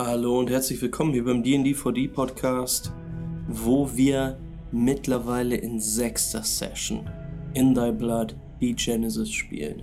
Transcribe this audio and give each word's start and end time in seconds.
Hallo 0.00 0.38
und 0.38 0.48
herzlich 0.48 0.80
willkommen 0.80 1.12
hier 1.12 1.24
beim 1.24 1.42
D&D4D 1.42 2.12
Podcast, 2.12 2.92
wo 3.48 3.90
wir 3.96 4.38
mittlerweile 4.70 5.56
in 5.56 5.80
sechster 5.80 6.44
Session 6.44 7.10
In 7.54 7.74
Thy 7.74 7.90
Blood 7.90 8.36
die 8.60 8.76
Genesis 8.76 9.32
spielen. 9.32 9.82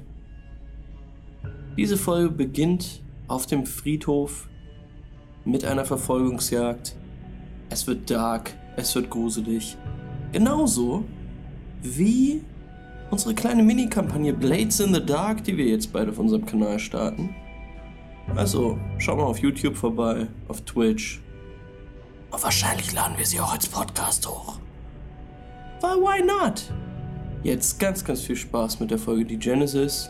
Diese 1.75 1.97
Folge 1.97 2.29
beginnt 2.29 3.04
auf 3.28 3.46
dem 3.46 3.65
Friedhof 3.65 4.47
mit 5.43 5.65
einer 5.65 5.83
Verfolgungsjagd. 5.83 6.95
Es 7.69 7.85
wird 7.85 8.09
dark, 8.09 8.53
es 8.77 8.95
wird 8.95 9.09
gruselig. 9.09 9.75
Genauso 10.31 11.03
wie 11.83 12.41
unsere 13.11 13.35
kleine 13.35 13.63
Mini-Kampagne 13.63 14.31
Blades 14.31 14.79
in 14.79 14.93
the 14.93 15.05
Dark, 15.05 15.43
die 15.43 15.57
wir 15.57 15.65
jetzt 15.65 15.91
beide 15.91 16.11
auf 16.11 16.20
unserem 16.20 16.45
Kanal 16.45 16.79
starten. 16.79 17.35
Also, 18.35 18.77
schau 18.98 19.16
mal 19.16 19.23
auf 19.23 19.39
YouTube 19.39 19.76
vorbei, 19.76 20.27
auf 20.48 20.62
Twitch. 20.62 21.21
Und 22.31 22.43
wahrscheinlich 22.43 22.91
laden 22.93 23.17
wir 23.17 23.25
sie 23.25 23.39
auch 23.39 23.53
als 23.53 23.67
Podcast 23.67 24.27
hoch. 24.27 24.59
Weil 25.81 25.98
why 25.98 26.25
not? 26.25 26.73
Jetzt 27.43 27.79
ganz, 27.79 28.03
ganz 28.03 28.21
viel 28.21 28.35
Spaß 28.35 28.79
mit 28.79 28.91
der 28.91 28.98
Folge 28.98 29.25
Die 29.25 29.38
Genesis. 29.38 30.09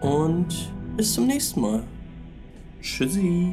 Und 0.00 0.72
bis 0.96 1.14
zum 1.14 1.26
nächsten 1.26 1.60
Mal. 1.60 1.84
Tschüssi. 2.80 3.52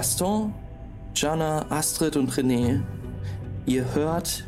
Gaston, 0.00 0.54
Jana, 1.14 1.66
Astrid 1.68 2.16
und 2.16 2.32
René, 2.32 2.80
ihr 3.66 3.94
hört, 3.94 4.46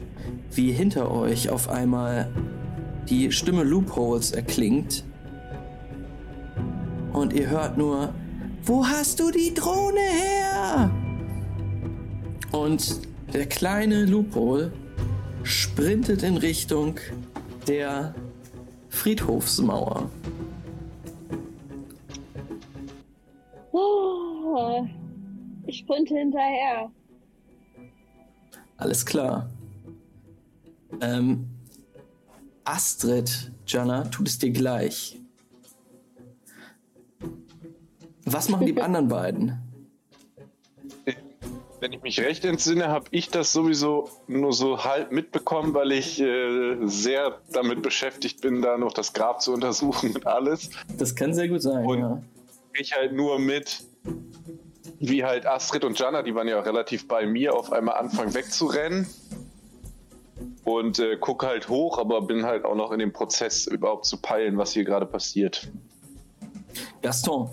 wie 0.51 0.73
hinter 0.73 1.11
euch 1.11 1.51
auf 1.51 1.69
einmal 1.69 2.31
die 3.11 3.31
Stimme 3.33 3.63
Loopholes 3.63 4.31
erklingt. 4.31 5.05
Und 7.13 7.35
ihr 7.35 7.51
hört 7.51 7.77
nur, 7.77 8.15
wo 8.65 8.87
hast 8.87 9.21
du 9.21 9.31
die 9.31 9.53
Drohne 9.53 10.01
her? 10.01 10.91
Und 12.53 13.03
der 13.35 13.45
kleine 13.45 14.07
Loophole 14.07 14.73
sprintet 15.43 16.23
in 16.23 16.39
Richtung 16.39 16.95
der 17.69 18.15
Friedhofsmauer. 18.89 20.09
Sprinte 25.83 26.15
hinterher. 26.17 26.91
Alles 28.77 29.05
klar. 29.07 29.49
Ähm, 31.01 31.49
Astrid, 32.65 33.53
Jana, 33.67 34.05
tut 34.05 34.29
es 34.29 34.39
dir 34.39 34.51
gleich. 34.51 35.19
Was 38.25 38.49
machen 38.49 38.67
die 38.67 38.81
anderen 38.83 39.09
beiden? 39.09 39.59
Wenn 41.81 41.93
ich 41.93 42.03
mich 42.03 42.21
recht 42.21 42.45
entsinne, 42.45 42.87
habe 42.89 43.07
ich 43.11 43.29
das 43.31 43.53
sowieso 43.53 44.09
nur 44.29 44.53
so 44.53 44.85
halb 44.85 45.11
mitbekommen, 45.11 45.75
weil 45.75 45.91
ich 45.91 46.21
äh, 46.21 46.77
sehr 46.87 47.41
damit 47.53 47.83
beschäftigt 47.83 48.41
bin, 48.41 48.63
da 48.63 48.79
noch 48.79 48.93
das 48.93 49.13
Grab 49.15 49.43
zu 49.43 49.53
untersuchen 49.53 50.15
und 50.15 50.25
alles. 50.25 50.71
Das 50.97 51.17
kann 51.17 51.35
sehr 51.35 51.49
gut 51.49 51.61
sein, 51.63 51.85
Und- 51.85 51.99
ja. 51.99 52.23
Ich 52.75 52.93
halt 52.95 53.13
nur 53.13 53.39
mit, 53.41 53.85
wie 54.99 55.25
halt 55.25 55.47
Astrid 55.47 55.85
und 55.85 55.99
Jana, 55.99 56.23
die 56.23 56.35
waren 56.35 56.49
ja 56.49 56.61
relativ 56.61 57.09
bei 57.09 57.27
mir, 57.27 57.55
auf 57.55 57.73
einmal 57.73 57.97
anfangen 57.97 58.35
wegzurennen. 58.35 59.07
Und 60.65 60.99
äh, 60.99 61.17
gucke 61.17 61.47
halt 61.47 61.69
hoch, 61.69 61.99
aber 61.99 62.23
bin 62.23 62.45
halt 62.45 62.65
auch 62.65 62.75
noch 62.75 62.93
in 62.93 62.99
dem 62.99 63.13
Prozess 63.13 63.67
überhaupt 63.67 64.07
zu 64.07 64.17
peilen, 64.17 64.59
was 64.59 64.73
hier 64.73 64.85
gerade 64.85 65.07
passiert. 65.07 65.71
Gaston, 67.01 67.51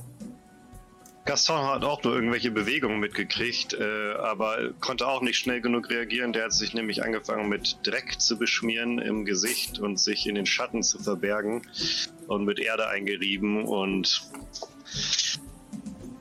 Gaston 1.29 1.63
hat 1.67 1.83
auch 1.83 2.01
nur 2.01 2.15
irgendwelche 2.15 2.49
Bewegungen 2.49 2.99
mitgekriegt, 2.99 3.75
äh, 3.75 4.13
aber 4.13 4.71
konnte 4.79 5.07
auch 5.07 5.21
nicht 5.21 5.37
schnell 5.37 5.61
genug 5.61 5.91
reagieren. 5.91 6.33
Der 6.33 6.45
hat 6.45 6.53
sich 6.53 6.73
nämlich 6.73 7.03
angefangen 7.03 7.47
mit 7.49 7.77
Dreck 7.83 8.19
zu 8.19 8.39
beschmieren 8.39 8.97
im 8.97 9.25
Gesicht 9.25 9.77
und 9.77 9.99
sich 9.99 10.25
in 10.25 10.33
den 10.33 10.47
Schatten 10.47 10.81
zu 10.81 10.97
verbergen 10.97 11.61
und 12.25 12.45
mit 12.45 12.57
Erde 12.57 12.87
eingerieben 12.87 13.63
und 13.65 14.27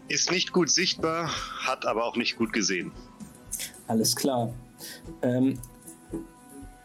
ist 0.09 0.31
nicht 0.31 0.53
gut 0.53 0.71
sichtbar, 0.71 1.31
hat 1.67 1.87
aber 1.87 2.05
auch 2.05 2.17
nicht 2.17 2.37
gut 2.37 2.53
gesehen. 2.53 2.93
alles 3.87 4.17
klar. 4.17 4.53
Ähm, 5.23 5.59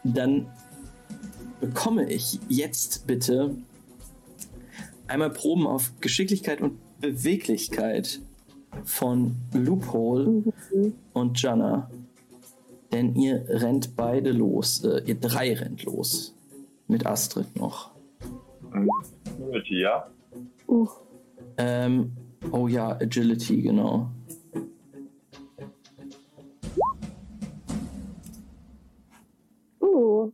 dann 0.02 0.46
bekomme 1.60 2.10
ich 2.10 2.38
jetzt 2.48 3.06
bitte 3.06 3.56
einmal 5.06 5.30
Proben 5.30 5.66
auf 5.66 5.92
Geschicklichkeit 6.00 6.60
und 6.60 6.78
Beweglichkeit 7.00 8.20
von 8.84 9.36
Loophole 9.52 10.42
und 11.12 11.40
Jana. 11.40 11.90
Denn 12.92 13.14
ihr 13.16 13.44
rennt 13.48 13.96
beide 13.96 14.30
los. 14.32 14.84
Äh, 14.84 15.02
ihr 15.06 15.16
drei 15.16 15.54
rennt 15.54 15.84
los. 15.84 16.34
Mit 16.86 17.06
Astrid 17.06 17.56
noch. 17.56 17.90
Ja? 19.68 20.10
Uh, 20.66 20.88
Ähm, 21.56 22.12
oh 22.52 22.68
ja, 22.68 22.90
Agility, 23.00 23.62
genau. 23.62 24.10
uh. 29.80 30.32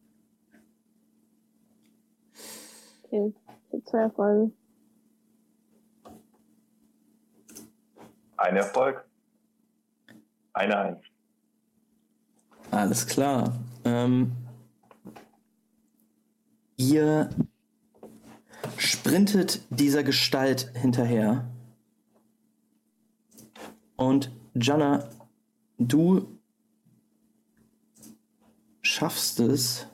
Okay, 3.05 3.35
zwei 3.85 3.99
Erfolge. 4.01 4.53
Ein 8.37 8.57
Erfolg. 8.57 9.05
Eine 10.55 10.79
Eins. 10.79 11.05
Alles 12.71 13.07
klar. 13.07 13.61
Ähm, 13.85 14.33
ihr 16.77 17.29
sprintet 18.77 19.61
dieser 19.71 20.03
Gestalt 20.03 20.73
hinterher. 20.75 21.50
Und 24.01 24.31
Jana, 24.55 25.11
du 25.77 26.39
schaffst 28.81 29.41
es 29.41 29.87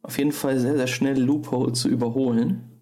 auf 0.00 0.16
jeden 0.16 0.32
Fall 0.32 0.58
sehr, 0.58 0.74
sehr 0.74 0.86
schnell 0.86 1.20
Loophole 1.20 1.74
zu 1.74 1.90
überholen. 1.90 2.80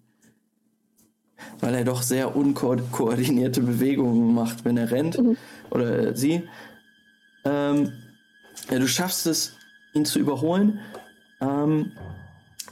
Weil 1.59 1.75
er 1.75 1.83
doch 1.83 2.03
sehr 2.03 2.37
unkoordinierte 2.37 3.59
Bewegungen 3.59 4.33
macht, 4.33 4.63
wenn 4.63 4.77
er 4.77 4.91
rennt. 4.91 5.17
Mhm. 5.17 5.35
Oder 5.71 6.15
sie. 6.15 6.47
Ähm, 7.43 7.91
ja, 8.71 8.79
du 8.79 8.87
schaffst 8.87 9.27
es, 9.27 9.57
ihn 9.93 10.05
zu 10.05 10.19
überholen. 10.19 10.79
Ähm, 11.41 11.91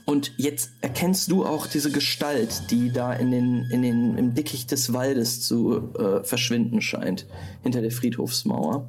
und 0.06 0.34
jetzt 0.38 0.72
erkennst 0.82 1.32
du 1.32 1.46
auch 1.46 1.68
diese 1.68 1.92
Gestalt, 1.92 2.70
die 2.72 2.92
da 2.92 3.14
in 3.14 3.32
den, 3.32 3.64
in 3.72 3.82
den, 3.82 4.18
im 4.18 4.34
Dickicht 4.34 4.72
des 4.72 4.94
Waldes 4.94 5.42
zu 5.42 5.94
äh, 5.98 6.24
verschwinden 6.24 6.82
scheint, 6.82 7.28
hinter 7.64 7.82
der 7.82 7.92
Friedhofsmauer. 7.92 8.88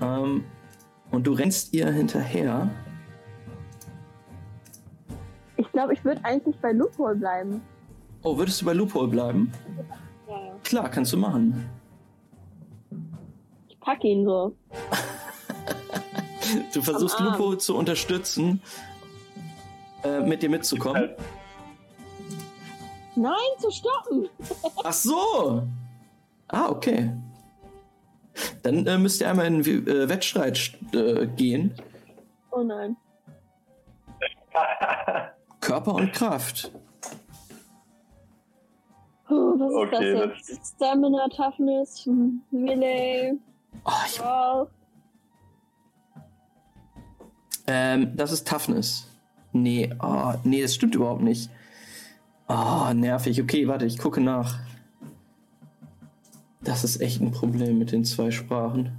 Ähm, 0.00 0.44
und 1.10 1.26
du 1.26 1.32
rennst 1.32 1.74
ihr 1.74 1.90
hinterher. 1.90 2.70
Ich 5.56 5.70
glaube, 5.72 5.94
ich 5.94 6.04
würde 6.04 6.24
eigentlich 6.24 6.56
bei 6.60 6.72
Loophole 6.72 7.16
bleiben. 7.16 7.60
Oh, 8.22 8.38
würdest 8.38 8.60
du 8.62 8.64
bei 8.66 8.72
Loophole 8.72 9.08
bleiben? 9.08 9.52
Ja, 10.28 10.34
ja. 10.34 10.54
Klar, 10.62 10.90
kannst 10.90 11.12
du 11.12 11.16
machen. 11.16 11.68
Ich 13.68 13.78
packe 13.80 14.08
ihn 14.08 14.24
so. 14.24 14.54
Du 16.72 16.82
versuchst. 16.82 17.18
Loophole 17.20 17.58
zu 17.58 17.74
unterstützen, 17.76 18.60
äh, 20.04 20.20
mit 20.20 20.42
dir 20.42 20.50
mitzukommen. 20.50 20.96
Halt, 20.96 21.18
Nein, 23.16 23.34
zu 23.58 23.70
stoppen! 23.70 24.28
Ach 24.84 24.92
so. 24.92 25.62
Ah, 26.48 26.68
okay. 26.68 27.10
Dann 28.62 28.86
äh, 28.86 28.98
müsst 28.98 29.20
ihr 29.20 29.30
einmal 29.30 29.46
in 29.46 29.60
äh, 29.60 30.08
Wettstreit 30.08 30.76
äh, 30.92 31.26
gehen. 31.26 31.74
Oh 32.50 32.62
nein. 32.62 32.96
Körper 35.60 35.94
und 35.94 36.12
Kraft. 36.12 36.70
Puh, 39.26 39.58
was 39.58 39.72
Okay, 39.74 40.12
ist 40.12 40.20
das 40.20 40.48
jetzt? 40.48 40.74
Stamina, 40.76 41.28
Toughness, 41.28 42.04
hm, 42.04 42.42
Melee, 42.50 43.32
Oh, 43.84 43.90
ich, 44.06 44.20
Wow. 44.20 44.68
ähm, 47.66 48.16
das 48.16 48.32
ist 48.32 48.46
Toughness. 48.46 49.08
Nee, 49.54 49.94
oh, 50.02 50.34
nee, 50.42 50.62
das 50.62 50.74
stimmt 50.74 50.96
überhaupt 50.96 51.22
nicht. 51.22 51.48
Ah, 52.48 52.92
nervig. 52.92 53.40
Okay, 53.40 53.68
warte, 53.68 53.86
ich 53.86 53.98
gucke 53.98 54.20
nach. 54.20 54.58
Das 56.60 56.82
ist 56.82 57.00
echt 57.00 57.20
ein 57.20 57.30
Problem 57.30 57.78
mit 57.78 57.92
den 57.92 58.04
zwei 58.04 58.32
Sprachen. 58.32 58.98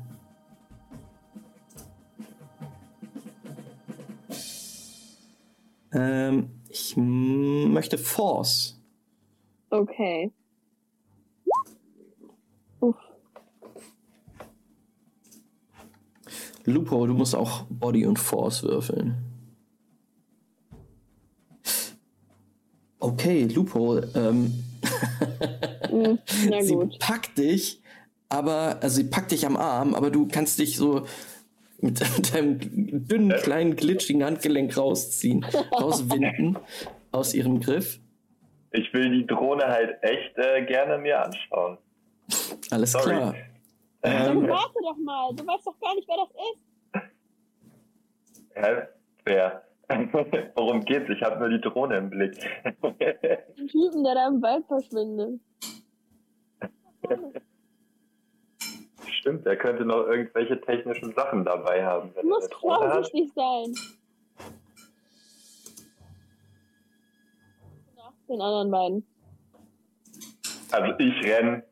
Ähm, 5.92 6.50
ich 6.69 6.96
möchte 6.96 7.98
Force. 7.98 8.81
Okay. 9.72 10.31
Uff. 12.80 12.96
Lupo, 16.63 17.06
du 17.07 17.13
musst 17.13 17.36
auch 17.36 17.66
Body 17.69 18.06
und 18.06 18.19
Force 18.19 18.63
würfeln. 18.63 19.25
Okay, 23.06 23.44
Lupo, 23.44 24.00
ähm, 24.16 24.54
Hm, 25.90 26.19
sie 26.62 26.78
packt 27.00 27.38
dich, 27.38 27.81
aber, 28.30 28.78
also 28.81 28.98
sie 28.98 29.06
packt 29.06 29.31
dich 29.31 29.46
am 29.46 29.57
Arm, 29.57 29.96
aber 29.96 30.10
du 30.12 30.28
kannst 30.28 30.60
dich 30.60 30.78
so 30.78 31.06
mit 31.81 32.02
deinem 32.34 32.57
dünnen, 33.07 33.34
kleinen, 33.42 33.75
glitschigen 33.75 34.24
Handgelenk 34.24 34.75
rausziehen, 34.78 35.44
rauswinden 35.72 36.57
aus 37.12 37.34
ihrem 37.34 37.60
Griff. 37.60 38.00
Ich 38.72 38.94
will 38.94 39.10
die 39.10 39.25
Drohne 39.25 39.66
halt 39.68 39.98
echt 40.02 40.38
äh, 40.38 40.66
gerne 40.66 40.98
mir 40.98 41.24
anschauen. 41.24 41.78
Alles 42.72 42.92
Sorry. 42.92 43.06
klar. 43.06 43.36
Dann 44.02 44.38
Ähm, 44.38 44.50
warte 44.50 44.74
doch 44.81 44.98
mal. 44.98 45.34
Du 45.34 45.46
weißt 45.48 45.66
doch 45.66 45.80
gar 45.80 45.96
nicht, 45.96 46.07
wer 46.07 46.18
das 46.18 46.30
ist. 46.52 47.16
Hä? 48.56 48.88
Wer? 49.24 49.65
Worum 50.56 50.82
geht's? 50.82 51.10
Ich 51.10 51.22
habe 51.22 51.40
nur 51.40 51.50
die 51.50 51.62
Drohne 51.62 51.98
im 51.98 52.10
Blick. 52.10 52.38
Ein 52.82 53.68
Typen, 53.68 54.04
der 54.04 54.16
da 54.16 54.28
im 54.28 54.42
Wald 54.42 54.66
verschwindet. 54.68 55.40
Stimmt, 59.20 59.46
er 59.46 59.56
könnte 59.56 59.86
noch 59.86 60.08
irgendwelche 60.08 60.60
technischen 60.62 61.14
Sachen 61.14 61.46
dabei 61.46 61.86
haben. 61.86 62.12
Du 62.14 62.22
Wenn 62.22 62.44
hat. 62.44 62.54
vorsichtig 62.54 63.32
sein. 63.36 63.74
Nach 67.96 68.14
den 68.28 68.42
anderen 68.42 68.72
beiden. 68.72 69.06
Also 70.72 70.94
ich 71.00 71.24
renn 71.24 71.64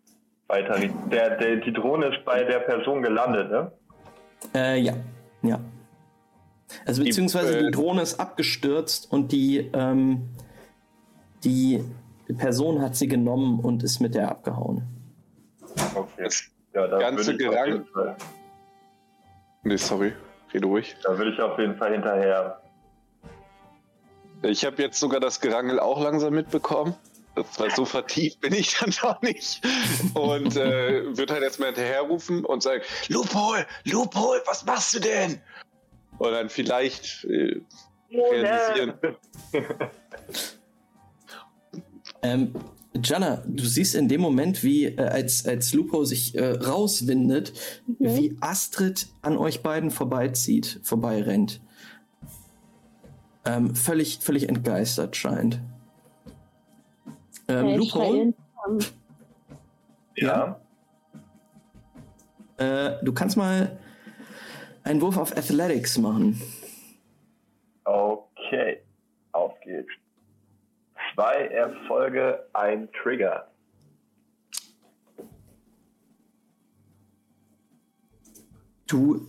weiter. 0.48 0.80
Der, 1.12 1.38
der, 1.38 1.56
die 1.57 1.74
Drohne 1.74 2.07
ist 2.07 2.24
bei 2.25 2.44
der 2.44 2.59
Person 2.59 3.01
gelandet, 3.01 3.51
ne? 3.51 3.71
äh, 4.54 4.80
ja, 4.80 4.94
ja. 5.42 5.59
Also 6.85 7.01
Die, 7.03 7.09
beziehungsweise 7.09 7.57
äh, 7.59 7.63
die 7.65 7.71
Drohne 7.71 8.01
ist 8.01 8.19
abgestürzt 8.19 9.12
und 9.12 9.31
die, 9.31 9.69
ähm, 9.74 10.30
die 11.44 11.83
Person 12.38 12.81
hat 12.81 12.95
sie 12.95 13.07
genommen 13.07 13.59
und 13.59 13.83
ist 13.83 14.00
mit 14.00 14.15
der 14.15 14.30
abgehauen. 14.30 14.83
Okay. 15.95 16.24
Das 16.24 16.44
Ja, 16.74 16.88
da 16.88 16.97
ganze 17.00 17.27
würde 17.27 17.44
ich 17.44 17.47
auf 17.50 17.53
Gerang- 17.56 17.68
jeden 17.71 17.85
Fall- 17.88 18.15
Nee, 19.63 19.77
sorry. 19.77 20.13
Rede 20.53 20.65
ruhig. 20.68 20.95
Da 21.03 21.18
will 21.18 21.31
ich 21.33 21.39
auf 21.39 21.57
jeden 21.57 21.75
Fall 21.77 21.94
hinterher. 21.94 22.59
Ich 24.41 24.65
habe 24.65 24.81
jetzt 24.81 25.00
sogar 25.00 25.19
das 25.19 25.39
Gerangel 25.39 25.80
auch 25.80 26.01
langsam 26.01 26.33
mitbekommen. 26.33 26.95
Das 27.35 27.59
war 27.59 27.69
so 27.71 27.85
vertieft 27.85 28.41
bin 28.41 28.53
ich 28.53 28.77
dann 28.77 28.94
doch 29.01 29.21
nicht. 29.21 29.62
Und 30.13 30.56
äh, 30.57 31.15
wird 31.18 31.31
halt 31.31 31.44
erstmal 31.44 31.68
hinterherrufen 31.69 32.44
und 32.45 32.62
sagen, 32.62 32.81
Lupol, 33.07 33.65
Lupol, 33.85 34.41
was 34.45 34.65
machst 34.65 34.94
du 34.95 35.00
denn? 35.00 35.41
Und 36.23 36.31
dann 36.31 36.47
vielleicht 36.47 37.25
äh, 37.25 37.61
realisieren. 38.09 38.93
Ähm, 42.25 42.53
Jana, 43.03 43.43
du 43.45 43.65
siehst 43.65 43.95
in 43.95 44.07
dem 44.07 44.21
Moment, 44.21 44.63
wie 44.63 44.85
äh, 44.85 45.01
als, 45.01 45.45
als 45.45 45.73
Lupo 45.73 46.05
sich 46.05 46.35
äh, 46.35 46.51
rauswindet, 46.51 47.51
wie 47.99 48.37
Astrid 48.39 49.07
an 49.21 49.37
euch 49.37 49.61
beiden 49.61 49.91
vorbeizieht, 49.91 50.79
vorbeirennt. 50.83 51.59
Ähm, 53.43 53.75
völlig, 53.75 54.19
völlig 54.21 54.47
entgeistert 54.47 55.17
scheint. 55.17 55.59
Ähm, 57.49 57.75
Lupo, 57.77 57.99
Schreien. 57.99 58.35
Ja. 60.15 60.61
äh, 62.55 63.03
du 63.03 63.11
kannst 63.11 63.35
mal 63.35 63.77
einen 64.83 65.01
Wurf 65.01 65.18
auf 65.18 65.35
Athletics 65.35 65.97
machen. 65.97 66.41
Okay. 67.85 68.80
Auf 69.31 69.59
geht's. 69.62 69.89
Zwei 71.13 71.47
Erfolge, 71.47 72.45
ein 72.53 72.89
Trigger. 72.91 73.47
du 78.94 79.27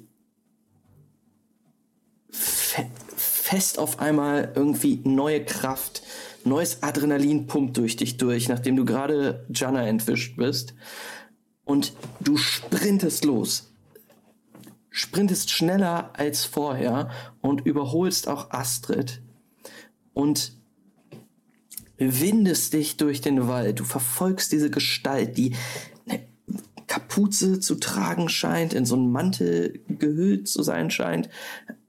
fe 2.30 2.86
fest 3.16 3.78
auf 3.78 3.98
einmal 3.98 4.52
irgendwie 4.54 5.00
neue 5.04 5.44
Kraft, 5.44 6.02
neues 6.44 6.82
Adrenalin 6.82 7.46
pumpt 7.46 7.76
durch 7.76 7.96
dich 7.96 8.16
durch, 8.16 8.48
nachdem 8.48 8.76
du 8.76 8.84
gerade 8.84 9.46
Jana 9.50 9.86
entwischt 9.86 10.36
bist. 10.36 10.74
Und 11.64 11.92
du 12.20 12.36
sprintest 12.36 13.24
los. 13.24 13.73
Sprintest 14.96 15.50
schneller 15.50 16.12
als 16.16 16.44
vorher 16.44 17.10
und 17.40 17.66
überholst 17.66 18.28
auch 18.28 18.52
Astrid. 18.52 19.22
Und 20.12 20.52
windest 21.98 22.74
dich 22.74 22.96
durch 22.96 23.20
den 23.20 23.48
Wald. 23.48 23.80
Du 23.80 23.84
verfolgst 23.84 24.52
diese 24.52 24.70
Gestalt, 24.70 25.36
die 25.36 25.56
eine 26.06 26.24
Kapuze 26.86 27.58
zu 27.58 27.74
tragen 27.74 28.28
scheint, 28.28 28.72
in 28.72 28.86
so 28.86 28.94
einen 28.94 29.10
Mantel 29.10 29.80
gehüllt 29.88 30.46
zu 30.46 30.62
sein 30.62 30.92
scheint. 30.92 31.28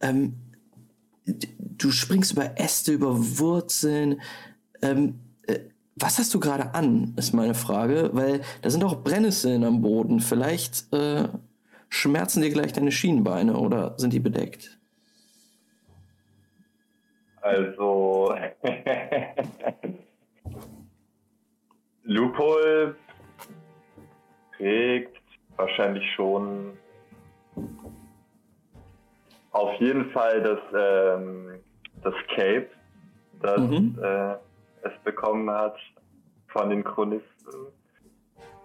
Ähm, 0.02 0.38
du 1.60 1.92
springst 1.92 2.32
über 2.32 2.60
Äste, 2.60 2.92
über 2.92 3.38
Wurzeln. 3.38 4.20
Ähm, 4.82 5.20
äh, 5.46 5.60
was 5.96 6.18
hast 6.18 6.34
du 6.34 6.40
gerade 6.40 6.74
an, 6.74 7.14
ist 7.18 7.36
meine 7.36 7.54
Frage, 7.54 8.10
weil 8.14 8.42
da 8.64 8.72
sind 8.72 8.84
auch 8.84 9.04
Brennnesseln 9.04 9.64
am 9.64 9.84
Boden. 9.84 10.22
Vielleicht 10.22 10.92
äh, 10.92 11.28
schmerzen 11.90 12.42
dir 12.42 12.50
gleich 12.50 12.74
deine 12.74 12.92
Schienbeine 12.92 13.58
oder 13.58 13.98
sind 13.98 14.14
die 14.14 14.20
bedeckt? 14.20 14.78
Also. 17.42 18.36
Lupol 22.04 22.96
trägt 24.58 25.18
wahrscheinlich 25.58 26.04
schon 26.14 26.78
auf 29.52 29.80
jeden 29.80 30.12
Fall 30.12 30.42
das, 30.42 30.60
ähm, 30.78 31.60
das 32.04 32.14
Cape, 32.36 32.70
das 33.42 33.60
Mhm. 33.62 33.98
äh, 34.02 34.36
es 34.84 34.92
bekommen 35.04 35.50
hat 35.50 35.78
von 36.48 36.70
den 36.70 36.84
Chronisten. 36.84 37.68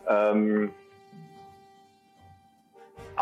Ähm, 0.09 0.73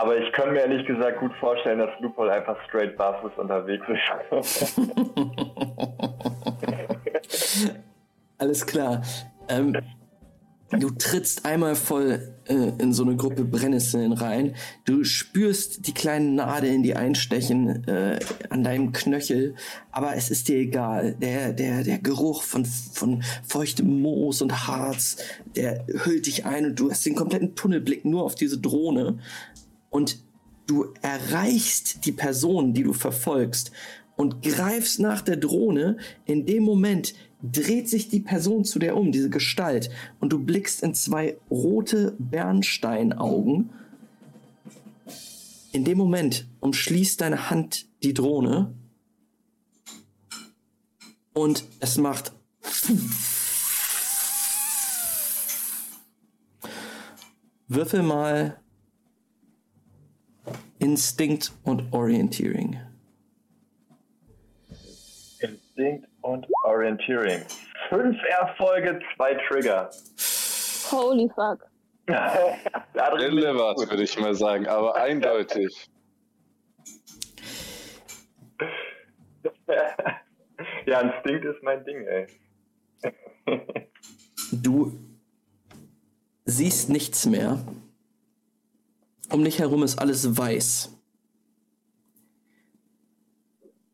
aber 0.00 0.17
ich 0.17 0.33
kann 0.33 0.52
mir 0.52 0.61
ehrlich 0.61 0.87
gesagt 0.87 1.19
gut 1.19 1.33
vorstellen, 1.40 1.81
dass 1.81 1.90
Lupol 2.00 2.31
einfach 2.31 2.57
straight 2.69 2.97
barfuß 2.97 3.33
unterwegs 3.37 3.85
ist. 4.31 4.78
Alles 8.38 8.64
klar. 8.64 9.02
Ähm, 9.49 9.76
du 10.71 10.90
trittst 10.90 11.45
einmal 11.45 11.75
voll 11.75 12.33
äh, 12.47 12.71
in 12.78 12.93
so 12.93 13.02
eine 13.02 13.17
Gruppe 13.17 13.45
Brennnesseln 13.45 14.12
rein. 14.12 14.55
Du 14.85 15.02
spürst 15.02 15.88
die 15.88 15.95
kleinen 15.95 16.37
Nadeln, 16.37 16.85
die 16.85 16.95
einstechen 16.95 17.85
äh, 17.88 18.21
an 18.50 18.62
deinem 18.62 18.93
Knöchel, 18.93 19.57
aber 19.90 20.14
es 20.14 20.31
ist 20.31 20.47
dir 20.47 20.59
egal. 20.59 21.14
Der, 21.14 21.52
der, 21.52 21.83
der 21.83 21.99
Geruch 21.99 22.43
von, 22.43 22.64
von 22.64 23.25
feuchtem 23.45 24.00
Moos 24.00 24.43
und 24.43 24.69
Harz, 24.69 25.17
der 25.57 25.85
hüllt 25.88 26.26
dich 26.26 26.47
ein 26.47 26.67
und 26.67 26.78
du 26.78 26.88
hast 26.88 27.05
den 27.05 27.17
kompletten 27.17 27.57
Tunnelblick 27.57 28.05
nur 28.05 28.23
auf 28.23 28.37
diese 28.37 28.61
Drohne. 28.61 29.19
Und 29.90 30.23
du 30.66 30.92
erreichst 31.02 32.04
die 32.04 32.12
Person, 32.12 32.75
die 32.75 32.83
du 32.83 32.92
verfolgst 32.92 33.73
und 34.16 34.42
greifst 34.42 35.00
nach 35.00 35.23
der 35.23 35.37
Drohne. 35.37 35.97
In 36.26 36.45
dem 36.47 36.62
Moment 36.62 37.14
dreht 37.42 37.88
sich 37.88 38.09
die 38.09 38.21
Person 38.21 38.64
zu 38.64 38.78
dir 38.78 38.97
um, 38.97 39.12
diese 39.12 39.30
Gestalt, 39.30 39.90
und 40.21 40.33
du 40.33 40.38
blickst 40.38 40.83
in 40.83 40.95
zwei 40.95 41.38
rote 41.50 42.16
Bernsteinaugen. 42.18 43.71
In 45.73 45.85
dem 45.85 45.99
Moment 45.99 46.49
umschließt 46.61 47.21
deine 47.21 47.50
Hand 47.50 47.87
die 48.02 48.14
Drohne 48.14 48.75
und 51.38 51.64
es 51.80 51.99
macht 51.99 52.33
Würfel 57.68 58.02
mal 58.02 58.61
Instinct 60.78 61.52
und 61.64 61.93
Orienteering. 61.93 62.81
Instinct 65.40 66.09
und 66.23 66.47
Orienteering. 66.64 67.43
fünf 67.88 68.17
Erfolge, 68.40 69.00
zwei 69.17 69.35
Trigger. 69.49 69.90
Holy 70.90 71.28
fuck. 71.35 71.67
Delivered, 72.09 73.90
würde 73.90 74.02
ich 74.02 74.19
mal 74.19 74.35
sagen, 74.35 74.67
aber 74.67 74.97
eindeutig. 74.97 75.90
ja, 80.87 81.00
Instinkt 81.00 81.45
ist 81.45 81.62
mein 81.62 81.85
Ding, 81.85 82.02
ey. 82.07 82.26
Du 84.52 84.93
siehst 86.45 86.88
nichts 86.88 87.26
mehr. 87.26 87.59
Um 89.30 89.44
dich 89.44 89.58
herum 89.58 89.82
ist 89.82 89.99
alles 89.99 90.37
weiß. 90.37 90.90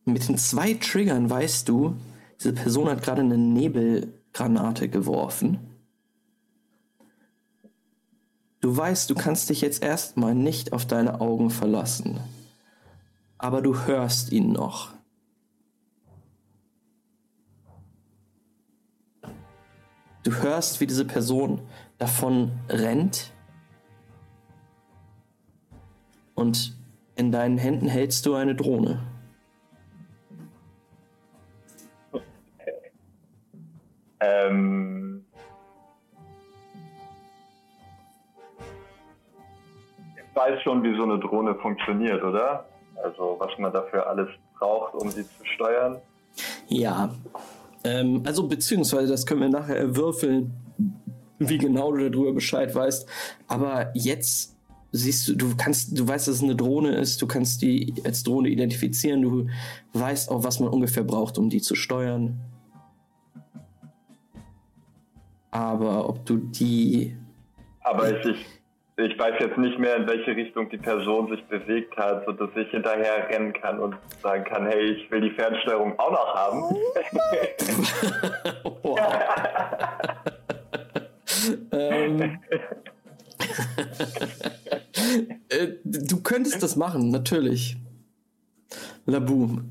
Mit 0.05 0.29
den 0.29 0.39
zwei 0.39 0.75
Triggern 0.75 1.29
weißt 1.29 1.69
du, 1.69 1.97
diese 2.39 2.53
Person 2.53 2.89
hat 2.89 3.03
gerade 3.03 3.23
eine 3.23 3.39
Nebelgranate 3.39 4.89
geworfen. 4.89 5.59
Du 8.61 8.77
weißt, 8.77 9.11
du 9.11 9.15
kannst 9.15 9.51
dich 9.51 9.61
jetzt 9.61 9.83
erstmal 9.83 10.35
nicht 10.35 10.73
auf 10.73 10.87
deine 10.87 11.21
Augen 11.21 11.51
verlassen. 11.51 12.21
Aber 13.37 13.61
du 13.61 13.87
hörst 13.87 14.33
ihn 14.33 14.53
noch. 14.53 14.93
Du 20.23 20.33
hörst, 20.33 20.81
wie 20.81 20.87
diese 20.87 21.05
Person 21.05 21.61
davon 21.99 22.53
rennt. 22.71 23.34
Und 26.35 26.77
in 27.17 27.31
deinen 27.31 27.59
Händen 27.59 27.87
hältst 27.87 28.27
du 28.27 28.35
eine 28.35 28.55
Drohne. 28.55 29.01
Ähm. 34.21 35.25
Ich 40.17 40.37
weiß 40.37 40.63
schon, 40.63 40.83
wie 40.83 40.97
so 40.97 41.05
eine 41.05 41.19
Drohne 41.21 41.55
funktioniert, 41.57 42.23
oder? 42.23 42.67
Also, 43.03 43.37
was 43.39 43.57
man 43.59 43.73
dafür 43.73 44.07
alles 44.07 44.29
braucht, 44.59 44.95
um 44.95 45.11
sie 45.11 45.23
zu 45.23 45.45
steuern. 45.55 46.01
Ja. 46.69 47.15
Ähm, 47.85 48.23
also, 48.27 48.49
beziehungsweise, 48.49 49.09
das 49.09 49.27
können 49.27 49.43
wir 49.43 49.49
nachher 49.49 49.77
erwürfeln, 49.77 50.53
wie 51.39 51.59
genau 51.59 51.93
du 51.93 52.11
darüber 52.11 52.33
Bescheid 52.33 52.75
weißt. 52.75 53.09
Aber 53.47 53.91
jetzt 53.95 54.54
siehst 54.97 55.29
du, 55.29 55.35
du 55.35 55.57
kannst, 55.57 55.99
du 55.99 56.07
weißt, 56.07 56.29
dass 56.29 56.37
es 56.37 56.43
eine 56.43 56.55
Drohne 56.55 56.95
ist, 56.97 57.21
du 57.21 57.27
kannst 57.27 57.63
die 57.63 57.93
als 58.05 58.23
Drohne 58.23 58.49
identifizieren, 58.49 59.23
du 59.23 59.49
weißt 59.93 60.31
auch, 60.31 60.45
was 60.45 60.61
man 60.61 60.69
ungefähr 60.69 61.03
braucht, 61.03 61.37
um 61.37 61.51
die 61.51 61.61
zu 61.61 61.75
steuern. 61.75 62.41
Aber 65.51 66.09
ob 66.09 66.25
du 66.25 66.37
die. 66.37 67.17
Aber 67.81 68.11
ich, 68.11 68.25
ich, 68.27 68.47
ich 68.97 69.19
weiß 69.19 69.35
jetzt 69.41 69.59
nicht 69.59 69.79
mehr, 69.79 69.97
in 69.97 70.07
welche 70.07 70.35
Richtung 70.35 70.71
die 70.71 70.79
Person 70.79 71.29
sich 71.29 71.45
bewegt 71.47 71.97
hat, 71.97 72.25
sodass 72.25 72.51
ich 72.57 72.69
hinterher 72.71 73.29
rennen 73.29 73.53
kann 73.53 73.79
und 73.81 73.97
sagen 74.23 74.45
kann, 74.45 74.67
hey, 74.67 74.93
ich 74.93 75.11
will 75.11 75.21
die 75.21 75.31
Fernsteuerung 75.31 75.99
auch 75.99 76.11
noch 76.11 76.35
haben. 76.35 76.61
Wow. 78.83 78.99
ähm, 81.73 82.39
äh, 85.49 85.69
du 85.85 86.23
könntest 86.23 86.63
das 86.63 86.77
machen, 86.77 87.11
natürlich. 87.11 87.77
Laboom, 89.07 89.71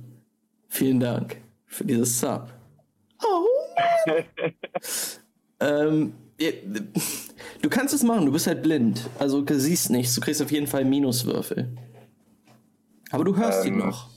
vielen 0.67 0.99
Dank 0.99 1.37
für 1.65 1.85
dieses 1.85 2.19
Sub. 2.19 2.49
Oh. 3.23 3.45
ähm, 5.59 6.13
du 7.61 7.69
kannst 7.69 7.93
es 7.93 8.03
machen, 8.03 8.25
du 8.25 8.31
bist 8.31 8.47
halt 8.47 8.61
blind. 8.61 9.09
Also 9.19 9.41
du 9.41 9.59
siehst 9.59 9.89
nichts, 9.89 10.15
du 10.15 10.21
kriegst 10.21 10.41
auf 10.41 10.51
jeden 10.51 10.67
Fall 10.67 10.85
Minuswürfel. 10.85 11.75
Aber 13.11 13.23
du 13.23 13.35
hörst 13.35 13.65
ihn 13.65 13.75
Ähm, 13.75 13.87
noch. 13.87 14.09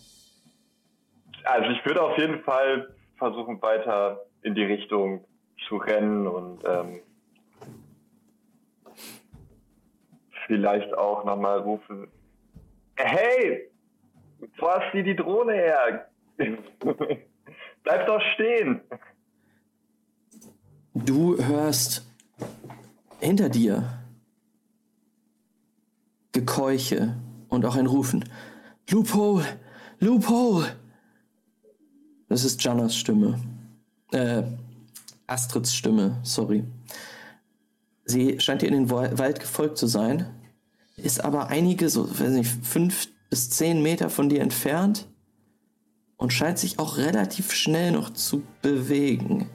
Also 1.44 1.70
ich 1.70 1.84
würde 1.84 2.02
auf 2.02 2.18
jeden 2.18 2.42
Fall 2.42 2.94
versuchen, 3.16 3.60
weiter 3.62 4.20
in 4.42 4.54
die 4.54 4.64
Richtung 4.64 5.24
zu 5.68 5.76
rennen 5.76 6.26
und 6.26 6.62
ähm, 6.66 7.00
vielleicht 10.46 10.92
auch 10.94 11.24
nochmal 11.24 11.60
rufen, 11.60 12.08
hey, 12.96 13.70
wo 14.58 14.68
hast 14.68 14.94
du 14.94 15.02
die 15.02 15.16
Drohne 15.16 15.54
her? 15.54 16.08
Bleib 17.82 18.06
doch 18.06 18.20
stehen. 18.34 18.80
Du 20.94 21.36
hörst 21.36 22.10
hinter 23.20 23.48
dir 23.48 23.84
Gekeuche 26.32 27.16
und 27.48 27.64
auch 27.64 27.76
ein 27.76 27.86
Rufen. 27.86 28.24
Loophole! 28.90 29.44
Loophole! 30.00 30.76
Das 32.28 32.44
ist 32.44 32.62
Jannas 32.62 32.96
Stimme. 32.96 33.40
Äh, 34.12 34.42
Astrids 35.26 35.74
Stimme, 35.74 36.18
sorry. 36.22 36.64
Sie 38.08 38.38
scheint 38.40 38.62
dir 38.62 38.68
in 38.68 38.74
den 38.74 38.90
Wa- 38.90 39.18
Wald 39.18 39.40
gefolgt 39.40 39.78
zu 39.78 39.88
sein, 39.88 40.32
ist 40.96 41.24
aber 41.24 41.48
einige, 41.48 41.88
so, 41.88 42.08
weiß 42.08 42.30
nicht, 42.30 42.48
fünf 42.64 43.08
bis 43.28 43.50
zehn 43.50 43.82
Meter 43.82 44.08
von 44.10 44.28
dir 44.28 44.40
entfernt 44.40 45.08
und 46.16 46.32
scheint 46.32 46.58
sich 46.58 46.78
auch 46.78 46.96
relativ 46.98 47.52
schnell 47.52 47.90
noch 47.90 48.10
zu 48.10 48.44
bewegen. 48.62 49.50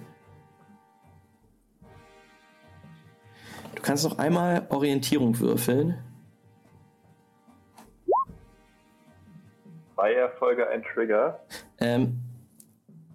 Du 3.73 3.81
kannst 3.81 4.03
noch 4.03 4.19
einmal 4.19 4.67
Orientierung 4.69 5.39
würfeln. 5.39 5.97
Zwei 9.95 10.13
Erfolge, 10.13 10.67
ein 10.67 10.83
Trigger. 10.83 11.39
Ähm, 11.79 12.19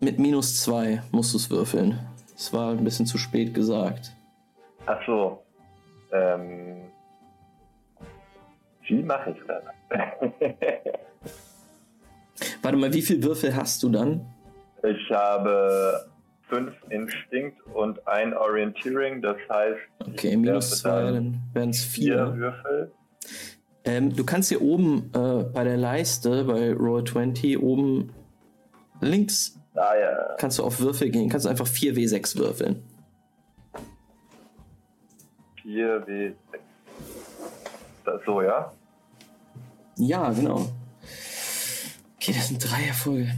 mit 0.00 0.18
minus 0.18 0.62
zwei 0.62 1.02
musst 1.12 1.34
du 1.34 1.36
es 1.36 1.50
würfeln. 1.50 1.98
Das 2.34 2.52
war 2.54 2.72
ein 2.72 2.82
bisschen 2.82 3.06
zu 3.06 3.18
spät 3.18 3.52
gesagt. 3.52 4.15
Ach 4.86 5.00
so. 5.06 5.42
Ähm, 6.12 6.82
wie 8.86 9.02
mache 9.02 9.30
ich 9.30 9.38
das? 9.46 9.62
Warte 12.62 12.78
mal, 12.78 12.92
wie 12.92 13.02
viel 13.02 13.22
Würfel 13.22 13.54
hast 13.54 13.82
du 13.82 13.88
dann? 13.88 14.26
ich 14.82 15.10
habe 15.10 16.06
fünf 16.48 16.72
Instinkt 16.90 17.60
und 17.74 18.06
ein 18.06 18.32
Orienteering, 18.34 19.20
das 19.20 19.36
heißt 19.50 19.80
Okay, 19.98 20.36
minus 20.36 20.78
zwei, 20.80 21.10
dann 21.10 21.40
wären 21.52 21.70
es 21.70 21.82
vier 21.82 22.14
vier. 22.14 22.36
Würfel. 22.36 22.92
Ähm, 23.84 24.14
du 24.14 24.24
kannst 24.24 24.50
hier 24.50 24.62
oben 24.62 25.10
äh, 25.14 25.42
bei 25.44 25.64
der 25.64 25.76
Leiste, 25.76 26.44
bei 26.44 26.72
Roll 26.72 27.04
20, 27.04 27.58
oben 27.60 28.12
links 29.00 29.58
Ah 29.74 29.94
ja, 29.94 30.34
kannst 30.38 30.58
du 30.58 30.64
auf 30.64 30.80
Würfel 30.80 31.10
gehen. 31.10 31.28
Kannst 31.28 31.44
du 31.46 31.50
einfach 31.50 31.66
4W6 31.66 32.38
würfeln. 32.38 32.82
4 35.66 36.06
W6. 36.06 36.34
Das 38.04 38.22
so, 38.24 38.40
ja? 38.40 38.72
Ja, 39.96 40.30
genau. 40.30 40.68
Okay, 42.14 42.32
das 42.32 42.48
sind 42.48 42.62
drei 42.62 42.86
Erfolge. 42.86 43.34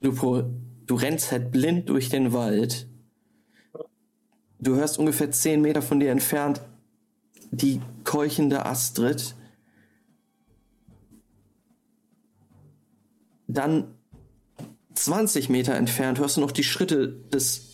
Lupo, 0.00 0.44
du 0.86 0.94
rennst 0.94 1.32
halt 1.32 1.50
blind 1.50 1.88
durch 1.88 2.08
den 2.10 2.32
Wald. 2.32 2.86
Du 4.60 4.76
hörst 4.76 5.00
ungefähr 5.00 5.32
10 5.32 5.60
Meter 5.60 5.82
von 5.82 5.98
dir 5.98 6.12
entfernt 6.12 6.62
die 7.50 7.80
keuchende 8.04 8.66
Astrid. 8.66 9.34
Dann 13.48 13.94
20 14.94 15.48
Meter 15.48 15.74
entfernt 15.74 16.18
hörst 16.18 16.36
du 16.36 16.40
noch 16.40 16.52
die 16.52 16.64
Schritte 16.64 17.08
des 17.08 17.66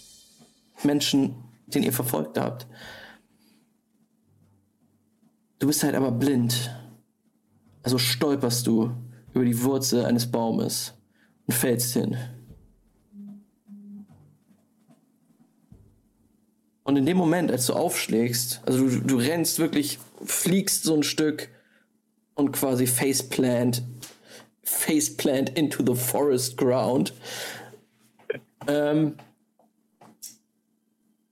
Menschen, 0.82 1.36
den 1.66 1.82
ihr 1.82 1.92
verfolgt 1.92 2.38
habt. 2.38 2.66
Du 5.58 5.66
bist 5.66 5.82
halt 5.84 5.94
aber 5.94 6.10
blind. 6.10 6.76
Also 7.82 7.98
stolperst 7.98 8.66
du 8.66 8.92
über 9.32 9.44
die 9.44 9.62
Wurzel 9.62 10.04
eines 10.04 10.30
Baumes 10.30 10.94
und 11.46 11.54
fällst 11.54 11.92
hin. 11.92 12.16
Und 16.84 16.96
in 16.96 17.06
dem 17.06 17.16
Moment, 17.16 17.50
als 17.50 17.66
du 17.66 17.74
aufschlägst, 17.74 18.60
also 18.66 18.88
du, 18.88 19.00
du 19.00 19.16
rennst 19.16 19.58
wirklich, 19.58 19.98
fliegst 20.24 20.82
so 20.82 20.94
ein 20.94 21.04
Stück 21.04 21.48
und 22.34 22.52
quasi 22.52 22.86
faceplant, 22.86 23.82
faceplant 24.64 25.56
into 25.56 25.82
the 25.82 25.94
forest 25.94 26.56
ground. 26.56 27.12
Ähm, 28.66 29.16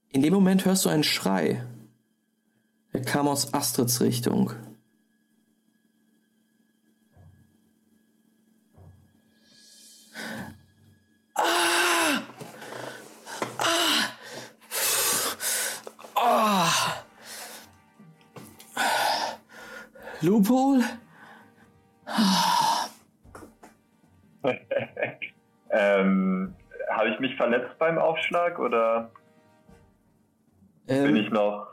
in 0.09 0.21
dem 0.21 0.33
Moment 0.33 0.65
hörst 0.65 0.85
du 0.85 0.89
einen 0.89 1.03
Schrei. 1.03 1.63
Er 2.91 3.01
kam 3.01 3.27
aus 3.27 3.53
Astrids 3.53 4.01
Richtung. 4.01 4.51
Ah! 11.35 12.21
Ah! 13.57 14.11
Ah! 16.15 17.03
Loophole? 20.21 20.83
ähm, 25.71 26.55
habe 26.89 27.09
ich 27.09 27.19
mich 27.19 27.35
verletzt 27.35 27.77
beim 27.79 27.97
Aufschlag 27.97 28.59
oder 28.59 29.11
Ähm, 30.87 31.05
bin 31.05 31.15
ich 31.15 31.29
noch, 31.29 31.67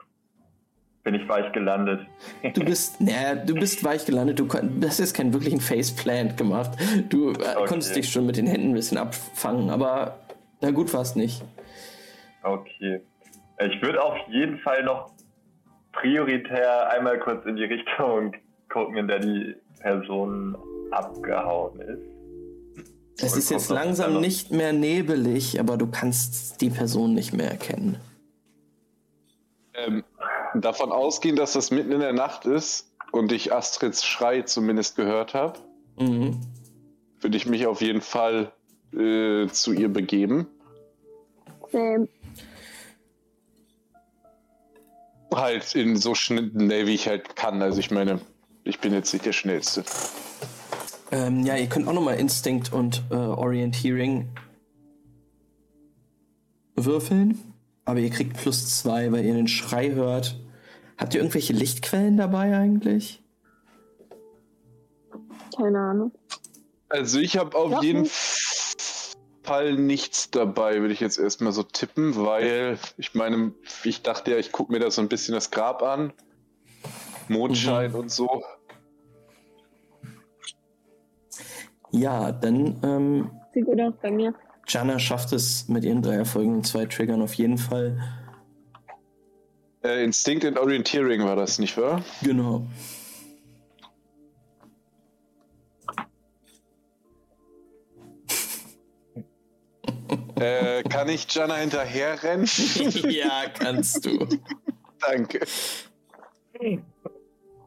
bin 1.02 1.14
ich 1.14 1.28
weich 1.28 1.50
gelandet? 1.52 2.06
Du 2.54 2.64
bist, 2.64 3.00
naja, 3.00 3.34
du 3.34 3.54
bist 3.54 3.82
weich 3.84 4.04
gelandet. 4.04 4.38
Du 4.38 4.48
hast 4.48 4.98
jetzt 4.98 5.14
keinen 5.14 5.32
wirklichen 5.32 5.60
Faceplant 5.60 6.36
gemacht. 6.36 6.72
Du 7.08 7.32
äh, 7.32 7.66
konntest 7.66 7.96
dich 7.96 8.10
schon 8.10 8.26
mit 8.26 8.36
den 8.36 8.46
Händen 8.46 8.70
ein 8.70 8.74
bisschen 8.74 8.98
abfangen, 8.98 9.70
aber 9.70 10.18
na 10.60 10.70
gut 10.70 10.92
war 10.92 11.02
es 11.02 11.16
nicht. 11.16 11.42
Okay. 12.42 13.00
Ich 13.60 13.82
würde 13.82 14.02
auf 14.02 14.16
jeden 14.28 14.58
Fall 14.58 14.84
noch 14.84 15.10
prioritär 15.92 16.90
einmal 16.90 17.18
kurz 17.18 17.44
in 17.44 17.56
die 17.56 17.64
Richtung 17.64 18.34
gucken, 18.68 18.96
in 18.96 19.08
der 19.08 19.18
die 19.18 19.56
Person 19.80 20.56
abgehauen 20.90 21.80
ist. 21.80 22.17
Es 23.20 23.36
ist 23.36 23.50
jetzt 23.50 23.68
langsam 23.68 24.20
nicht 24.20 24.50
mehr 24.52 24.72
nebelig, 24.72 25.58
aber 25.58 25.76
du 25.76 25.86
kannst 25.88 26.60
die 26.60 26.70
Person 26.70 27.14
nicht 27.14 27.32
mehr 27.32 27.50
erkennen. 27.50 27.98
Ähm, 29.74 30.04
davon 30.54 30.92
ausgehen, 30.92 31.36
dass 31.36 31.52
das 31.52 31.70
mitten 31.70 31.92
in 31.92 32.00
der 32.00 32.12
Nacht 32.12 32.44
ist 32.46 32.92
und 33.12 33.32
ich 33.32 33.52
Astrids 33.52 34.04
Schrei 34.04 34.42
zumindest 34.42 34.96
gehört 34.96 35.34
habe, 35.34 35.58
Mhm. 35.98 36.40
würde 37.20 37.36
ich 37.36 37.46
mich 37.46 37.66
auf 37.66 37.80
jeden 37.80 38.00
Fall 38.00 38.52
äh, 38.92 39.48
zu 39.48 39.72
ihr 39.72 39.88
begeben. 39.92 40.46
Ähm, 41.72 42.08
Halt 45.34 45.74
in 45.74 45.96
so 45.96 46.14
schnell, 46.14 46.86
wie 46.86 46.94
ich 46.94 47.06
halt 47.06 47.36
kann. 47.36 47.60
Also 47.60 47.80
ich 47.80 47.90
meine, 47.90 48.20
ich 48.64 48.78
bin 48.78 48.94
jetzt 48.94 49.12
nicht 49.12 49.26
der 49.26 49.32
Schnellste. 49.32 49.84
Ähm, 51.10 51.44
ja, 51.46 51.56
ihr 51.56 51.68
könnt 51.68 51.88
auch 51.88 51.92
nochmal 51.92 52.18
Instinct 52.18 52.72
und 52.72 53.02
äh, 53.10 53.14
Orienteering 53.14 54.28
würfeln, 56.76 57.54
aber 57.84 58.00
ihr 58.00 58.10
kriegt 58.10 58.36
plus 58.36 58.78
zwei, 58.78 59.10
weil 59.10 59.24
ihr 59.24 59.34
den 59.34 59.48
Schrei 59.48 59.90
hört. 59.92 60.38
Habt 60.96 61.14
ihr 61.14 61.20
irgendwelche 61.20 61.52
Lichtquellen 61.52 62.16
dabei 62.16 62.56
eigentlich? 62.56 63.22
keine 65.56 65.80
Ahnung. 65.80 66.12
Also 66.88 67.18
ich 67.18 67.36
habe 67.36 67.56
auf 67.56 67.72
Ja, 67.72 67.82
jeden 67.82 68.02
gut. 68.04 68.12
Fall 69.42 69.74
nichts 69.76 70.30
dabei, 70.30 70.80
würde 70.80 70.92
ich 70.92 71.00
jetzt 71.00 71.18
erstmal 71.18 71.52
so 71.52 71.62
tippen, 71.62 72.14
weil 72.16 72.78
ich 72.96 73.14
meine, 73.14 73.52
ich 73.82 74.02
dachte 74.02 74.30
ja, 74.32 74.36
ich 74.36 74.52
gucke 74.52 74.70
mir 74.72 74.78
da 74.78 74.90
so 74.90 75.00
ein 75.00 75.08
bisschen 75.08 75.34
das 75.34 75.50
Grab 75.50 75.82
an. 75.82 76.12
Mondschein 77.28 77.92
und 77.94 78.10
so. 78.10 78.44
Ja, 81.90 82.32
dann 82.32 82.76
ähm, 82.82 83.30
Sieht 83.54 83.64
gut 83.64 83.80
aus 83.80 83.94
bei 84.02 84.10
mir. 84.10 84.34
Jana 84.66 84.98
schafft 84.98 85.32
es 85.32 85.68
mit 85.68 85.84
ihren 85.84 86.02
drei 86.02 86.16
Erfolgen 86.16 86.56
und 86.56 86.66
zwei 86.66 86.84
Triggern 86.84 87.22
auf 87.22 87.34
jeden 87.34 87.56
Fall. 87.56 87.98
Äh, 89.82 90.04
Instinct 90.04 90.44
and 90.44 90.58
Orienteering 90.58 91.24
war 91.24 91.36
das, 91.36 91.58
nicht 91.58 91.76
wahr? 91.76 92.02
Genau. 92.22 92.66
Äh, 100.40 100.84
kann 100.84 101.08
ich 101.08 101.26
Jana 101.34 101.56
hinterher 101.56 102.22
rennen? 102.22 102.48
ja, 103.08 103.46
kannst 103.52 104.06
du. 104.06 104.24
Danke. 105.00 105.40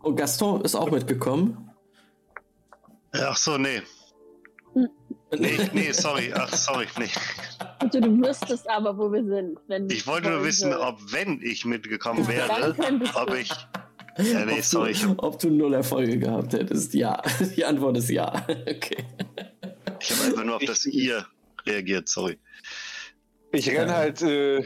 Oh, 0.01 0.13
Gaston 0.13 0.61
ist 0.61 0.75
auch 0.75 0.89
mitgekommen. 0.89 1.69
Ach 3.11 3.35
so, 3.35 3.57
nee. 3.57 3.81
Nee, 5.37 5.69
nee, 5.73 5.91
sorry. 5.91 6.31
Ach, 6.33 6.53
sorry. 6.53 6.87
Nee. 6.99 7.09
Also 7.79 7.99
du 7.99 8.09
wüsstest 8.21 8.69
aber, 8.69 8.97
wo 8.97 9.11
wir 9.11 9.23
sind. 9.23 9.57
Wenn 9.67 9.89
Ich 9.89 10.05
wollte 10.05 10.29
nur 10.29 10.43
wissen, 10.43 10.73
ob, 10.73 10.99
wenn 11.11 11.41
ich 11.41 11.65
mitgekommen 11.65 12.27
wäre, 12.27 12.75
ob 13.15 13.27
du. 13.27 13.35
ich. 13.35 13.49
Ja, 14.17 14.45
nee, 14.45 14.59
ob, 14.59 14.63
sorry. 14.63 14.91
Ich, 14.91 15.03
du, 15.03 15.15
ob 15.17 15.39
du 15.39 15.49
null 15.49 15.73
Erfolge 15.73 16.17
gehabt 16.17 16.53
hättest. 16.53 16.93
Ja. 16.93 17.21
Die 17.55 17.63
Antwort 17.63 17.97
ist 17.97 18.09
ja. 18.09 18.45
Okay. 18.47 19.05
ich 19.99 20.11
habe 20.11 20.23
einfach 20.25 20.43
nur 20.43 20.55
auf 20.57 20.63
das 20.65 20.85
ihr 20.85 21.25
reagiert, 21.65 22.09
sorry. 22.09 22.37
Ich 23.53 23.69
renne 23.69 23.93
halt 23.93 24.21
äh, 24.21 24.63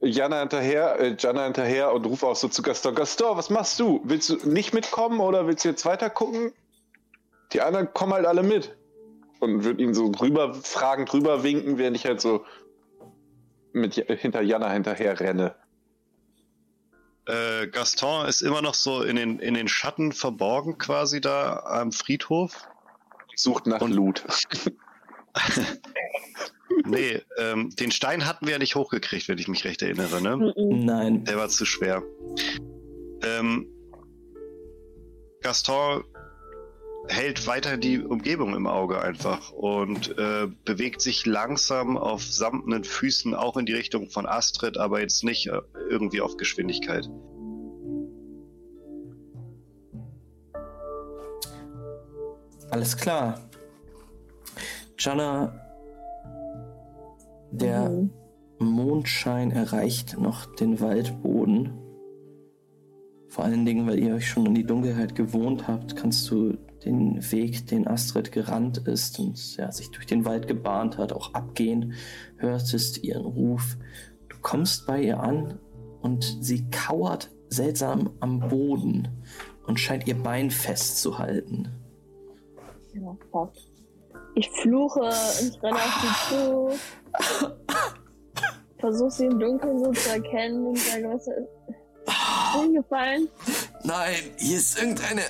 Jana 0.00 0.40
hinterher, 0.40 1.00
äh, 1.00 1.16
Jana 1.18 1.44
hinterher 1.44 1.92
und 1.92 2.06
rufe 2.06 2.26
auch 2.26 2.36
so 2.36 2.48
zu 2.48 2.62
Gaston. 2.62 2.94
Gaston, 2.94 3.36
was 3.36 3.50
machst 3.50 3.78
du? 3.80 4.00
Willst 4.04 4.30
du 4.30 4.48
nicht 4.48 4.72
mitkommen 4.74 5.20
oder 5.20 5.46
willst 5.46 5.64
du 5.64 5.68
jetzt 5.68 5.84
weiter 5.84 6.10
gucken? 6.10 6.52
Die 7.52 7.60
anderen 7.60 7.92
kommen 7.92 8.12
halt 8.12 8.26
alle 8.26 8.42
mit. 8.42 8.76
Und 9.40 9.64
würde 9.64 9.82
ihn 9.82 9.94
so 9.94 10.06
rüber 10.06 10.54
fragend 10.54 11.12
rüber 11.12 11.42
winken, 11.42 11.78
während 11.78 11.96
ich 11.96 12.06
halt 12.06 12.20
so 12.20 12.44
mit 13.72 13.94
hinter 13.94 14.40
Jana 14.40 14.70
hinterher 14.72 15.18
renne. 15.20 15.54
Äh, 17.26 17.66
Gaston 17.68 18.26
ist 18.26 18.40
immer 18.40 18.62
noch 18.62 18.74
so 18.74 19.02
in 19.02 19.16
den, 19.16 19.38
in 19.40 19.54
den 19.54 19.68
Schatten 19.68 20.12
verborgen, 20.12 20.78
quasi 20.78 21.20
da 21.20 21.58
am 21.66 21.92
Friedhof. 21.92 22.66
Sucht 23.34 23.66
nach 23.66 23.80
Und- 23.80 23.92
Loot. 23.92 24.24
Nee, 26.84 27.22
ähm, 27.38 27.70
den 27.76 27.90
Stein 27.90 28.26
hatten 28.26 28.46
wir 28.46 28.54
ja 28.54 28.58
nicht 28.58 28.74
hochgekriegt, 28.76 29.28
wenn 29.28 29.38
ich 29.38 29.48
mich 29.48 29.64
recht 29.64 29.82
erinnere, 29.82 30.20
ne? 30.20 30.52
Nein. 30.56 31.24
Der 31.24 31.36
war 31.36 31.48
zu 31.48 31.64
schwer. 31.64 32.02
Ähm, 33.22 33.66
Gaston 35.42 36.04
hält 37.08 37.46
weiter 37.46 37.76
die 37.76 38.00
Umgebung 38.00 38.54
im 38.54 38.66
Auge 38.66 39.00
einfach 39.00 39.52
und 39.52 40.16
äh, 40.18 40.48
bewegt 40.64 41.00
sich 41.00 41.26
langsam 41.26 41.96
auf 41.96 42.22
samtenen 42.22 42.84
Füßen 42.84 43.34
auch 43.34 43.56
in 43.56 43.66
die 43.66 43.74
Richtung 43.74 44.10
von 44.10 44.26
Astrid, 44.26 44.78
aber 44.78 45.00
jetzt 45.00 45.24
nicht 45.24 45.46
äh, 45.48 45.60
irgendwie 45.88 46.20
auf 46.20 46.36
Geschwindigkeit. 46.36 47.08
Alles 52.70 52.96
klar. 52.96 53.48
Jana, 54.98 55.54
der 57.52 57.88
Mhm. 57.88 58.10
Mondschein 58.58 59.50
erreicht 59.50 60.18
noch 60.18 60.46
den 60.56 60.80
Waldboden. 60.80 61.72
Vor 63.28 63.44
allen 63.44 63.66
Dingen, 63.66 63.86
weil 63.86 63.98
ihr 63.98 64.14
euch 64.14 64.28
schon 64.28 64.46
an 64.46 64.54
die 64.54 64.64
Dunkelheit 64.64 65.14
gewohnt 65.14 65.68
habt, 65.68 65.94
kannst 65.94 66.30
du 66.30 66.56
den 66.86 67.30
Weg, 67.32 67.66
den 67.66 67.86
Astrid 67.86 68.32
gerannt 68.32 68.78
ist 68.78 69.18
und 69.18 69.56
ja, 69.56 69.70
sich 69.70 69.90
durch 69.90 70.06
den 70.06 70.24
Wald 70.24 70.46
gebahnt 70.48 70.96
hat, 70.96 71.12
auch 71.12 71.34
abgehen, 71.34 71.94
hörtest 72.36 73.02
ihren 73.04 73.26
Ruf. 73.26 73.76
Du 74.28 74.36
kommst 74.40 74.86
bei 74.86 75.02
ihr 75.02 75.20
an 75.20 75.58
und 76.00 76.38
sie 76.40 76.70
kauert 76.70 77.30
seltsam 77.48 78.10
am 78.20 78.40
Boden 78.40 79.08
und 79.66 79.78
scheint 79.78 80.06
ihr 80.06 80.20
Bein 80.22 80.50
festzuhalten. 80.50 81.68
Ja, 82.94 83.16
fuck. 83.30 83.52
Ich 84.34 84.48
fluche 84.50 85.00
und 85.00 85.62
renne 85.62 85.76
auf 85.76 86.00
sie 86.00 86.34
zu. 86.34 86.70
Versuche 88.78 89.10
sie 89.10 89.26
im 89.26 89.38
Dunkeln 89.38 89.82
so 89.82 89.90
zu 89.92 90.10
erkennen 90.10 90.66
und 90.66 90.78
sage, 90.78 91.08
was 91.08 91.26
ist 91.26 92.60
hingefallen? 92.60 93.28
Nein, 93.84 94.14
hier 94.38 94.56
ist 94.56 94.78
irgendeine. 94.78 95.22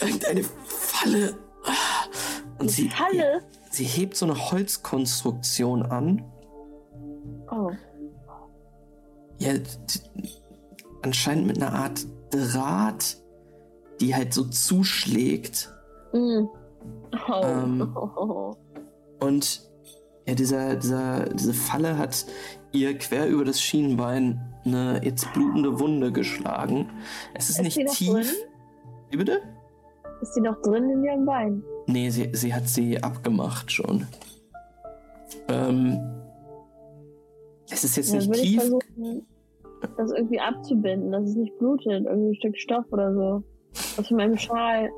Irgendeine 0.00 0.44
Falle. 0.64 1.36
Und 2.58 2.70
sie, 2.70 2.88
Falle? 2.88 3.42
sie 3.70 3.84
hebt 3.84 4.16
so 4.16 4.26
eine 4.26 4.50
Holzkonstruktion 4.50 5.82
an. 5.82 6.24
Oh. 7.50 7.70
Ja, 9.38 9.52
anscheinend 11.02 11.46
mit 11.46 11.62
einer 11.62 11.72
Art 11.72 12.06
Draht, 12.30 13.18
die 14.00 14.14
halt 14.14 14.34
so 14.34 14.44
zuschlägt. 14.44 15.70
Mm. 16.12 16.46
Oh. 17.28 17.42
Ähm. 17.42 17.96
oh. 17.96 18.56
Und 19.20 19.62
ja, 20.26 20.34
dieser, 20.34 20.76
dieser, 20.76 21.24
diese 21.30 21.54
Falle 21.54 21.98
hat 21.98 22.26
ihr 22.72 22.98
quer 22.98 23.28
über 23.28 23.44
das 23.44 23.60
Schienenbein 23.60 24.40
eine 24.64 25.00
jetzt 25.04 25.32
blutende 25.32 25.78
Wunde 25.78 26.12
geschlagen. 26.12 26.90
Es 27.34 27.48
ist, 27.48 27.60
Ist 27.60 27.76
nicht 27.76 27.96
tief. 27.96 28.34
Wie 29.10 29.16
bitte? 29.16 29.40
Ist 30.20 30.34
sie 30.34 30.40
noch 30.40 30.60
drin 30.62 30.88
in 30.90 31.04
ihrem 31.04 31.24
Bein? 31.26 31.62
Nee, 31.86 32.10
sie, 32.10 32.30
sie 32.32 32.54
hat 32.54 32.68
sie 32.68 33.02
abgemacht 33.02 33.70
schon. 33.70 34.06
Ähm, 35.48 35.98
es 37.70 37.84
ist 37.84 37.96
jetzt 37.96 38.10
Dann 38.10 38.18
nicht 38.18 38.28
würde 38.28 38.40
ich 38.40 38.50
tief. 38.52 38.60
versuchen, 38.60 39.26
das 39.96 40.10
irgendwie 40.12 40.40
abzubinden, 40.40 41.12
dass 41.12 41.28
es 41.28 41.36
nicht 41.36 41.56
blutet. 41.58 42.06
Irgendwie 42.06 42.30
ein 42.30 42.34
Stück 42.36 42.58
Stoff 42.58 42.84
oder 42.90 43.12
so. 43.14 43.42
Aus 44.00 44.10
meinem 44.10 44.38
Schal. 44.38 44.90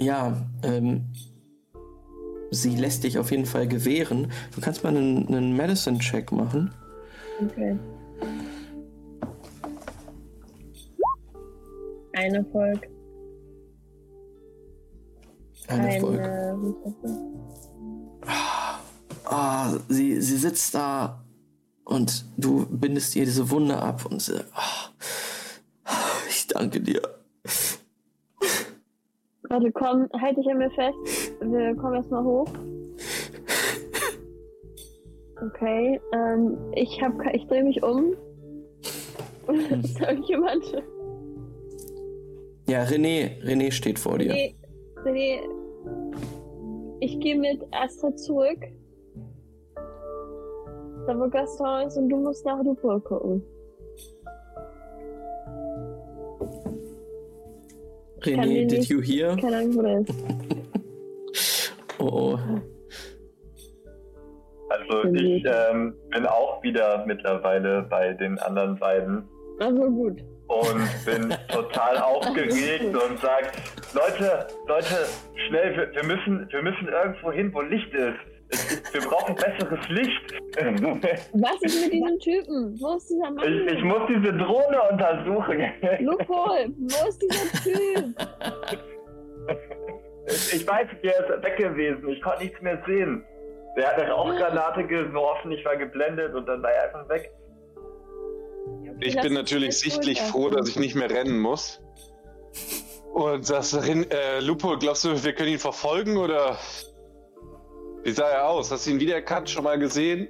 Ja, 0.00 0.36
ähm, 0.62 1.04
sie 2.50 2.76
lässt 2.76 3.04
dich 3.04 3.18
auf 3.18 3.30
jeden 3.30 3.46
Fall 3.46 3.66
gewähren. 3.68 4.30
Du 4.54 4.60
kannst 4.60 4.82
mal 4.84 4.94
einen, 4.94 5.28
einen 5.28 5.56
Medicine-Check 5.56 6.32
machen. 6.32 6.72
Okay. 7.42 7.78
Ein 12.16 12.34
Erfolg. 12.34 12.88
Ein 15.68 15.84
Erfolg. 15.84 16.20
Eine, 16.20 16.74
Ah, 19.24 19.74
sie, 19.88 20.20
sie 20.22 20.36
sitzt 20.36 20.74
da 20.74 21.22
und 21.84 22.24
du 22.38 22.64
bindest 22.70 23.14
ihr 23.16 23.26
diese 23.26 23.50
Wunde 23.50 23.76
ab 23.76 24.06
und 24.08 24.22
sie, 24.22 24.40
ah, 24.54 24.90
ich 26.28 26.46
danke 26.46 26.80
dir. 26.80 27.02
Warte, 29.48 29.70
komm, 29.72 30.08
halt 30.18 30.38
dich 30.38 30.46
an 30.48 30.58
mir 30.58 30.70
fest. 30.70 30.96
Wir 31.40 31.74
kommen 31.76 31.96
erstmal 31.96 32.24
hoch. 32.24 32.48
Okay, 35.44 36.00
ähm, 36.14 36.56
ich 36.74 37.02
hab, 37.02 37.12
ich 37.34 37.46
drehe 37.46 37.62
mich 37.62 37.82
um. 37.82 38.14
Ist 39.82 40.00
da 40.00 40.10
irgendjemand? 40.10 40.64
Ja, 42.68 42.82
René, 42.82 43.40
René 43.44 43.70
steht 43.70 43.98
vor 43.98 44.18
dir. 44.18 44.32
Nee, 44.32 44.56
nee. 45.04 45.40
Ich 47.00 47.18
gehe 47.20 47.36
mit 47.38 47.62
Astrid 47.70 48.18
zurück. 48.18 48.58
Da 51.06 51.16
wo 51.18 51.28
Gaston 51.28 51.86
ist 51.86 51.96
und 51.96 52.08
du 52.08 52.16
musst 52.16 52.44
nach 52.44 52.62
Lupo 52.64 52.98
gucken. 53.00 53.42
René, 58.22 58.66
did 58.66 58.78
nicht- 58.80 58.90
you 58.90 59.00
hear? 59.00 59.36
Keine 59.36 59.58
Ahnung, 59.58 59.76
wo 59.76 59.82
der 59.82 60.00
ist. 60.00 60.14
Oh, 61.98 62.34
oh. 62.34 62.38
Also 64.68 65.04
ich 65.14 65.42
ähm, 65.46 65.94
bin 66.10 66.26
auch 66.26 66.62
wieder 66.62 67.06
mittlerweile 67.06 67.86
bei 67.88 68.12
den 68.12 68.38
anderen 68.40 68.78
beiden 68.78 69.26
Also 69.60 69.90
gut. 69.90 70.22
Und 70.48 70.88
bin 71.04 71.34
total 71.52 71.98
aufgeregt 71.98 72.84
und 72.94 73.18
sag, 73.20 73.52
Leute, 73.94 74.46
Leute, 74.66 75.06
schnell, 75.48 75.76
wir, 75.76 75.94
wir 75.94 76.04
müssen, 76.04 76.48
wir 76.50 76.62
müssen 76.62 76.88
irgendwo 76.88 77.32
hin, 77.32 77.52
wo 77.52 77.60
Licht 77.62 77.92
ist- 77.92 78.14
Wir 78.94 79.00
brauchen 79.00 79.34
besseres 79.34 79.88
Licht. 79.88 80.34
Was 81.34 81.62
ist 81.62 81.82
mit 81.84 81.92
diesem 81.92 82.18
Typen? 82.20 82.80
Wo 82.80 82.96
ist 82.96 83.10
dieser 83.10 83.30
Mann? 83.30 83.44
Ich, 83.44 83.72
ich 83.72 83.82
muss 83.82 84.02
diese 84.08 84.32
Drohne 84.34 84.82
untersuchen. 84.90 85.58
Lupol, 86.00 86.68
wo 86.78 87.08
ist 87.08 87.20
dieser 87.20 87.62
Typ? 87.64 88.14
Ich, 90.28 90.54
ich 90.54 90.66
weiß, 90.66 90.86
der 91.02 91.12
ist 91.18 91.42
weg 91.42 91.56
gewesen. 91.56 92.08
Ich 92.08 92.20
konnte 92.22 92.44
nichts 92.44 92.60
mehr 92.60 92.80
sehen. 92.86 93.24
Der 93.76 93.88
hat 93.88 93.98
eine 94.00 94.10
Rauchgranate 94.10 94.84
geworfen, 94.84 95.50
ich 95.52 95.64
war 95.64 95.76
geblendet 95.76 96.34
und 96.34 96.46
dann 96.46 96.62
war 96.62 96.70
er 96.70 96.84
einfach 96.84 97.08
weg. 97.08 97.30
Ich 99.00 99.20
bin 99.20 99.34
natürlich 99.34 99.78
sichtlich 99.78 100.20
ruhig 100.20 100.30
froh, 100.30 100.48
dass 100.50 100.68
ich 100.68 100.78
nicht 100.78 100.94
mehr 100.94 101.10
rennen 101.10 101.38
muss. 101.38 101.80
Und 103.12 103.48
das 103.48 103.86
Rin 103.86 104.10
äh, 104.10 104.40
Lupo, 104.40 104.76
glaubst 104.78 105.04
du, 105.04 105.24
wir 105.24 105.32
können 105.32 105.50
ihn 105.50 105.58
verfolgen 105.58 106.16
oder 106.16 106.58
wie 108.04 108.10
sah 108.12 108.28
er 108.28 108.48
aus? 108.48 108.70
Hast 108.70 108.86
du 108.86 108.90
ihn 108.90 109.00
wiedererkannt, 109.00 109.50
schon 109.50 109.64
mal 109.64 109.78
gesehen? 109.78 110.28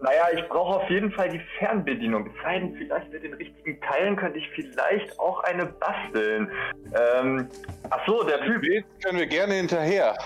Naja, 0.00 0.24
ich 0.34 0.46
brauche 0.48 0.76
auf 0.80 0.90
jeden 0.90 1.10
Fall 1.10 1.30
die 1.30 1.40
Fernbedienung. 1.58 2.26
Es 2.26 2.42
sei 2.42 2.58
denn, 2.58 2.74
vielleicht 2.76 3.10
mit 3.12 3.24
den 3.24 3.34
richtigen 3.34 3.80
Teilen 3.80 4.16
könnte 4.16 4.38
ich 4.38 4.48
vielleicht 4.50 5.18
auch 5.18 5.42
eine 5.44 5.66
basteln. 5.66 6.50
Ähm, 6.94 7.48
ach 7.88 8.06
so, 8.06 8.22
der 8.24 8.40
Typ. 8.42 8.62
Können 9.02 9.18
wir 9.18 9.26
gerne 9.26 9.54
hinterher. 9.54 10.18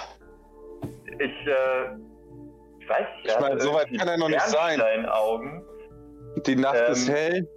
Ich, 1.06 1.20
äh, 1.20 1.94
ich 2.80 2.88
weiß 2.88 3.06
nicht. 3.22 3.34
Ich 3.34 3.40
meine, 3.40 3.60
so 3.60 3.72
weit 3.72 3.96
kann 3.96 4.08
er 4.08 4.16
noch 4.16 4.28
nicht 4.28 4.40
sein. 4.40 4.80
Augen. 5.06 5.62
Die 6.46 6.56
Nacht 6.56 6.82
Ähm, 6.86 6.92
ist 6.92 7.08
hell. 7.08 7.48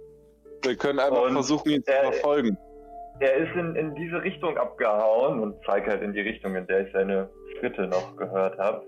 Wir 0.62 0.76
können 0.76 0.98
einfach 0.98 1.30
versuchen, 1.30 1.70
ihn 1.70 1.84
zu 1.84 1.92
äh, 1.92 2.12
verfolgen. 2.12 2.56
Er 3.20 3.34
ist 3.36 3.54
in, 3.54 3.76
in 3.76 3.94
diese 3.94 4.22
Richtung 4.22 4.56
abgehauen 4.56 5.40
und 5.40 5.54
zeigt 5.64 5.86
halt 5.86 6.02
in 6.02 6.12
die 6.12 6.20
Richtung, 6.20 6.56
in 6.56 6.66
der 6.66 6.86
ich 6.86 6.92
seine 6.92 7.28
Schritte 7.58 7.86
noch 7.86 8.16
gehört 8.16 8.58
habe. 8.58 8.84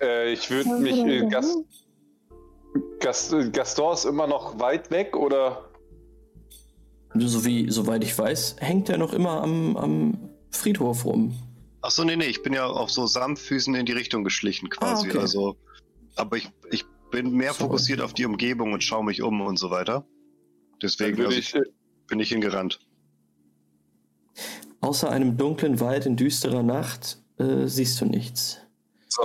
Äh, 0.00 0.32
ich 0.32 0.50
würde 0.50 0.70
mich. 0.80 0.98
Äh, 0.98 1.18
denn 1.20 1.28
Gas, 1.28 1.52
sein? 1.52 1.64
Gas, 3.00 3.32
äh, 3.32 3.50
Gaston 3.50 3.92
ist 3.92 4.04
immer 4.04 4.26
noch 4.26 4.58
weit 4.58 4.90
weg 4.90 5.16
oder? 5.16 5.64
So 7.14 7.44
wie, 7.44 7.68
soweit 7.70 8.04
ich 8.04 8.16
weiß, 8.16 8.56
hängt 8.60 8.88
er 8.88 8.96
noch 8.96 9.12
immer 9.12 9.42
am, 9.42 9.76
am 9.76 10.30
Friedhof 10.52 11.04
rum. 11.04 11.34
Ach 11.82 11.90
so, 11.90 12.04
nee, 12.04 12.16
nee, 12.16 12.26
ich 12.26 12.42
bin 12.42 12.52
ja 12.52 12.66
auf 12.66 12.90
so 12.90 13.06
Samtfüßen 13.06 13.74
in 13.74 13.86
die 13.86 13.92
Richtung 13.92 14.22
geschlichen 14.24 14.68
quasi. 14.68 15.06
Ah, 15.06 15.10
okay. 15.10 15.18
Also, 15.18 15.56
aber 16.16 16.36
ich, 16.36 16.50
ich 16.70 16.84
bin 17.10 17.32
mehr 17.32 17.52
So. 17.54 17.64
fokussiert 17.64 18.00
auf 18.00 18.12
die 18.12 18.26
Umgebung 18.26 18.72
und 18.72 18.84
schaue 18.84 19.04
mich 19.04 19.22
um 19.22 19.40
und 19.40 19.58
so 19.58 19.70
weiter. 19.70 20.04
Deswegen 20.82 21.24
also, 21.24 21.36
ich. 21.36 21.54
bin 22.06 22.20
ich 22.20 22.28
hingerannt. 22.28 22.80
Außer 24.82 25.10
einem 25.10 25.36
dunklen 25.36 25.80
Wald 25.80 26.06
in 26.06 26.16
düsterer 26.16 26.62
Nacht 26.62 27.18
äh, 27.38 27.66
siehst 27.66 28.00
du 28.00 28.06
nichts. 28.06 28.58
So. 29.08 29.22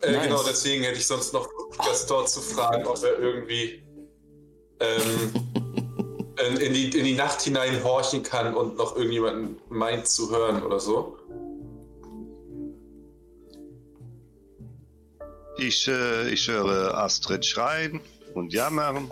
Äh, 0.00 0.12
Nice. 0.12 0.22
Genau, 0.24 0.42
deswegen 0.44 0.84
hätte 0.84 0.98
ich 0.98 1.06
sonst 1.06 1.32
noch 1.32 1.48
Gaston 1.76 2.26
zu 2.26 2.40
fragen, 2.40 2.86
ob 2.86 3.02
er 3.02 3.18
irgendwie 3.18 3.82
ähm, 4.80 5.32
in, 6.46 6.56
in, 6.58 6.74
die, 6.74 6.98
in 6.98 7.04
die 7.04 7.14
Nacht 7.14 7.42
hinein 7.42 7.82
horchen 7.82 8.22
kann 8.22 8.54
und 8.54 8.76
noch 8.76 8.96
irgendjemanden 8.96 9.60
meint 9.68 10.06
zu 10.06 10.30
hören 10.30 10.62
oder 10.62 10.80
so. 10.80 11.18
Ich, 15.58 15.88
äh, 15.88 16.30
ich 16.30 16.48
höre 16.48 16.96
Astrid 16.96 17.44
schreien 17.44 18.00
und 18.34 18.52
jammern. 18.52 19.10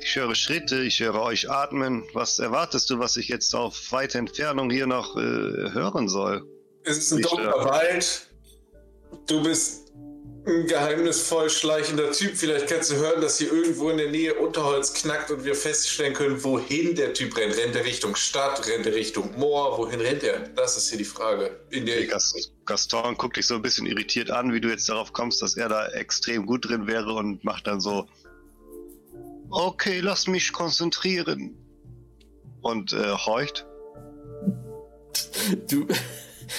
Ich 0.00 0.16
höre 0.16 0.34
Schritte, 0.34 0.82
ich 0.82 1.00
höre 1.00 1.20
euch 1.20 1.50
atmen. 1.50 2.04
Was 2.12 2.38
erwartest 2.38 2.90
du, 2.90 2.98
was 2.98 3.16
ich 3.16 3.28
jetzt 3.28 3.54
auf 3.54 3.92
weite 3.92 4.18
Entfernung 4.18 4.70
hier 4.70 4.86
noch 4.86 5.16
äh, 5.16 5.20
hören 5.20 6.08
soll? 6.08 6.46
Es 6.84 6.98
ist 6.98 7.12
ein 7.12 7.18
Nicht 7.18 7.30
dunkler. 7.30 7.64
Wald. 7.64 8.28
Du 9.26 9.42
bist 9.42 9.81
ein 10.44 10.66
geheimnisvoll 10.66 11.48
schleichender 11.50 12.10
Typ. 12.12 12.36
Vielleicht 12.36 12.66
kannst 12.68 12.90
du 12.90 12.96
hören, 12.96 13.20
dass 13.20 13.38
hier 13.38 13.52
irgendwo 13.52 13.90
in 13.90 13.98
der 13.98 14.10
Nähe 14.10 14.34
Unterholz 14.34 14.92
knackt 14.92 15.30
und 15.30 15.44
wir 15.44 15.54
feststellen 15.54 16.14
können, 16.14 16.42
wohin 16.42 16.94
der 16.96 17.14
Typ 17.14 17.36
rennt. 17.36 17.56
Rennt 17.56 17.76
er 17.76 17.84
Richtung 17.84 18.16
Stadt? 18.16 18.66
Rennt 18.66 18.86
er 18.86 18.94
Richtung 18.94 19.38
Moor? 19.38 19.78
Wohin 19.78 20.00
rennt 20.00 20.24
er? 20.24 20.40
Das 20.56 20.76
ist 20.76 20.88
hier 20.88 20.98
die 20.98 21.04
Frage. 21.04 21.60
In 21.70 21.86
der 21.86 21.98
Okay, 21.98 22.06
Gas- 22.08 22.52
Gaston 22.66 23.16
guckt 23.16 23.36
dich 23.36 23.46
so 23.46 23.54
ein 23.54 23.62
bisschen 23.62 23.86
irritiert 23.86 24.30
an, 24.30 24.52
wie 24.52 24.60
du 24.60 24.68
jetzt 24.68 24.88
darauf 24.88 25.12
kommst, 25.12 25.42
dass 25.42 25.56
er 25.56 25.68
da 25.68 25.86
extrem 25.88 26.44
gut 26.46 26.68
drin 26.68 26.86
wäre 26.88 27.12
und 27.12 27.44
macht 27.44 27.66
dann 27.68 27.80
so, 27.80 28.06
okay, 29.50 30.00
lass 30.00 30.26
mich 30.26 30.52
konzentrieren. 30.52 31.56
Und 32.62 32.92
äh, 32.92 33.12
horcht. 33.12 33.66
Du, 35.68 35.86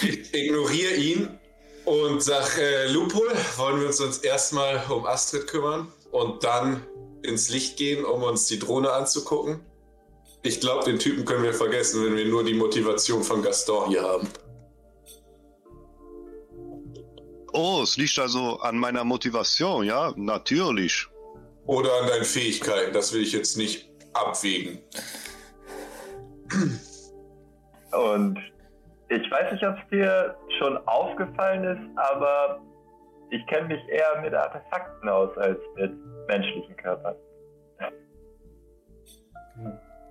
Ignoriere 0.32 0.96
ihn 0.96 1.40
und 1.86 2.22
sag, 2.22 2.58
äh, 2.58 2.88
Lupol, 2.88 3.30
wollen 3.58 3.80
wir 3.80 3.88
uns 3.88 4.00
uns 4.00 4.20
erstmal 4.20 4.84
um 4.90 5.06
Astrid 5.06 5.48
kümmern 5.48 5.92
und 6.12 6.44
dann 6.44 6.86
ins 7.24 7.50
Licht 7.50 7.78
gehen, 7.78 8.06
um 8.06 8.24
uns 8.24 8.48
die 8.48 8.60
Drohne 8.60 8.92
anzugucken? 8.92 9.60
Ich 10.44 10.60
glaube, 10.60 10.84
den 10.86 11.00
Typen 11.00 11.26
können 11.26 11.44
wir 11.44 11.54
vergessen, 11.54 12.06
wenn 12.06 12.18
wir 12.18 12.26
nur 12.26 12.44
die 12.44 12.54
Motivation 12.54 13.24
von 13.24 13.42
Gaston 13.42 13.90
hier 13.90 14.04
haben. 14.04 14.28
Oh, 17.54 17.82
es 17.84 17.98
liegt 17.98 18.18
also 18.20 18.60
an 18.60 18.78
meiner 18.78 19.04
Motivation, 19.04 19.86
ja? 19.86 20.14
Natürlich. 20.18 21.08
Oder 21.66 21.94
an 22.02 22.08
deinen 22.08 22.26
Fähigkeiten, 22.26 22.94
das 22.94 23.14
will 23.14 23.22
ich 23.22 23.32
jetzt 23.32 23.58
nicht 23.58 23.90
abwägen. 24.14 24.80
Und 27.92 28.40
ich 29.10 29.32
weiß 29.32 29.52
nicht, 29.52 29.66
ob 29.66 29.76
es 29.78 29.90
dir 29.90 30.36
schon 30.58 30.78
aufgefallen 30.88 31.64
ist, 31.64 32.00
aber 32.00 32.62
ich 33.30 33.46
kenne 33.48 33.68
mich 33.68 33.88
eher 33.90 34.22
mit 34.22 34.34
Artefakten 34.34 35.10
aus 35.10 35.36
als 35.38 35.58
mit 35.76 35.92
menschlichen 36.28 36.76
Körpern. 36.78 37.16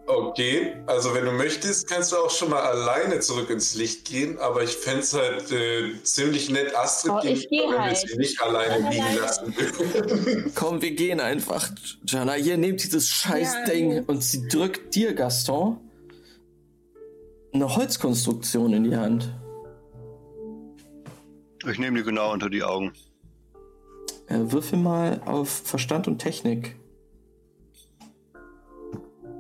Okay, 0.06 0.74
also 0.86 1.14
wenn 1.14 1.24
du 1.24 1.30
möchtest, 1.32 1.88
kannst 1.88 2.10
du 2.10 2.16
auch 2.16 2.30
schon 2.30 2.50
mal 2.50 2.60
alleine 2.60 3.20
zurück 3.20 3.48
ins 3.50 3.76
Licht 3.76 4.04
gehen, 4.04 4.36
aber 4.38 4.62
ich 4.64 4.76
fände 4.76 5.00
es 5.00 5.14
halt 5.14 5.50
äh, 5.52 6.02
ziemlich 6.02 6.50
nett, 6.50 6.74
Astrid 6.76 7.12
Oh, 7.12 7.20
ich 7.24 7.48
geh 7.48 7.60
wenn 7.60 7.70
wir 7.70 7.82
halt. 7.82 7.96
sie 7.96 8.16
nicht 8.16 8.42
alleine 8.42 8.90
liegen 8.90 9.16
lassen 9.20 9.54
würden. 9.56 10.52
komm, 10.56 10.82
wir 10.82 10.90
gehen 10.90 11.20
einfach. 11.20 11.70
Jana, 12.04 12.32
hier, 12.32 12.56
nehmt 12.56 12.82
dieses 12.82 13.08
Scheißding. 13.08 13.92
Ja. 13.92 14.02
Und 14.08 14.24
sie 14.24 14.48
drückt 14.48 14.94
dir, 14.94 15.14
Gaston, 15.14 15.78
eine 17.52 17.74
Holzkonstruktion 17.74 18.72
in 18.72 18.84
die 18.84 18.96
Hand. 18.96 19.34
Ich 21.70 21.78
nehme 21.78 21.98
die 21.98 22.04
genau 22.04 22.32
unter 22.32 22.50
die 22.50 22.62
Augen. 22.62 22.92
Äh, 24.28 24.38
würfel 24.50 24.78
mal 24.78 25.20
auf 25.26 25.48
Verstand 25.48 26.08
und 26.08 26.18
Technik. 26.18 26.76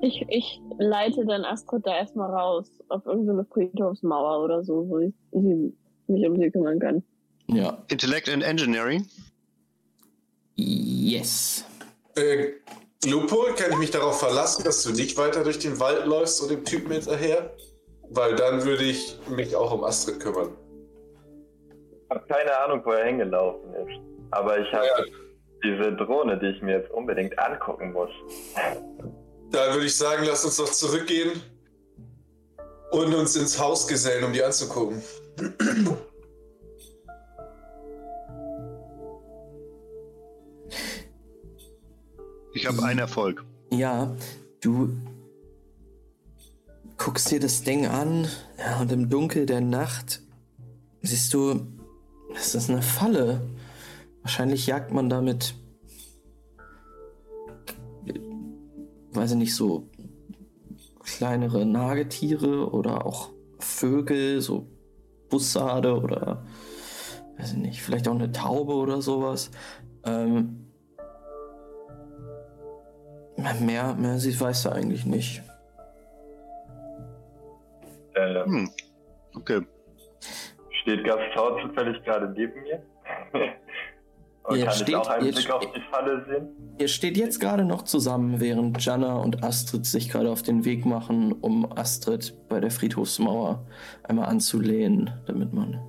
Ich, 0.00 0.24
ich 0.28 0.60
leite 0.78 1.24
dann 1.24 1.44
Astrid 1.44 1.86
da 1.86 1.96
erstmal 1.96 2.30
raus 2.30 2.68
auf 2.88 3.06
irgendeine 3.06 3.44
Friedhofsmauer 3.44 4.44
oder 4.44 4.64
so, 4.64 4.88
wo 4.88 4.98
ich 4.98 5.14
sie 5.32 5.72
mich 6.08 6.26
um 6.26 6.36
sie 6.36 6.50
kümmern 6.50 6.78
kann. 6.78 7.02
Ja. 7.46 7.82
Intellect 7.88 8.28
and 8.28 8.42
Engineering. 8.42 9.06
Yes. 10.56 11.64
Äh, 12.16 12.52
Lupo, 13.04 13.46
kann 13.56 13.72
ich 13.72 13.78
mich 13.78 13.90
darauf 13.90 14.18
verlassen, 14.18 14.64
dass 14.64 14.82
du 14.82 14.90
nicht 14.92 15.16
weiter 15.16 15.42
durch 15.44 15.58
den 15.58 15.78
Wald 15.80 16.06
läufst 16.06 16.42
und 16.42 16.50
dem 16.50 16.64
Typen 16.64 16.92
hinterher? 16.92 17.54
Weil 18.14 18.34
dann 18.36 18.62
würde 18.64 18.84
ich 18.84 19.18
mich 19.28 19.54
auch 19.56 19.72
um 19.72 19.84
Astrid 19.84 20.20
kümmern. 20.20 20.54
Ich 22.04 22.10
habe 22.10 22.26
keine 22.28 22.58
Ahnung, 22.58 22.82
wo 22.84 22.90
er 22.92 23.06
hingelaufen 23.06 23.72
ist. 23.74 24.00
Aber 24.30 24.58
ich 24.58 24.70
habe 24.72 24.86
Ja. 24.86 25.04
diese 25.64 25.92
Drohne, 25.96 26.38
die 26.38 26.46
ich 26.48 26.62
mir 26.62 26.78
jetzt 26.80 26.90
unbedingt 26.90 27.38
angucken 27.38 27.92
muss. 27.92 28.10
Da 29.50 29.72
würde 29.72 29.86
ich 29.86 29.96
sagen, 29.96 30.24
lass 30.26 30.44
uns 30.44 30.56
doch 30.56 30.70
zurückgehen 30.70 31.40
und 32.90 33.14
uns 33.14 33.36
ins 33.36 33.58
Haus 33.58 33.86
gesellen, 33.86 34.24
um 34.24 34.32
die 34.32 34.42
anzugucken. 34.42 35.02
Ich 42.54 42.66
habe 42.66 42.82
einen 42.82 42.98
Erfolg. 43.00 43.44
Ja, 43.70 44.14
du 44.60 44.90
guckst 47.04 47.32
dir 47.32 47.40
das 47.40 47.64
Ding 47.64 47.86
an 47.86 48.28
ja, 48.58 48.80
und 48.80 48.92
im 48.92 49.08
Dunkel 49.08 49.44
der 49.44 49.60
Nacht 49.60 50.22
siehst 51.00 51.34
du, 51.34 51.66
es 52.32 52.54
ist 52.54 52.70
eine 52.70 52.80
Falle. 52.80 53.40
Wahrscheinlich 54.22 54.68
jagt 54.68 54.92
man 54.92 55.08
damit, 55.08 55.56
weiß 59.14 59.32
ich 59.32 59.36
nicht, 59.36 59.56
so 59.56 59.90
kleinere 61.02 61.66
Nagetiere 61.66 62.70
oder 62.70 63.04
auch 63.04 63.30
Vögel, 63.58 64.40
so 64.40 64.68
Bussarde 65.28 66.00
oder 66.00 66.44
weiß 67.36 67.54
ich 67.54 67.58
nicht, 67.58 67.82
vielleicht 67.82 68.06
auch 68.06 68.14
eine 68.14 68.30
Taube 68.30 68.74
oder 68.74 69.02
sowas. 69.02 69.50
Ähm, 70.04 70.58
Mehr, 73.60 73.94
mehr 73.94 74.14
weiß 74.14 74.66
er 74.66 74.74
eigentlich 74.74 75.04
nicht. 75.04 75.42
Äh, 78.14 78.44
Hm. 78.44 78.70
Okay. 79.34 79.60
steht 80.82 81.04
Gaston 81.04 81.60
zufällig 81.68 82.02
gerade 82.04 82.28
neben 82.30 82.60
mir? 82.62 82.82
Und 84.44 84.56
Ihr 84.58 84.64
kann 84.64 84.74
steht- 84.74 84.88
ich 84.88 84.96
auch 84.96 85.08
einen 85.08 85.30
Blick 85.30 85.50
auf 85.52 85.72
die 85.72 85.80
Falle 85.92 86.24
sehen? 86.28 86.74
Ihr 86.78 86.88
steht 86.88 87.16
jetzt 87.16 87.38
gerade 87.40 87.64
noch 87.64 87.82
zusammen, 87.82 88.40
während 88.40 88.84
Janna 88.84 89.14
und 89.18 89.44
Astrid 89.44 89.86
sich 89.86 90.10
gerade 90.10 90.30
auf 90.32 90.42
den 90.42 90.64
Weg 90.64 90.84
machen, 90.84 91.30
um 91.32 91.70
Astrid 91.78 92.36
bei 92.48 92.58
der 92.58 92.72
Friedhofsmauer 92.72 93.64
einmal 94.02 94.26
anzulehnen, 94.26 95.10
damit 95.26 95.52
man 95.52 95.80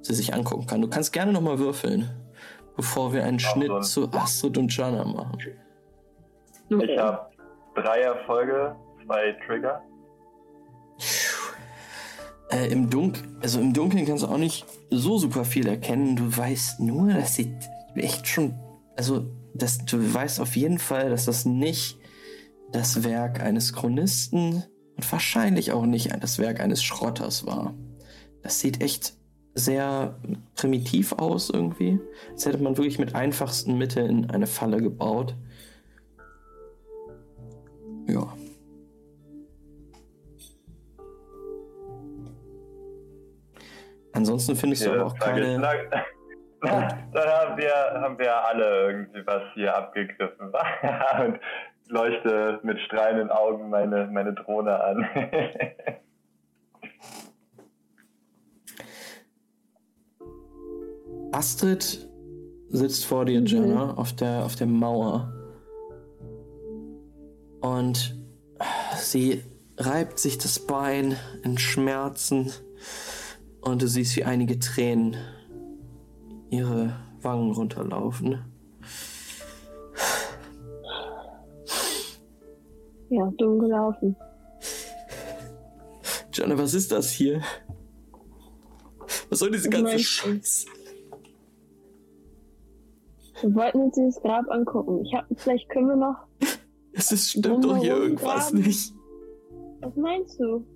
sie 0.00 0.14
sich 0.14 0.34
angucken 0.34 0.66
kann. 0.66 0.82
Du 0.82 0.88
kannst 0.88 1.12
gerne 1.12 1.32
nochmal 1.32 1.60
würfeln, 1.60 2.10
bevor 2.76 3.12
wir 3.12 3.22
einen 3.24 3.38
Schnitt 3.38 3.68
so 3.68 3.76
ein- 3.76 3.82
zu 3.84 4.18
Astrid 4.18 4.58
und 4.58 4.76
Janna 4.76 5.04
machen. 5.04 5.38
Ich 6.70 6.98
habe 6.98 7.20
drei 7.76 8.00
Erfolge, 8.00 8.74
zwei 9.06 9.36
Trigger. 9.46 9.80
Äh, 12.52 12.70
im 12.70 12.90
Dunkeln, 12.90 13.36
also 13.40 13.60
im 13.60 13.72
Dunkeln 13.72 14.04
kannst 14.04 14.22
du 14.22 14.28
auch 14.28 14.38
nicht 14.38 14.66
so 14.90 15.16
super 15.18 15.44
viel 15.44 15.66
erkennen. 15.66 16.16
Du 16.16 16.36
weißt 16.36 16.80
nur, 16.80 17.12
das 17.12 17.36
sieht 17.36 17.54
echt 17.94 18.26
schon, 18.26 18.54
also 18.96 19.26
das, 19.54 19.84
du 19.84 20.14
weißt 20.14 20.40
auf 20.40 20.54
jeden 20.56 20.78
Fall, 20.78 21.10
dass 21.10 21.24
das 21.24 21.46
nicht 21.46 21.98
das 22.70 23.04
Werk 23.04 23.40
eines 23.40 23.72
Chronisten 23.72 24.64
und 24.96 25.12
wahrscheinlich 25.12 25.72
auch 25.72 25.86
nicht 25.86 26.10
das 26.20 26.38
Werk 26.38 26.60
eines 26.60 26.82
Schrotters 26.82 27.46
war. 27.46 27.74
Das 28.42 28.60
sieht 28.60 28.82
echt 28.82 29.14
sehr 29.54 30.18
primitiv 30.54 31.12
aus 31.12 31.50
irgendwie. 31.50 32.00
Als 32.32 32.46
hätte 32.46 32.58
man 32.58 32.76
wirklich 32.76 32.98
mit 32.98 33.14
einfachsten 33.14 33.78
Mitteln 33.78 34.30
eine 34.30 34.46
Falle 34.46 34.80
gebaut. 34.80 35.36
Ja. 38.08 38.34
Ansonsten 44.14 44.56
findest 44.56 44.84
du 44.84 44.90
Ja, 44.90 44.94
aber 44.96 45.06
auch 45.06 45.18
keine. 45.18 45.56
lang- 45.58 45.90
Dann 46.60 47.28
haben 47.28 47.56
wir, 47.56 47.74
haben 48.00 48.18
wir 48.18 48.34
alle 48.46 48.86
irgendwie 48.88 49.26
was 49.26 49.42
hier 49.54 49.74
abgegriffen. 49.76 50.52
Und 51.24 51.40
leuchte 51.88 52.60
mit 52.62 52.78
strahlenden 52.80 53.30
Augen 53.30 53.68
meine, 53.70 54.06
meine 54.06 54.32
Drohne 54.34 54.78
an. 54.82 55.06
Astrid 61.32 62.08
sitzt 62.68 63.04
vor 63.06 63.24
dir, 63.24 63.40
Mhm. 63.40 63.46
Jenna, 63.46 63.94
auf 63.94 64.12
der, 64.14 64.44
auf 64.44 64.54
der 64.56 64.66
Mauer. 64.66 65.32
Und 67.60 68.16
sie 68.98 69.42
reibt 69.78 70.18
sich 70.18 70.38
das 70.38 70.66
Bein 70.66 71.16
in 71.44 71.58
Schmerzen. 71.58 72.52
Und 73.62 73.80
du 73.80 73.88
siehst, 73.88 74.16
wie 74.16 74.24
einige 74.24 74.58
Tränen 74.58 75.16
ihre 76.50 76.94
Wangen 77.22 77.52
runterlaufen. 77.52 78.44
Ja, 83.08 83.30
dumm 83.38 83.60
gelaufen. 83.60 84.16
Jenna, 86.32 86.58
was 86.58 86.74
ist 86.74 86.90
das 86.90 87.10
hier? 87.10 87.42
Was 89.30 89.38
soll 89.38 89.50
diese 89.50 89.70
ganze? 89.70 89.98
Scheiße? 89.98 90.66
Wir 93.42 93.54
wollten 93.54 93.80
uns 93.80 93.94
dieses 93.94 94.20
Grab 94.22 94.48
angucken. 94.50 95.04
Ich 95.04 95.14
hab, 95.14 95.26
vielleicht 95.36 95.68
können 95.68 95.88
wir 95.88 95.96
noch. 95.96 96.16
Es 96.92 97.12
ist, 97.12 97.30
stimmt 97.30 97.64
doch 97.64 97.76
hier 97.76 97.96
irgendwas 97.96 98.52
nicht. 98.52 98.92
Was 99.80 99.96
meinst 99.96 100.40
du? 100.40 100.66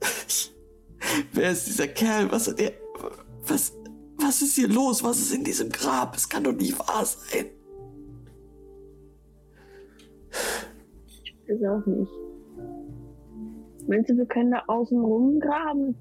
Wer 1.32 1.52
ist 1.52 1.66
dieser 1.66 1.88
Kerl? 1.88 2.30
Was 2.30 2.48
hat 2.48 2.60
er. 2.60 2.72
Was. 3.46 3.76
Was 4.22 4.42
ist 4.42 4.54
hier 4.54 4.68
los? 4.68 5.02
Was 5.02 5.18
ist 5.18 5.34
in 5.34 5.44
diesem 5.44 5.70
Grab? 5.70 6.14
Es 6.14 6.28
kann 6.28 6.44
doch 6.44 6.52
nicht 6.52 6.78
wahr 6.78 7.04
sein. 7.04 7.46
Ich 11.14 11.34
weiß 11.48 11.64
auch 11.70 11.86
nicht. 11.86 12.12
Meinst 13.88 14.10
du, 14.10 14.16
wir 14.16 14.26
können 14.26 14.52
da 14.52 14.62
außen 14.66 15.00
rumgraben? 15.00 15.96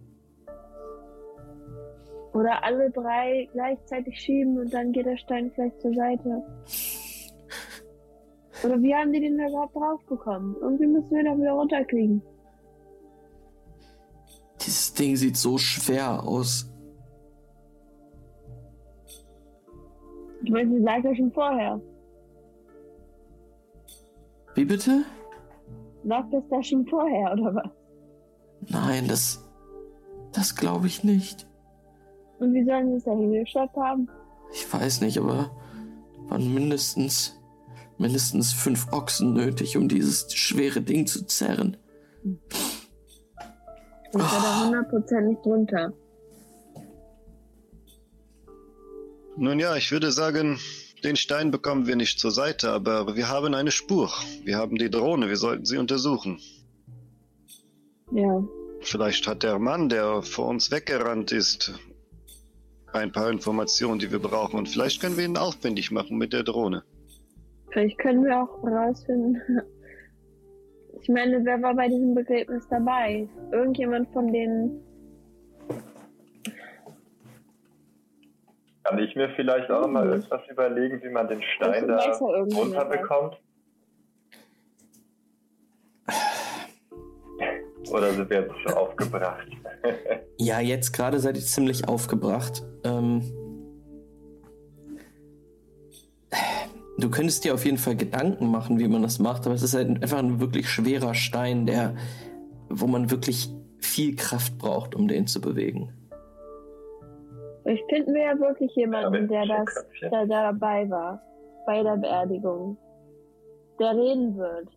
Oder 2.33 2.63
alle 2.63 2.91
drei 2.91 3.49
gleichzeitig 3.53 4.19
schieben 4.19 4.59
und 4.59 4.73
dann 4.73 4.91
geht 4.91 5.05
der 5.05 5.17
Stein 5.17 5.51
vielleicht 5.55 5.81
zur 5.81 5.93
Seite? 5.93 6.43
Oder 8.63 8.81
wie 8.81 8.93
haben 8.93 9.13
die 9.13 9.21
den 9.21 9.37
da 9.37 9.47
überhaupt 9.47 9.75
drauf 9.75 10.01
bekommen? 10.05 10.55
Irgendwie 10.61 10.87
müssen 10.87 11.09
wir 11.09 11.23
da 11.23 11.37
wieder 11.37 11.53
runterkriegen. 11.53 12.21
Ding 14.99 15.15
sieht 15.15 15.37
so 15.37 15.57
schwer 15.57 16.23
aus. 16.23 16.71
Ich 20.43 20.51
meine, 20.51 20.69
sie 20.71 20.83
lag 20.83 21.03
ja 21.03 21.15
schon 21.15 21.31
vorher. 21.31 21.81
Wie 24.55 24.65
bitte? 24.65 25.03
Lag 26.03 26.25
das 26.31 26.43
da 26.49 26.61
schon 26.63 26.85
vorher, 26.87 27.33
oder 27.33 27.55
was? 27.55 27.71
Nein, 28.69 29.07
das. 29.07 29.45
Das 30.33 30.55
glaube 30.55 30.87
ich 30.87 31.03
nicht. 31.03 31.47
Und 32.39 32.53
wie 32.53 32.63
sollen 32.63 32.89
sie 32.91 32.97
es 32.97 33.03
da 33.03 33.11
hingeschafft 33.11 33.75
haben? 33.75 34.07
Ich 34.53 34.71
weiß 34.71 35.01
nicht, 35.01 35.17
aber 35.17 35.51
waren 36.27 36.53
mindestens. 36.53 37.39
mindestens 37.97 38.53
fünf 38.53 38.91
Ochsen 38.93 39.33
nötig, 39.33 39.75
um 39.77 39.87
dieses 39.87 40.33
schwere 40.33 40.81
Ding 40.81 41.05
zu 41.05 41.25
zerren. 41.25 41.77
Ich 44.11 44.19
war 44.19 44.71
da 44.71 44.79
100% 44.79 45.21
nicht 45.21 45.45
drunter. 45.45 45.93
Nun 49.37 49.59
ja, 49.59 49.75
ich 49.75 49.91
würde 49.91 50.11
sagen, 50.11 50.59
den 51.03 51.15
Stein 51.15 51.51
bekommen 51.51 51.87
wir 51.87 51.95
nicht 51.95 52.19
zur 52.19 52.31
Seite, 52.31 52.71
aber 52.71 53.15
wir 53.15 53.29
haben 53.29 53.53
eine 53.53 53.71
Spur. 53.71 54.11
Wir 54.43 54.57
haben 54.57 54.77
die 54.77 54.89
Drohne, 54.89 55.29
wir 55.29 55.37
sollten 55.37 55.65
sie 55.65 55.77
untersuchen. 55.77 56.39
Ja. 58.11 58.43
Vielleicht 58.81 59.27
hat 59.27 59.43
der 59.43 59.59
Mann, 59.59 59.89
der 59.89 60.23
vor 60.23 60.47
uns 60.47 60.71
weggerannt 60.71 61.31
ist, 61.31 61.73
ein 62.91 63.11
paar 63.11 63.29
Informationen, 63.29 63.99
die 63.99 64.11
wir 64.11 64.19
brauchen. 64.19 64.57
Und 64.57 64.67
vielleicht 64.67 65.01
können 65.01 65.17
wir 65.17 65.25
ihn 65.25 65.37
aufwendig 65.37 65.91
machen 65.91 66.17
mit 66.17 66.33
der 66.33 66.43
Drohne. 66.43 66.83
Vielleicht 67.71 67.99
können 67.99 68.25
wir 68.25 68.41
auch 68.41 68.63
herausfinden. 68.63 69.37
Ich 71.01 71.09
meine, 71.09 71.43
wer 71.45 71.61
war 71.61 71.75
bei 71.75 71.87
diesem 71.87 72.15
Begräbnis 72.15 72.67
dabei? 72.69 73.27
Irgendjemand 73.51 74.09
von 74.11 74.31
den. 74.31 74.83
Kann 78.83 78.99
ich 78.99 79.15
mir 79.15 79.29
vielleicht 79.35 79.69
auch 79.69 79.87
mal 79.87 80.07
irgendwas 80.07 80.41
überlegen, 80.49 81.01
wie 81.03 81.09
man 81.09 81.27
den 81.27 81.41
Stein 81.41 81.87
da 81.87 81.97
runterbekommt? 81.97 83.39
Oder 87.91 88.11
sind 88.11 88.29
wir 88.29 88.41
jetzt 88.41 88.59
schon 88.61 88.73
aufgebracht? 88.73 89.47
Ja, 90.41 90.61
jetzt 90.61 90.93
gerade 90.93 91.19
seid 91.19 91.35
ihr 91.35 91.43
ziemlich 91.43 91.89
aufgebracht. 91.89 92.63
Ähm, 92.85 93.21
du 97.03 97.09
könntest 97.09 97.45
dir 97.45 97.53
auf 97.53 97.65
jeden 97.65 97.77
Fall 97.77 97.95
Gedanken 97.95 98.49
machen, 98.49 98.79
wie 98.79 98.87
man 98.87 99.01
das 99.01 99.19
macht, 99.19 99.45
aber 99.45 99.55
es 99.55 99.63
ist 99.63 99.73
halt 99.73 100.01
einfach 100.01 100.19
ein 100.19 100.39
wirklich 100.39 100.69
schwerer 100.69 101.13
Stein, 101.13 101.65
der, 101.65 101.95
wo 102.69 102.87
man 102.87 103.11
wirklich 103.11 103.49
viel 103.79 104.15
Kraft 104.15 104.57
braucht, 104.57 104.95
um 104.95 105.07
den 105.07 105.27
zu 105.27 105.41
bewegen. 105.41 105.93
Ich 107.65 107.83
finden 107.89 108.13
wir 108.13 108.23
ja 108.23 108.39
wirklich 108.39 108.71
jemanden, 108.75 109.31
Ja, 109.31 109.45
der 109.45 109.63
das, 109.65 109.85
der 110.01 110.25
dabei 110.25 110.89
war. 110.89 111.21
Bei 111.65 111.83
der 111.83 111.97
Beerdigung. 111.97 112.77
Der 113.79 113.91
reden 113.91 114.35
wird. 114.37 114.69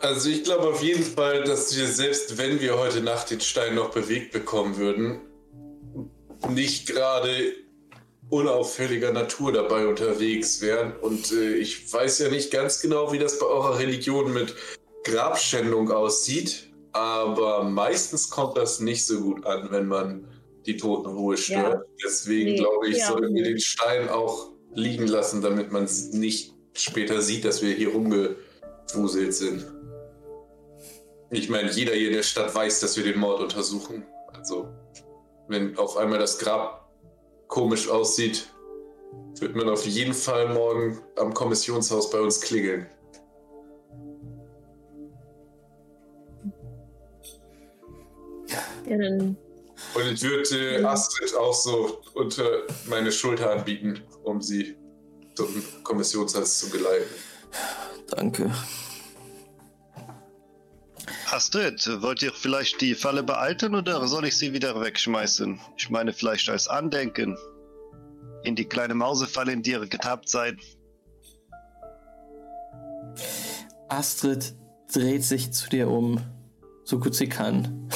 Also 0.00 0.30
ich 0.30 0.44
glaube 0.44 0.68
auf 0.68 0.82
jeden 0.82 1.02
Fall, 1.02 1.44
dass 1.44 1.76
wir 1.76 1.86
selbst 1.86 2.38
wenn 2.38 2.60
wir 2.60 2.78
heute 2.78 3.02
Nacht 3.02 3.30
den 3.30 3.40
Stein 3.40 3.74
noch 3.74 3.90
bewegt 3.90 4.32
bekommen 4.32 4.76
würden, 4.76 5.20
nicht 6.48 6.86
gerade 6.86 7.52
unauffälliger 8.30 9.12
Natur 9.12 9.52
dabei 9.52 9.86
unterwegs 9.86 10.60
wären. 10.60 10.92
Und 11.00 11.32
äh, 11.32 11.54
ich 11.54 11.92
weiß 11.92 12.20
ja 12.20 12.28
nicht 12.28 12.50
ganz 12.50 12.80
genau, 12.80 13.12
wie 13.12 13.18
das 13.18 13.38
bei 13.38 13.46
eurer 13.46 13.78
Religion 13.78 14.32
mit 14.32 14.54
Grabschändung 15.04 15.90
aussieht, 15.90 16.70
aber 16.92 17.64
meistens 17.64 18.30
kommt 18.30 18.56
das 18.56 18.80
nicht 18.80 19.04
so 19.04 19.20
gut 19.20 19.46
an, 19.46 19.68
wenn 19.70 19.86
man 19.86 20.28
die 20.66 20.76
Totenruhe 20.76 21.36
stört. 21.36 21.86
Deswegen 22.04 22.52
Nee, 22.52 22.58
glaube 22.58 22.88
ich, 22.88 22.98
ja. 22.98 23.08
sollten 23.08 23.34
wir 23.34 23.44
den 23.44 23.60
Stein 23.60 24.08
auch 24.08 24.50
liegen 24.74 25.06
lassen, 25.06 25.42
damit 25.42 25.72
man 25.72 25.84
es 25.84 26.12
nicht 26.12 26.54
später 26.74 27.20
sieht, 27.22 27.44
dass 27.44 27.62
wir 27.62 27.74
hier 27.74 27.92
rumgewuselt 27.92 29.34
sind. 29.34 29.66
Ich 31.30 31.48
meine, 31.48 31.70
jeder 31.70 31.94
hier 31.94 32.08
in 32.08 32.14
der 32.14 32.22
Stadt 32.22 32.54
weiß, 32.54 32.80
dass 32.80 32.96
wir 32.96 33.04
den 33.04 33.18
Mord 33.18 33.40
untersuchen. 33.40 34.04
Also, 34.32 34.68
wenn 35.48 35.76
auf 35.78 35.96
einmal 35.96 36.18
das 36.18 36.38
Grab 36.38 36.89
komisch 37.50 37.88
aussieht, 37.88 38.48
wird 39.40 39.54
man 39.54 39.68
auf 39.68 39.84
jeden 39.84 40.14
Fall 40.14 40.54
morgen 40.54 40.98
am 41.16 41.34
Kommissionshaus 41.34 42.10
bei 42.10 42.20
uns 42.20 42.40
klingeln. 42.40 42.86
Ja, 48.86 48.96
dann 48.96 49.36
Und 49.94 50.12
ich 50.12 50.22
würde 50.22 50.78
äh, 50.78 50.84
Astrid 50.84 51.34
auch 51.36 51.54
so 51.54 52.00
unter 52.14 52.62
meine 52.86 53.12
Schulter 53.12 53.50
anbieten, 53.50 54.02
um 54.22 54.40
sie 54.40 54.76
zum 55.34 55.62
Kommissionshaus 55.82 56.58
zu 56.58 56.70
geleiten. 56.70 57.10
Danke. 58.08 58.50
Astrid, 61.32 61.88
wollt 62.02 62.22
ihr 62.22 62.32
vielleicht 62.32 62.80
die 62.80 62.96
Falle 62.96 63.22
behalten 63.22 63.76
oder 63.76 64.06
soll 64.08 64.24
ich 64.24 64.36
sie 64.36 64.52
wieder 64.52 64.80
wegschmeißen? 64.80 65.60
Ich 65.76 65.88
meine 65.88 66.12
vielleicht 66.12 66.48
als 66.48 66.66
Andenken. 66.66 67.38
In 68.42 68.56
die 68.56 68.64
kleine 68.64 68.94
Mausefalle, 68.94 69.52
in 69.52 69.62
die 69.62 69.70
ihr 69.70 69.86
getappt 69.86 70.28
seid. 70.28 70.56
Astrid 73.88 74.54
dreht 74.92 75.22
sich 75.22 75.52
zu 75.52 75.68
dir 75.68 75.88
um, 75.88 76.20
so 76.84 76.98
gut 76.98 77.14
sie 77.14 77.28
kann. 77.28 77.88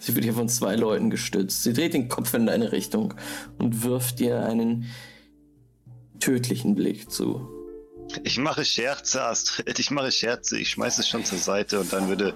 Sie 0.00 0.14
wird 0.14 0.24
hier 0.24 0.34
von 0.34 0.48
zwei 0.48 0.76
Leuten 0.76 1.10
gestützt. 1.10 1.64
Sie 1.64 1.72
dreht 1.72 1.94
den 1.94 2.08
Kopf 2.08 2.32
in 2.34 2.46
deine 2.46 2.70
Richtung 2.70 3.14
und 3.58 3.82
wirft 3.82 4.20
dir 4.20 4.44
einen 4.44 4.86
tödlichen 6.20 6.76
Blick 6.76 7.10
zu. 7.10 7.53
Ich 8.22 8.38
mache 8.38 8.64
Scherze, 8.64 9.22
Astrid. 9.22 9.78
Ich 9.78 9.90
mache 9.90 10.12
Scherze. 10.12 10.58
Ich 10.58 10.70
schmeiße 10.70 11.00
es 11.00 11.08
schon 11.08 11.24
zur 11.24 11.38
Seite 11.38 11.80
und 11.80 11.92
dann 11.92 12.08
würde 12.08 12.34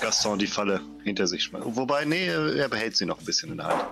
Gaston 0.00 0.38
die 0.38 0.46
Falle 0.46 0.80
hinter 1.04 1.26
sich 1.26 1.44
schmeißen. 1.44 1.76
Wobei, 1.76 2.04
nee, 2.04 2.26
er 2.26 2.68
behält 2.68 2.96
sie 2.96 3.06
noch 3.06 3.18
ein 3.18 3.24
bisschen 3.24 3.50
in 3.50 3.58
der 3.58 3.66
Hand. 3.66 3.84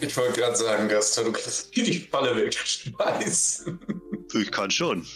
Ich 0.00 0.16
wollte 0.16 0.40
gerade 0.40 0.56
sagen, 0.56 0.88
Gaston, 0.88 1.26
du 1.26 1.32
kannst 1.32 1.74
die 1.74 2.00
Falle 2.00 2.36
wegschmeißen. 2.36 3.80
Ich 4.34 4.50
kann 4.50 4.70
schon. 4.70 5.06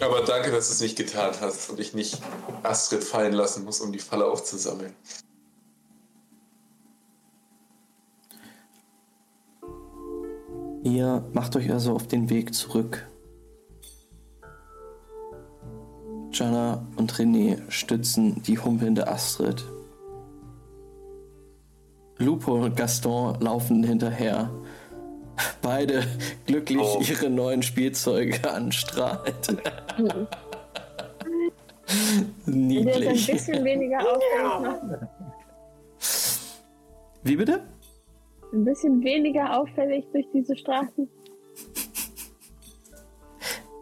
Aber 0.00 0.22
danke, 0.22 0.52
dass 0.52 0.68
du 0.68 0.74
es 0.74 0.80
nicht 0.80 0.96
getan 0.96 1.34
hast 1.40 1.70
und 1.70 1.80
ich 1.80 1.94
nicht 1.94 2.18
Astrid 2.62 3.02
fallen 3.02 3.32
lassen 3.32 3.64
muss, 3.64 3.80
um 3.80 3.92
die 3.92 3.98
Falle 3.98 4.26
aufzusammeln. 4.26 4.94
Ihr 10.84 11.24
macht 11.32 11.56
euch 11.56 11.70
also 11.72 11.94
auf 11.94 12.06
den 12.06 12.30
Weg 12.30 12.54
zurück. 12.54 13.06
Jana 16.32 16.86
und 16.96 17.12
René 17.14 17.58
stützen 17.70 18.42
die 18.42 18.58
humpelnde 18.58 19.08
Astrid. 19.08 19.64
Lupo 22.18 22.54
und 22.54 22.76
Gaston 22.76 23.40
laufen 23.40 23.82
hinterher. 23.82 24.50
Beide 25.62 26.04
glücklich 26.46 26.80
Oh. 26.80 27.00
ihre 27.00 27.30
neuen 27.30 27.62
Spielzeuge 27.62 28.50
anstrahlt. 28.50 29.48
ein 29.48 30.26
Niedlich. 32.46 33.26
bisschen 33.26 33.64
weniger. 33.64 33.98
Wie 37.22 37.36
bitte? 37.36 37.62
Ein 38.52 38.64
bisschen 38.64 39.02
weniger 39.02 39.58
auffällig 39.58 40.06
durch 40.12 40.26
diese 40.32 40.56
Straßen. 40.56 41.08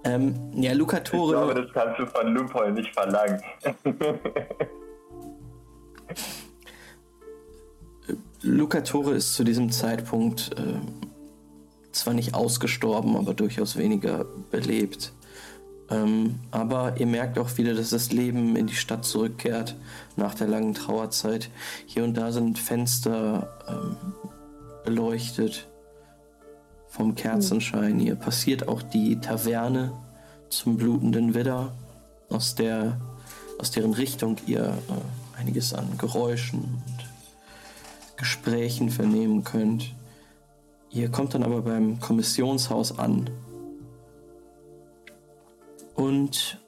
Ähm, 0.05 0.35
ja, 0.55 0.73
Luca 0.73 0.99
Ich 0.99 1.05
glaube, 1.05 1.33
Tore. 1.33 1.55
das 1.55 1.73
kannst 1.73 1.99
du 1.99 2.07
von 2.07 2.35
Lupol 2.35 2.73
nicht 2.73 2.93
verlangen. 2.95 3.41
Luca 8.43 8.81
Tore 8.83 9.15
ist 9.15 9.35
zu 9.35 9.43
diesem 9.43 9.71
Zeitpunkt 9.71 10.53
äh, 10.57 10.79
zwar 11.91 12.15
nicht 12.15 12.35
ausgestorben, 12.35 13.17
aber 13.17 13.35
durchaus 13.35 13.77
weniger 13.77 14.25
belebt. 14.51 15.13
Ähm, 15.91 16.41
aber 16.51 16.95
ihr 16.99 17.07
merkt 17.07 17.39
auch 17.39 17.57
wieder, 17.59 17.75
dass 17.75 17.91
das 17.91 18.13
Leben 18.13 18.57
in 18.57 18.67
die 18.67 18.75
Stadt 18.75 19.05
zurückkehrt 19.05 19.77
nach 20.17 20.35
der 20.35 20.49
langen 20.49 20.75
Trauerzeit. 20.75 21.51
Hier 21.87 22.05
und 22.05 22.15
da 22.15 22.33
sind 22.33 22.59
Fenster 22.59 23.49
ähm, 23.69 23.97
beleuchtet 24.87 25.69
vom 26.87 27.15
Kerzenschein. 27.15 27.99
Hier 27.99 28.15
passiert 28.15 28.69
auch 28.69 28.81
die 28.81 29.21
Taverne 29.21 29.93
zum 30.49 30.79
blutenden 30.79 31.35
Widder, 31.35 31.73
aus, 32.31 32.55
der, 32.55 32.99
aus 33.59 33.71
deren 33.71 33.93
Richtung 33.93 34.37
ihr 34.47 34.79
äh, 34.89 35.39
einiges 35.39 35.75
an 35.75 35.99
Geräuschen 35.99 36.61
und 36.61 37.07
Gesprächen 38.17 38.89
vernehmen 38.89 39.45
könnt. 39.45 39.95
Ihr 40.91 41.11
kommt 41.11 41.35
dann 41.35 41.43
aber 41.43 41.61
beim 41.61 42.01
Kommissionshaus 42.01 42.99
an. 42.99 43.29
Und 45.95 46.59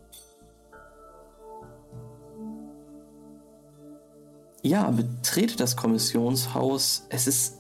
ja, 4.62 4.90
betretet 4.90 5.60
das 5.60 5.76
Kommissionshaus. 5.76 7.06
Es 7.08 7.26
ist 7.26 7.57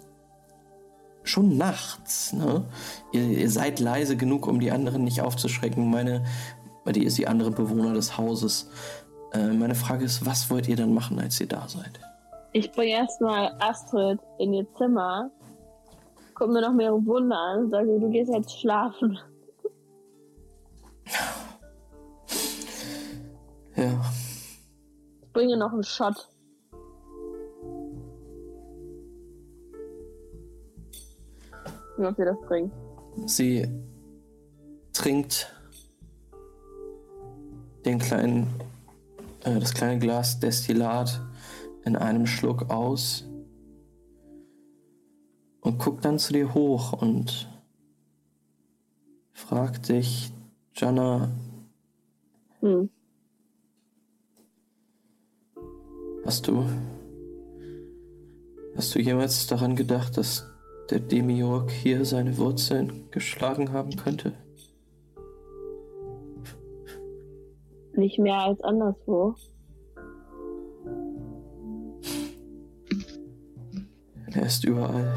schon 1.28 1.56
nachts. 1.56 2.32
Ne? 2.32 2.64
Ihr, 3.12 3.22
ihr 3.22 3.50
seid 3.50 3.80
leise 3.80 4.16
genug, 4.16 4.46
um 4.46 4.60
die 4.60 4.70
anderen 4.70 5.04
nicht 5.04 5.20
aufzuschrecken. 5.20 5.90
Meine, 5.90 6.24
weil 6.84 6.92
die 6.92 7.04
ist 7.04 7.18
die 7.18 7.28
andere 7.28 7.50
Bewohner 7.50 7.94
des 7.94 8.18
Hauses. 8.18 8.70
Äh, 9.32 9.48
meine 9.48 9.74
Frage 9.74 10.04
ist, 10.04 10.24
was 10.26 10.50
wollt 10.50 10.68
ihr 10.68 10.76
dann 10.76 10.94
machen, 10.94 11.18
als 11.18 11.40
ihr 11.40 11.48
da 11.48 11.68
seid? 11.68 12.00
Ich 12.52 12.72
bringe 12.72 12.92
erstmal 12.92 13.54
Astrid 13.60 14.18
in 14.38 14.54
ihr 14.54 14.66
Zimmer, 14.74 15.30
guck 16.34 16.48
mir 16.48 16.62
noch 16.62 16.72
mehrere 16.72 17.04
Wunder 17.04 17.36
an 17.36 17.64
und 17.64 17.70
sage, 17.70 18.00
du 18.00 18.08
gehst 18.10 18.32
jetzt 18.32 18.58
schlafen. 18.58 19.18
Ja. 23.76 24.00
Ich 25.22 25.32
bringe 25.32 25.56
noch 25.56 25.72
einen 25.72 25.84
Shot. 25.84 26.28
Wie 31.98 32.06
ob 32.06 32.18
ihr 32.18 32.26
das 32.26 32.40
bringt. 32.46 32.72
Sie 33.26 33.66
trinkt 34.92 35.52
den 37.84 37.98
kleinen, 37.98 38.46
äh, 39.44 39.58
das 39.58 39.74
kleine 39.74 39.98
Glas 39.98 40.38
Destillat 40.38 41.20
in 41.84 41.96
einem 41.96 42.26
Schluck 42.26 42.70
aus 42.70 43.28
und 45.60 45.78
guckt 45.78 46.04
dann 46.04 46.18
zu 46.18 46.32
dir 46.32 46.54
hoch 46.54 46.92
und 46.92 47.48
fragt 49.32 49.88
dich, 49.88 50.32
Jana, 50.74 51.30
Hm. 52.60 52.90
hast 56.24 56.46
du, 56.46 56.64
hast 58.76 58.94
du 58.94 58.98
jemals 59.00 59.46
daran 59.46 59.76
gedacht, 59.76 60.16
dass 60.16 60.46
der 60.90 61.00
Demiurg 61.00 61.70
hier 61.70 62.04
seine 62.04 62.36
Wurzeln 62.38 63.10
geschlagen 63.10 63.72
haben 63.72 63.94
könnte? 63.96 64.32
Nicht 67.94 68.18
mehr 68.18 68.38
als 68.38 68.60
anderswo. 68.62 69.34
Er 74.34 74.46
ist 74.46 74.64
überall. 74.64 75.12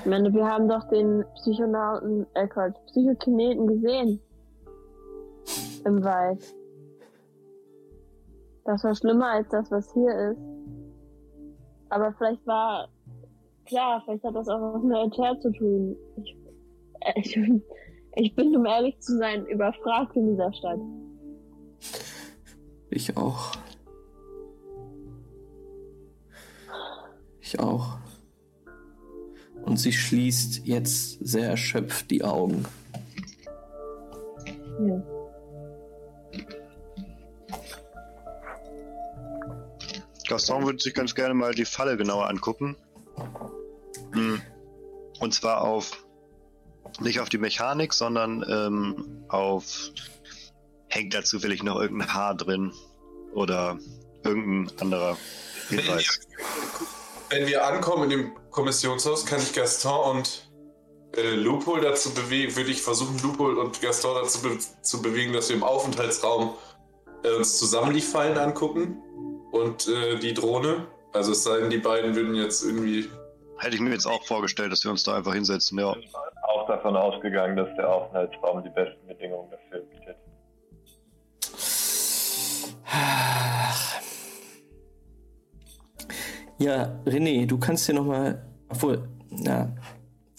Ich 0.00 0.06
meine, 0.06 0.32
wir 0.32 0.46
haben 0.46 0.68
doch 0.68 0.88
den 0.88 1.24
Psychonauten, 1.34 2.26
äh 2.34 2.46
Quatsch, 2.46 2.76
Psychokineten 2.86 3.66
gesehen. 3.66 4.20
Im 5.84 6.04
Wald. 6.04 6.54
Das 8.64 8.84
war 8.84 8.94
schlimmer 8.94 9.32
als 9.32 9.48
das, 9.48 9.70
was 9.70 9.92
hier 9.94 10.32
ist. 10.32 10.57
Aber 11.90 12.12
vielleicht 12.18 12.46
war, 12.46 12.88
klar, 13.66 14.02
vielleicht 14.04 14.24
hat 14.24 14.34
das 14.34 14.48
auch 14.48 14.74
was 14.74 14.82
mit 14.82 14.96
Altair 14.96 15.38
zu 15.40 15.50
tun. 15.52 15.96
Ich, 16.16 16.36
äh, 17.00 17.12
ich, 17.20 17.34
bin- 17.34 17.62
ich 18.16 18.34
bin, 18.34 18.56
um 18.56 18.66
ehrlich 18.66 18.98
zu 19.00 19.16
sein, 19.18 19.46
überfragt 19.46 20.16
in 20.16 20.28
dieser 20.30 20.52
Stadt. 20.52 20.78
Ich 22.90 23.16
auch. 23.16 23.52
Ich 27.40 27.58
auch. 27.60 27.98
Und 29.64 29.76
sie 29.78 29.92
schließt 29.92 30.66
jetzt 30.66 31.18
sehr 31.26 31.50
erschöpft 31.50 32.10
die 32.10 32.24
Augen. 32.24 32.64
Ja. 34.86 35.02
Gaston 40.28 40.66
würde 40.66 40.78
sich 40.78 40.94
ganz 40.94 41.14
gerne 41.14 41.34
mal 41.34 41.54
die 41.54 41.64
Falle 41.64 41.96
genauer 41.96 42.28
angucken. 42.28 42.76
Hm. 44.12 44.40
Und 45.20 45.34
zwar 45.34 45.62
auf 45.62 46.04
nicht 47.00 47.20
auf 47.20 47.28
die 47.28 47.38
Mechanik, 47.38 47.92
sondern 47.92 48.44
ähm, 48.48 49.24
auf 49.28 49.90
hängt 50.88 51.14
da 51.14 51.22
zufällig 51.22 51.62
noch 51.62 51.80
irgendein 51.80 52.14
Haar 52.14 52.34
drin 52.34 52.72
oder 53.34 53.78
irgendein 54.24 54.78
anderer 54.80 55.16
Hinweis. 55.68 56.20
Wenn 57.30 57.46
wir 57.46 57.66
ankommen 57.66 58.04
in 58.04 58.10
dem 58.10 58.50
Kommissionshaus, 58.50 59.26
kann 59.26 59.40
ich 59.40 59.52
Gaston 59.52 60.16
und 60.16 60.50
äh, 61.14 61.34
Lupol 61.34 61.82
dazu 61.82 62.10
bewegen, 62.14 62.56
würde 62.56 62.70
ich 62.70 62.80
versuchen, 62.80 63.18
Lupol 63.22 63.58
und 63.58 63.80
Gaston 63.82 64.14
dazu 64.14 64.42
be 64.42 64.58
zu 64.82 65.02
bewegen, 65.02 65.32
dass 65.32 65.50
wir 65.50 65.56
im 65.56 65.62
Aufenthaltsraum 65.62 66.54
äh, 67.22 67.34
uns 67.34 67.58
zusammen 67.58 67.92
die 67.92 68.00
Fallen 68.00 68.38
angucken 68.38 69.02
und 69.52 69.88
äh, 69.88 70.18
die 70.18 70.34
Drohne. 70.34 70.86
Also 71.12 71.32
es 71.32 71.44
sei 71.44 71.60
denn, 71.60 71.70
die 71.70 71.78
beiden 71.78 72.14
würden 72.14 72.34
jetzt 72.34 72.62
irgendwie. 72.62 73.08
Hätte 73.58 73.74
ich 73.74 73.80
mir 73.80 73.90
jetzt 73.90 74.06
auch 74.06 74.24
vorgestellt, 74.24 74.70
dass 74.70 74.84
wir 74.84 74.90
uns 74.90 75.02
da 75.02 75.16
einfach 75.16 75.34
hinsetzen. 75.34 75.78
Ja, 75.78 75.96
Auch 76.42 76.66
davon 76.68 76.96
ausgegangen, 76.96 77.56
dass 77.56 77.68
der 77.76 77.88
Aufenthaltsraum 77.92 78.62
die 78.62 78.70
besten 78.70 79.06
Bedingungen 79.06 79.50
dafür 79.50 79.80
bietet. 79.86 80.16
Ja, 86.58 87.00
René, 87.06 87.46
du 87.46 87.58
kannst 87.58 87.88
dir 87.88 87.94
nochmal. 87.94 88.44
Obwohl, 88.68 89.08
na, 89.30 89.72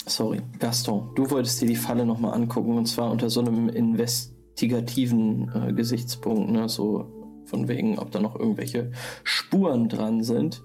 sorry, 0.05 0.41
Gaston, 0.60 1.12
du 1.16 1.30
wolltest 1.32 1.62
dir 1.62 1.68
die 1.68 1.76
Falle 1.76 2.05
nochmal 2.05 2.34
angucken 2.34 2.78
und 2.78 2.86
zwar 2.86 3.12
unter 3.12 3.30
so 3.30 3.39
einem 3.39 3.70
investigativen 3.70 5.51
äh, 5.55 5.74
Gesichtspunkt, 5.74 6.51
ne? 6.51 6.70
So 6.70 7.18
von 7.50 7.68
wegen, 7.68 8.00
ob 8.00 8.12
da 8.12 8.20
noch 8.20 8.39
irgendwelche 8.39 8.91
Spuren 9.24 9.89
dran 9.89 10.24
sind. 10.24 10.62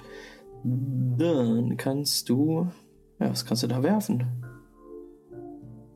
Dann 0.62 1.76
kannst 1.76 2.28
du. 2.28 2.68
Ja, 3.18 3.30
was 3.30 3.45
kannst 3.45 3.62
du 3.62 3.66
da 3.66 3.82
werfen? 3.82 4.24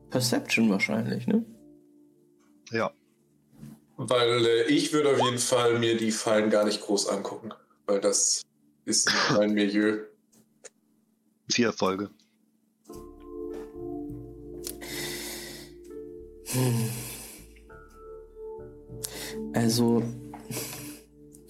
Perception 0.09 0.69
wahrscheinlich, 0.69 1.27
ne? 1.27 1.45
ja. 2.71 2.91
Weil 3.97 4.45
äh, 4.45 4.63
ich 4.63 4.93
würde 4.93 5.09
auf 5.09 5.19
jeden 5.19 5.39
Fall 5.39 5.77
mir 5.77 5.97
die 5.97 6.11
Fallen 6.11 6.49
gar 6.49 6.63
nicht 6.63 6.81
groß 6.81 7.09
angucken. 7.09 7.51
Weil 7.85 7.99
das 7.99 8.41
ist 8.85 9.07
nicht 9.07 9.31
mein 9.37 9.53
Milieu. 9.53 9.99
Vier 11.49 11.67
Erfolge. 11.67 12.09
Also, 19.53 19.99
du 19.99 20.28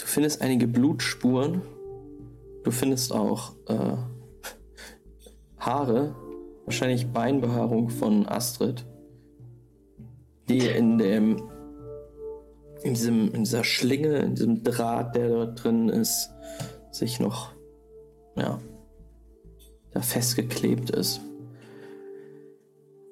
findest 0.09 0.41
einige 0.41 0.67
Blutspuren. 0.67 1.61
Du 2.63 2.71
findest 2.71 3.13
auch 3.13 3.53
äh, 3.67 3.97
Haare, 5.57 6.15
wahrscheinlich 6.65 7.07
Beinbehaarung 7.07 7.89
von 7.89 8.27
Astrid, 8.27 8.85
die 10.47 10.67
in 10.67 10.97
dem 10.97 11.43
in 12.83 12.93
diesem 12.93 13.33
in 13.33 13.43
dieser 13.43 13.63
Schlinge, 13.63 14.17
in 14.19 14.35
diesem 14.35 14.63
Draht, 14.63 15.15
der 15.15 15.29
dort 15.29 15.63
drin 15.63 15.89
ist, 15.89 16.29
sich 16.91 17.19
noch 17.19 17.51
ja 18.35 18.59
da 19.91 20.01
festgeklebt 20.01 20.89
ist. 20.91 21.21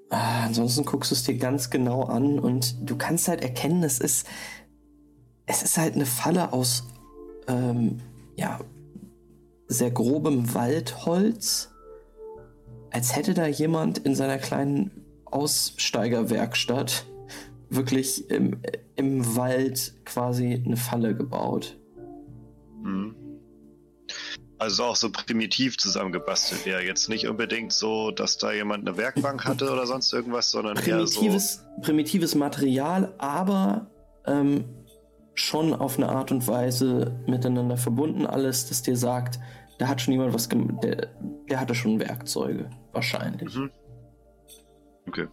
Ah, 0.09 0.45
ansonsten 0.45 0.85
guckst 0.85 1.11
du 1.11 1.15
es 1.15 1.23
dir 1.23 1.37
ganz 1.37 1.69
genau 1.69 2.03
an 2.03 2.39
und 2.39 2.89
du 2.89 2.95
kannst 2.95 3.27
halt 3.27 3.41
erkennen, 3.41 3.83
es 3.83 3.99
ist, 3.99 4.25
es 5.47 5.63
ist 5.63 5.77
halt 5.77 5.95
eine 5.95 6.05
Falle 6.05 6.53
aus, 6.53 6.83
ähm, 7.47 8.01
ja, 8.35 8.59
sehr 9.67 9.91
grobem 9.91 10.53
Waldholz. 10.53 11.71
Als 12.91 13.15
hätte 13.15 13.33
da 13.33 13.47
jemand 13.47 13.97
in 13.97 14.15
seiner 14.15 14.37
kleinen 14.37 14.91
Aussteigerwerkstatt 15.25 17.05
wirklich 17.69 18.29
im, 18.29 18.61
im 18.95 19.35
Wald 19.35 19.93
quasi 20.05 20.61
eine 20.65 20.77
Falle 20.77 21.15
gebaut. 21.15 21.77
Mhm. 22.81 23.15
Also 24.57 24.85
auch 24.85 24.95
so 24.95 25.11
primitiv 25.11 25.77
zusammengebastelt 25.77 26.65
wäre. 26.65 26.83
Jetzt 26.83 27.09
nicht 27.09 27.27
unbedingt 27.27 27.73
so, 27.73 28.11
dass 28.11 28.37
da 28.37 28.51
jemand 28.51 28.87
eine 28.87 28.97
Werkbank 28.97 29.45
hatte 29.45 29.71
oder 29.71 29.85
sonst 29.85 30.11
irgendwas, 30.13 30.49
sondern 30.49 30.77
eher 30.77 31.05
so. 31.05 31.19
Primitives, 31.19 31.63
primitives 31.81 32.35
Material, 32.35 33.13
aber 33.17 33.91
ähm, 34.25 34.65
schon 35.39 35.73
auf 35.73 35.97
eine 35.97 36.09
Art 36.09 36.31
und 36.31 36.47
Weise 36.47 37.19
miteinander 37.27 37.77
verbunden. 37.77 38.25
Alles, 38.25 38.67
das 38.67 38.81
dir 38.81 38.97
sagt, 38.97 39.39
da 39.77 39.88
hat 39.88 40.01
schon 40.01 40.13
jemand 40.13 40.33
was 40.33 40.49
gemacht. 40.49 40.83
Der, 40.83 41.07
der 41.49 41.59
hatte 41.59 41.75
schon 41.75 41.99
Werkzeuge, 41.99 42.69
wahrscheinlich. 42.91 43.55
Mhm. 43.55 43.69
Okay. 45.07 45.27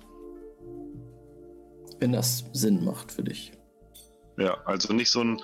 Wenn 1.99 2.13
das 2.13 2.45
Sinn 2.53 2.85
macht 2.85 3.13
für 3.13 3.23
dich. 3.23 3.53
Ja, 4.37 4.59
also 4.65 4.93
nicht 4.93 5.11
so 5.11 5.23
ein 5.23 5.41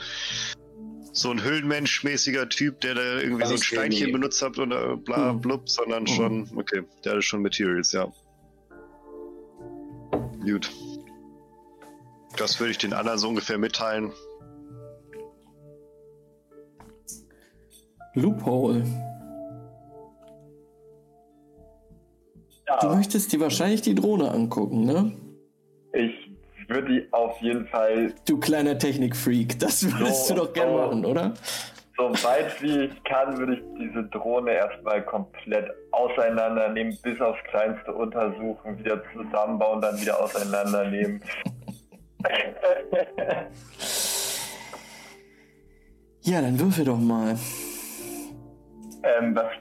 so 1.13 1.31
ein 1.33 1.43
Höhlenmensch-mäßiger 1.43 2.49
Typ, 2.49 2.81
der 2.83 2.95
da 2.95 3.19
irgendwie 3.19 3.45
so 3.45 3.55
ein 3.55 3.63
Steinchen 3.63 4.07
nee. 4.07 4.13
benutzt 4.13 4.41
hat 4.43 4.59
oder 4.59 4.97
bla 4.97 5.33
Mhm. 5.33 5.41
blub, 5.41 5.69
sondern 5.69 6.05
Mhm. 6.05 6.07
schon, 6.07 6.51
okay, 6.57 6.85
der 7.05 7.13
hatte 7.13 7.23
schon 7.23 7.43
Materials, 7.43 7.91
ja. 7.91 8.07
Gut. 10.45 10.71
Das 12.37 12.61
würde 12.61 12.71
ich 12.71 12.79
den 12.79 12.93
anderen 12.93 13.19
so 13.19 13.29
ungefähr 13.29 13.59
mitteilen. 13.59 14.13
Loophole. 18.15 18.83
Du 22.81 22.87
Ja, 22.87 22.95
möchtest 22.95 23.33
dir 23.33 23.41
wahrscheinlich 23.41 23.83
die 23.83 23.95
Drohne 23.95 24.31
angucken, 24.31 24.85
ne? 24.85 25.13
ich 25.93 26.13
würde 26.69 26.89
die 26.89 27.13
auf 27.13 27.41
jeden 27.41 27.67
Fall 27.67 28.15
Du 28.27 28.39
kleiner 28.39 28.79
Technikfreak. 28.79 29.59
Das 29.59 29.83
würdest 29.83 30.29
So, 30.29 30.35
du 30.35 30.41
doch 30.43 30.53
gerne 30.53 30.71
so. 30.73 30.77
machen, 30.79 31.05
oder? 31.05 31.35
so 31.97 32.05
weit 32.25 32.63
wie 32.63 32.85
ich 32.85 33.05
kann, 33.05 33.37
würde 33.37 33.55
ich 33.57 33.61
diese 33.79 34.05
Drohne 34.05 34.53
erstmal 34.53 35.05
komplett 35.05 35.69
auseinandernehmen, 35.91 36.97
bis 37.03 37.21
aufs 37.21 37.43
Kleinste 37.51 37.93
untersuchen, 37.93 38.79
wieder 38.79 39.03
zusammenbauen, 39.13 39.83
dann 39.83 40.01
wieder 40.01 40.19
auseinandernehmen. 40.23 41.21
Ja, 46.23 46.43
dann 46.43 46.61
würfel 46.61 46.85
doch 46.85 46.99
mal. 46.99 47.37
Ähm, 49.03 49.35
was? 49.35 49.53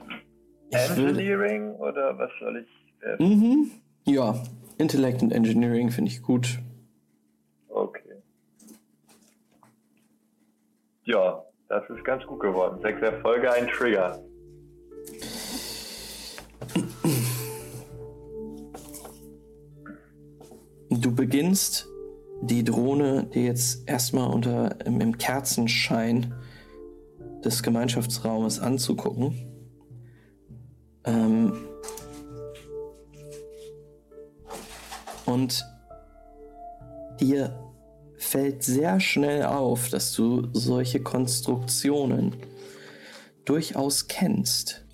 Ich 0.70 0.90
Engineering 0.98 1.74
oder 1.74 2.16
was 2.18 2.30
soll 2.38 2.58
ich? 2.58 3.02
Äh, 3.02 3.22
mhm. 3.22 3.70
Ja, 4.04 4.42
Intellect 4.78 5.22
und 5.22 5.32
Engineering 5.32 5.90
finde 5.90 6.10
ich 6.10 6.22
gut. 6.22 6.58
okay. 7.68 8.00
Ja, 11.04 11.42
das 11.68 11.82
ist 11.90 12.04
ganz 12.04 12.24
gut 12.24 12.40
geworden. 12.40 12.80
Sechs 12.82 13.00
Erfolge, 13.02 13.52
ein 13.52 13.68
Trigger. 13.68 14.22
Du 20.90 21.14
beginnst 21.14 21.88
die 22.42 22.64
Drohne 22.64 23.24
dir 23.24 23.44
jetzt 23.44 23.88
erstmal 23.88 24.32
unter 24.32 24.74
im 24.84 25.16
Kerzenschein 25.18 26.34
des 27.44 27.62
Gemeinschaftsraumes 27.62 28.60
anzugucken. 28.60 29.34
Ähm 31.04 31.52
und 35.26 35.64
dir 37.20 37.72
fällt 38.16 38.62
sehr 38.62 39.00
schnell 39.00 39.44
auf, 39.44 39.88
dass 39.88 40.12
du 40.12 40.48
solche 40.52 41.02
Konstruktionen 41.02 42.36
durchaus 43.44 44.06
kennst. 44.06 44.84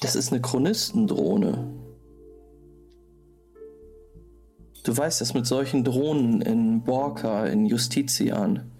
Das 0.00 0.14
ist 0.16 0.32
eine 0.32 0.42
Chronistendrohne. 0.42 1.83
Du 4.94 5.00
weißt, 5.00 5.20
dass 5.20 5.34
mit 5.34 5.44
solchen 5.44 5.82
Drohnen 5.82 6.40
in 6.40 6.84
Borka, 6.84 7.46
in 7.46 7.66
Justitian, 7.66 8.70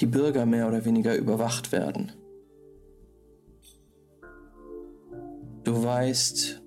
die 0.00 0.06
Bürger 0.06 0.46
mehr 0.46 0.68
oder 0.68 0.84
weniger 0.84 1.16
überwacht 1.16 1.72
werden. 1.72 2.12
Du 5.64 5.82
weißt, 5.82 6.62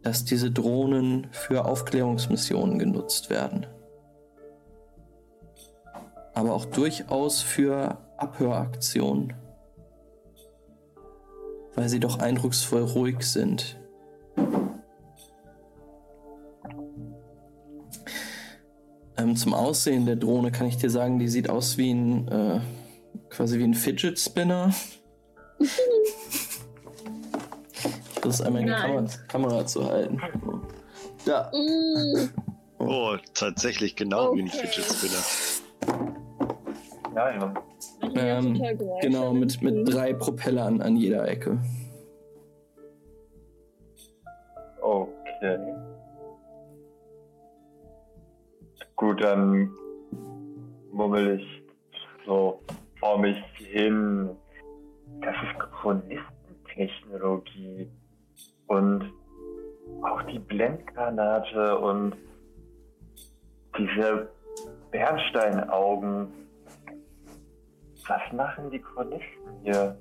dass 0.00 0.24
diese 0.24 0.50
Drohnen 0.50 1.26
für 1.30 1.66
Aufklärungsmissionen 1.66 2.78
genutzt 2.78 3.28
werden. 3.28 3.66
Aber 6.32 6.54
auch 6.54 6.64
durchaus 6.64 7.42
für 7.42 7.98
Abhöraktionen. 8.16 9.34
Weil 11.74 11.90
sie 11.90 12.00
doch 12.00 12.18
eindrucksvoll 12.18 12.84
ruhig 12.84 13.24
sind. 13.24 13.78
Ähm, 19.18 19.36
zum 19.36 19.54
Aussehen 19.54 20.06
der 20.06 20.16
Drohne 20.16 20.50
kann 20.52 20.66
ich 20.66 20.76
dir 20.76 20.90
sagen, 20.90 21.18
die 21.18 21.28
sieht 21.28 21.48
aus 21.48 21.78
wie 21.78 21.92
ein, 21.92 22.28
äh, 22.28 22.60
quasi 23.30 23.58
wie 23.58 23.64
ein 23.64 23.74
Fidget 23.74 24.18
Spinner. 24.18 24.74
Das 28.22 28.40
ist 28.40 28.46
einmal 28.46 28.62
in 28.62 28.66
die 28.68 28.72
Kamera, 28.74 29.04
Kamera 29.28 29.66
zu 29.66 29.84
halten. 29.88 30.20
Ja. 31.26 31.48
Mm, 31.54 32.28
Oh, 32.78 33.16
tatsächlich 33.34 33.94
genau 33.94 34.34
wie 34.34 34.42
ein 34.42 34.48
Okay. 34.48 34.66
Fidget 34.66 34.84
Spinner. 34.84 35.22
Ja, 37.14 37.30
ja. 37.36 37.54
Ähm, 38.16 38.60
genau, 39.00 39.32
mit, 39.32 39.62
mit 39.62 39.74
mitziehen. 39.76 39.84
drei 39.84 40.12
Propellern 40.12 40.82
an 40.82 40.96
jeder 40.96 41.28
Ecke. 41.28 41.58
Okay. 44.82 45.58
Gut, 48.96 49.22
dann 49.22 49.70
mummel 50.90 51.38
ich 51.38 51.62
so 52.24 52.60
vor 52.98 53.18
mich 53.18 53.36
hin. 53.56 54.30
Das 55.20 55.34
ist 55.34 55.58
Chronistentechnologie. 55.70 57.90
Und 58.68 59.12
auch 60.02 60.22
die 60.22 60.38
Blendgranate 60.38 61.78
und 61.78 62.16
diese 63.78 64.30
Bernsteinaugen. 64.90 66.28
Was 68.08 68.32
machen 68.32 68.70
die 68.70 68.80
Chronisten 68.80 69.60
hier? 69.62 69.98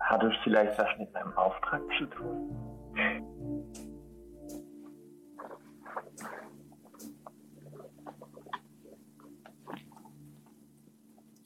Hat 0.00 0.24
es 0.24 0.32
vielleicht 0.42 0.76
was 0.76 0.88
mit 0.98 1.12
meinem 1.12 1.32
Auftrag 1.36 1.82
zu 1.98 2.06
tun? 2.06 2.50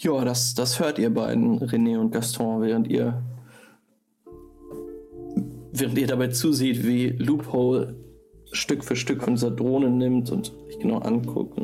Ja, 0.05 0.23
das, 0.23 0.53
das 0.55 0.81
hört 0.81 0.99
ihr 0.99 1.09
beiden, 1.09 1.61
René 1.61 1.99
und 1.99 2.11
Gaston, 2.11 2.61
während 2.61 2.89
ihr 2.89 3.23
während 5.73 5.99
ihr 5.99 6.07
dabei 6.07 6.29
zuseht, 6.29 6.85
wie 6.85 7.09
Loophole 7.09 7.97
Stück 8.53 8.85
für 8.85 8.97
Stück 8.97 9.23
von 9.23 9.37
dieser 9.37 9.51
Drohne 9.51 9.89
nimmt 9.89 10.31
und 10.31 10.53
euch 10.69 10.79
genau 10.79 10.99
anguckt. 10.99 11.59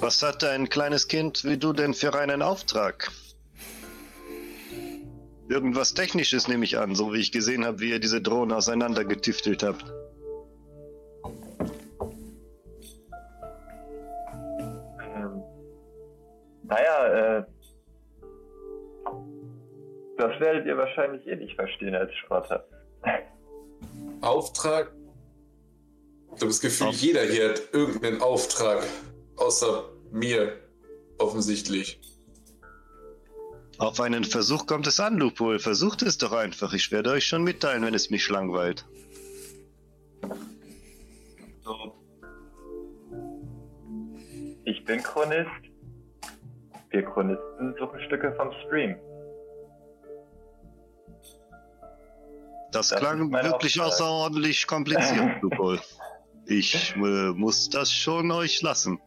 Was 0.00 0.22
hat 0.22 0.42
ein 0.42 0.70
kleines 0.70 1.06
Kind 1.06 1.44
wie 1.44 1.58
du 1.58 1.74
denn 1.74 1.92
für 1.92 2.18
einen 2.18 2.40
Auftrag? 2.40 3.12
Irgendwas 5.50 5.92
Technisches 5.92 6.48
nehme 6.48 6.64
ich 6.64 6.78
an, 6.78 6.94
so 6.94 7.12
wie 7.12 7.18
ich 7.18 7.30
gesehen 7.30 7.66
habe, 7.66 7.80
wie 7.80 7.90
ihr 7.90 8.00
diese 8.00 8.22
Drohne 8.22 8.56
auseinandergetüftelt 8.56 9.64
habt. 9.64 9.84
Das 20.20 20.38
werdet 20.38 20.66
ihr 20.66 20.76
wahrscheinlich 20.76 21.26
eh 21.26 21.36
nicht 21.36 21.54
verstehen 21.56 21.94
als 21.94 22.12
Schrotter. 22.14 22.66
Auftrag? 24.20 24.92
Ich 26.26 26.32
habe 26.42 26.46
das 26.46 26.60
Gefühl, 26.60 26.88
Auf- 26.88 26.96
jeder 26.96 27.22
hier 27.22 27.50
hat 27.50 27.62
irgendeinen 27.72 28.20
Auftrag. 28.20 28.84
Außer 29.36 29.84
mir. 30.12 30.58
Offensichtlich. 31.18 32.00
Auf 33.78 33.98
einen 34.00 34.24
Versuch 34.24 34.66
kommt 34.66 34.86
es 34.86 35.00
an, 35.00 35.16
Lupol. 35.16 35.58
Versucht 35.58 36.02
es 36.02 36.18
doch 36.18 36.32
einfach. 36.32 36.74
Ich 36.74 36.92
werde 36.92 37.10
euch 37.10 37.24
schon 37.26 37.42
mitteilen, 37.42 37.82
wenn 37.82 37.94
es 37.94 38.10
mich 38.10 38.28
langweilt. 38.28 38.84
So. 41.64 41.94
Ich 44.64 44.84
bin 44.84 45.02
Chronist. 45.02 45.50
Wir 46.90 47.02
Chronisten 47.04 47.74
suchen 47.78 48.00
Stücke 48.06 48.34
vom 48.36 48.50
Stream. 48.66 48.96
Das, 52.72 52.88
Das 52.88 53.00
klang 53.00 53.32
wirklich 53.32 53.80
außerordentlich 53.80 54.66
kompliziert, 54.66 55.42
Lupol. 55.42 55.80
Ich 56.46 56.94
äh, 56.96 56.98
muss 56.98 57.68
das 57.68 57.92
schon 57.92 58.30
euch 58.30 58.62
lassen. 58.62 59.00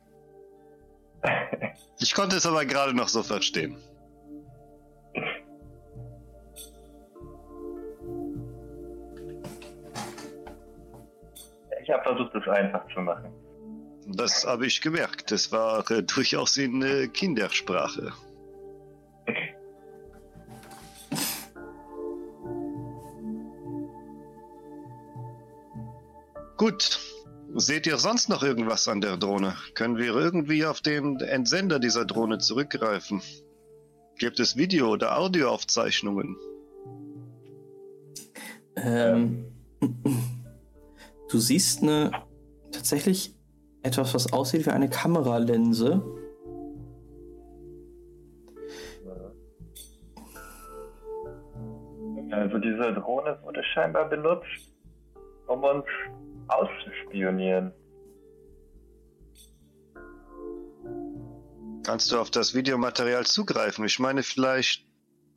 Ich 1.99 2.13
konnte 2.13 2.35
es 2.35 2.45
aber 2.45 2.65
gerade 2.65 2.93
noch 2.93 3.07
so 3.07 3.23
verstehen. 3.23 3.77
Ich 11.81 11.89
habe 11.89 12.03
versucht, 12.03 12.33
es 12.35 12.47
einfach 12.47 12.85
zu 12.93 13.01
machen. 13.01 13.33
Das 14.07 14.45
habe 14.45 14.65
ich 14.65 14.81
gemerkt. 14.81 15.31
Es 15.31 15.51
war 15.51 15.89
äh, 15.91 16.03
durchaus 16.03 16.57
in 16.57 16.81
äh, 16.81 17.07
Kindersprache. 17.07 18.11
Gut. 26.63 26.97
Seht 27.55 27.85
ihr 27.87 27.97
sonst 27.97 28.29
noch 28.29 28.41
irgendwas 28.41 28.87
an 28.87 29.01
der 29.01 29.17
Drohne? 29.17 29.53
Können 29.73 29.97
wir 29.97 30.15
irgendwie 30.15 30.65
auf 30.65 30.79
den 30.79 31.19
Entsender 31.19 31.77
dieser 31.77 32.05
Drohne 32.05 32.37
zurückgreifen? 32.37 33.21
Gibt 34.17 34.39
es 34.39 34.55
Video- 34.55 34.91
oder 34.91 35.17
Audioaufzeichnungen? 35.17 36.37
Ähm, 38.77 39.45
du 41.29 41.37
siehst 41.37 41.83
eine 41.83 42.11
tatsächlich 42.71 43.35
etwas, 43.81 44.13
was 44.13 44.31
aussieht 44.31 44.65
wie 44.65 44.71
eine 44.71 44.89
Kameralinse. 44.89 46.01
Also 52.31 52.57
diese 52.57 52.93
Drohne 52.93 53.37
wurde 53.43 53.61
scheinbar 53.73 54.07
benutzt, 54.07 54.73
um 55.47 55.61
uns 55.61 55.83
auszuspionieren. 56.47 57.71
Kannst 61.85 62.11
du 62.11 62.17
auf 62.17 62.31
das 62.31 62.55
Videomaterial 62.55 63.25
zugreifen? 63.25 63.85
Ich 63.85 63.99
meine, 63.99 64.23
vielleicht 64.23 64.85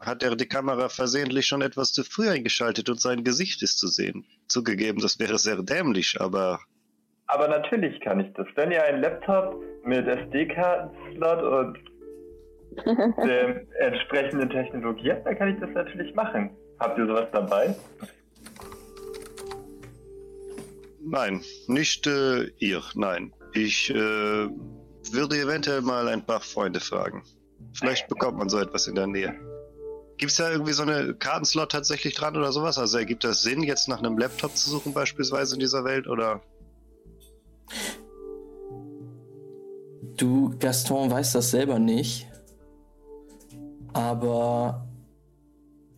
hat 0.00 0.22
er 0.22 0.36
die 0.36 0.46
Kamera 0.46 0.88
versehentlich 0.88 1.46
schon 1.46 1.62
etwas 1.62 1.92
zu 1.92 2.04
früh 2.04 2.28
eingeschaltet 2.28 2.88
und 2.88 3.00
sein 3.00 3.24
Gesicht 3.24 3.62
ist 3.62 3.78
zu 3.78 3.88
sehen. 3.88 4.24
Zugegeben, 4.46 5.00
das 5.00 5.18
wäre 5.18 5.38
sehr 5.38 5.62
dämlich, 5.62 6.20
aber 6.20 6.60
Aber 7.26 7.48
natürlich 7.48 8.00
kann 8.00 8.20
ich 8.20 8.32
das. 8.34 8.46
Wenn 8.54 8.70
ihr 8.70 8.84
einen 8.84 9.02
Laptop 9.02 9.60
mit 9.84 10.06
SD-Kartenslot 10.06 11.42
und 11.42 11.78
der 13.24 13.62
entsprechenden 13.80 14.50
Technologie 14.50 15.12
habt, 15.12 15.26
dann 15.26 15.36
kann 15.36 15.54
ich 15.54 15.60
das 15.60 15.70
natürlich 15.70 16.14
machen. 16.14 16.50
Habt 16.78 16.98
ihr 16.98 17.06
sowas 17.06 17.28
dabei? 17.32 17.74
Nein, 21.06 21.42
nicht 21.66 22.06
äh, 22.06 22.44
ihr, 22.58 22.82
nein. 22.94 23.32
Ich 23.52 23.90
äh, 23.90 23.94
würde 23.94 25.40
eventuell 25.40 25.80
mal 25.80 26.08
ein 26.08 26.24
paar 26.24 26.40
Freunde 26.40 26.80
fragen. 26.80 27.24
Vielleicht 27.72 28.08
bekommt 28.08 28.38
man 28.38 28.48
so 28.48 28.58
etwas 28.58 28.86
in 28.86 28.94
der 28.94 29.06
Nähe. 29.06 29.34
Gibt 30.18 30.32
es 30.32 30.38
da 30.38 30.50
irgendwie 30.50 30.72
so 30.72 30.82
eine 30.82 31.14
Kartenslot 31.14 31.72
tatsächlich 31.72 32.14
dran 32.14 32.36
oder 32.36 32.52
sowas? 32.52 32.78
Also 32.78 32.98
ergibt 32.98 33.24
das 33.24 33.42
Sinn, 33.42 33.62
jetzt 33.62 33.88
nach 33.88 33.98
einem 33.98 34.18
Laptop 34.18 34.56
zu 34.56 34.70
suchen 34.70 34.92
beispielsweise 34.92 35.54
in 35.54 35.60
dieser 35.60 35.84
Welt 35.84 36.06
oder? 36.06 36.42
Du, 40.16 40.54
Gaston, 40.58 41.10
weißt 41.10 41.34
das 41.34 41.50
selber 41.50 41.78
nicht. 41.78 42.26
Aber 43.92 44.86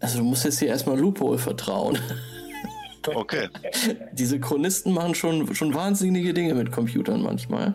Also 0.00 0.18
du 0.18 0.24
musst 0.24 0.44
jetzt 0.44 0.58
hier 0.58 0.68
erstmal 0.68 0.98
Loophole 0.98 1.38
vertrauen. 1.38 1.98
Okay. 3.14 3.48
Diese 4.12 4.38
Chronisten 4.40 4.92
machen 4.92 5.14
schon, 5.14 5.54
schon 5.54 5.74
wahnsinnige 5.74 6.34
Dinge 6.34 6.54
mit 6.54 6.72
Computern 6.72 7.22
manchmal. 7.22 7.74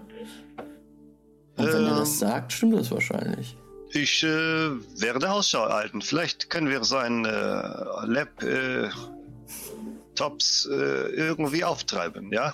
Und 1.57 1.67
wenn 1.67 1.85
er 1.85 1.91
Ähm. 1.91 1.97
das 1.97 2.19
sagt, 2.19 2.51
stimmt 2.53 2.75
das 2.75 2.91
wahrscheinlich. 2.91 3.57
Ich 3.91 4.23
äh, 4.23 4.27
werde 4.27 5.29
Ausschau 5.29 5.69
halten. 5.69 6.01
Vielleicht 6.01 6.49
können 6.49 6.67
wir 6.67 6.83
sein 6.83 7.25
äh, 7.25 7.29
Lab 7.29 8.41
äh, 8.41 8.89
Tops 10.15 10.67
äh, 10.71 11.09
irgendwie 11.15 11.63
auftreiben, 11.63 12.31
ja? 12.31 12.53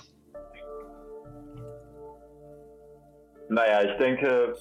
Naja, 3.48 3.82
ich 3.82 3.98
denke 3.98 4.54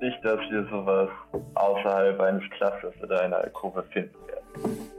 nicht, 0.00 0.18
dass 0.24 0.40
wir 0.50 0.66
sowas 0.70 1.10
außerhalb 1.54 2.18
eines 2.20 2.42
Clusters 2.50 2.94
oder 3.02 3.20
einer 3.20 3.36
Alkove 3.36 3.84
finden 3.92 4.16
werden. 4.26 4.89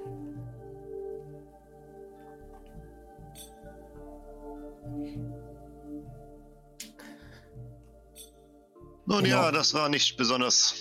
Nun 9.11 9.25
Genau. 9.25 9.35
ja, 9.43 9.51
das 9.51 9.73
war 9.73 9.89
nicht 9.89 10.15
besonders 10.15 10.73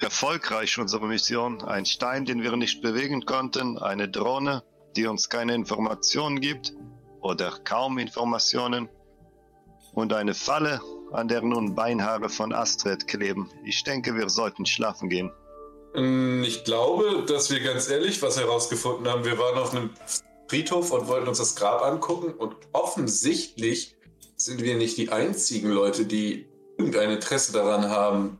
erfolgreich, 0.00 0.78
unsere 0.78 1.06
Mission. 1.06 1.62
Ein 1.62 1.86
Stein, 1.86 2.26
den 2.26 2.42
wir 2.42 2.54
nicht 2.56 2.82
bewegen 2.82 3.24
konnten, 3.24 3.78
eine 3.78 4.06
Drohne, 4.06 4.62
die 4.96 5.06
uns 5.06 5.30
keine 5.30 5.54
Informationen 5.54 6.40
gibt 6.40 6.74
oder 7.22 7.58
kaum 7.64 7.96
Informationen 7.96 8.90
und 9.94 10.12
eine 10.12 10.34
Falle, 10.34 10.82
an 11.12 11.28
der 11.28 11.40
nun 11.40 11.74
Beinhaare 11.74 12.28
von 12.28 12.52
Astrid 12.52 13.08
kleben. 13.08 13.48
Ich 13.64 13.82
denke, 13.84 14.14
wir 14.14 14.28
sollten 14.28 14.66
schlafen 14.66 15.08
gehen. 15.08 15.32
Mm, 15.94 16.42
Ich 16.44 16.64
glaube, 16.64 17.24
dass 17.26 17.50
wir 17.50 17.60
ganz 17.60 17.88
ehrlich 17.88 18.20
was 18.20 18.38
herausgefunden 18.38 19.08
haben. 19.08 19.24
Wir 19.24 19.38
waren 19.38 19.58
auf 19.58 19.72
einem 19.74 19.88
Friedhof 20.48 20.90
und 20.90 21.08
wollten 21.08 21.28
uns 21.28 21.38
das 21.38 21.56
Grab 21.56 21.80
angucken 21.82 22.34
und 22.34 22.54
offensichtlich 22.74 23.95
sind 24.36 24.62
wir 24.62 24.76
nicht 24.76 24.96
die 24.98 25.10
einzigen 25.10 25.70
Leute, 25.70 26.04
die 26.04 26.46
irgendein 26.78 27.10
Interesse 27.10 27.52
daran 27.52 27.88
haben, 27.88 28.38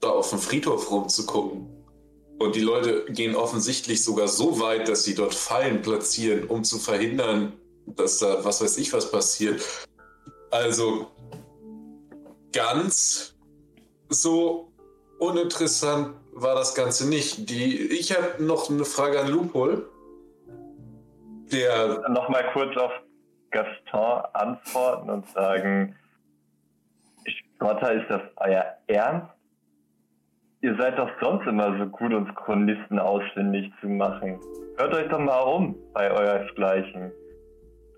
da 0.00 0.08
auf 0.10 0.30
dem 0.30 0.38
Friedhof 0.38 0.90
rumzugucken. 0.90 1.68
Und 2.38 2.56
die 2.56 2.60
Leute 2.60 3.04
gehen 3.10 3.36
offensichtlich 3.36 4.02
sogar 4.02 4.28
so 4.28 4.60
weit, 4.60 4.88
dass 4.88 5.04
sie 5.04 5.14
dort 5.14 5.34
Fallen 5.34 5.82
platzieren, 5.82 6.44
um 6.48 6.64
zu 6.64 6.78
verhindern, 6.78 7.52
dass 7.86 8.18
da 8.18 8.44
was 8.44 8.60
weiß 8.60 8.76
ich 8.78 8.92
was 8.92 9.10
passiert. 9.10 9.62
Also 10.50 11.06
ganz 12.52 13.36
so 14.08 14.72
uninteressant 15.18 16.16
war 16.32 16.56
das 16.56 16.74
Ganze 16.74 17.08
nicht. 17.08 17.48
Die, 17.48 17.78
ich 17.86 18.16
habe 18.16 18.42
noch 18.42 18.68
eine 18.68 18.84
Frage 18.84 19.20
an 19.20 19.28
Lupol. 19.28 19.88
Der, 21.52 22.08
Nochmal 22.08 22.50
kurz 22.52 22.76
auf 22.76 22.90
Gaston 23.54 24.22
antworten 24.32 25.10
und 25.10 25.28
sagen, 25.28 25.94
Scotta, 27.54 27.88
ist 27.90 28.10
das 28.10 28.22
euer 28.36 28.64
Ernst? 28.88 29.28
Ihr 30.60 30.76
seid 30.76 30.98
doch 30.98 31.10
sonst 31.20 31.46
immer 31.46 31.78
so 31.78 31.86
gut, 31.86 32.12
uns 32.12 32.28
Chronisten 32.34 32.98
ausfindig 32.98 33.70
zu 33.80 33.86
machen. 33.88 34.40
Hört 34.76 34.94
euch 34.94 35.08
doch 35.08 35.20
mal 35.20 35.40
um 35.40 35.76
bei 35.92 36.10
euresgleichen. 36.10 37.12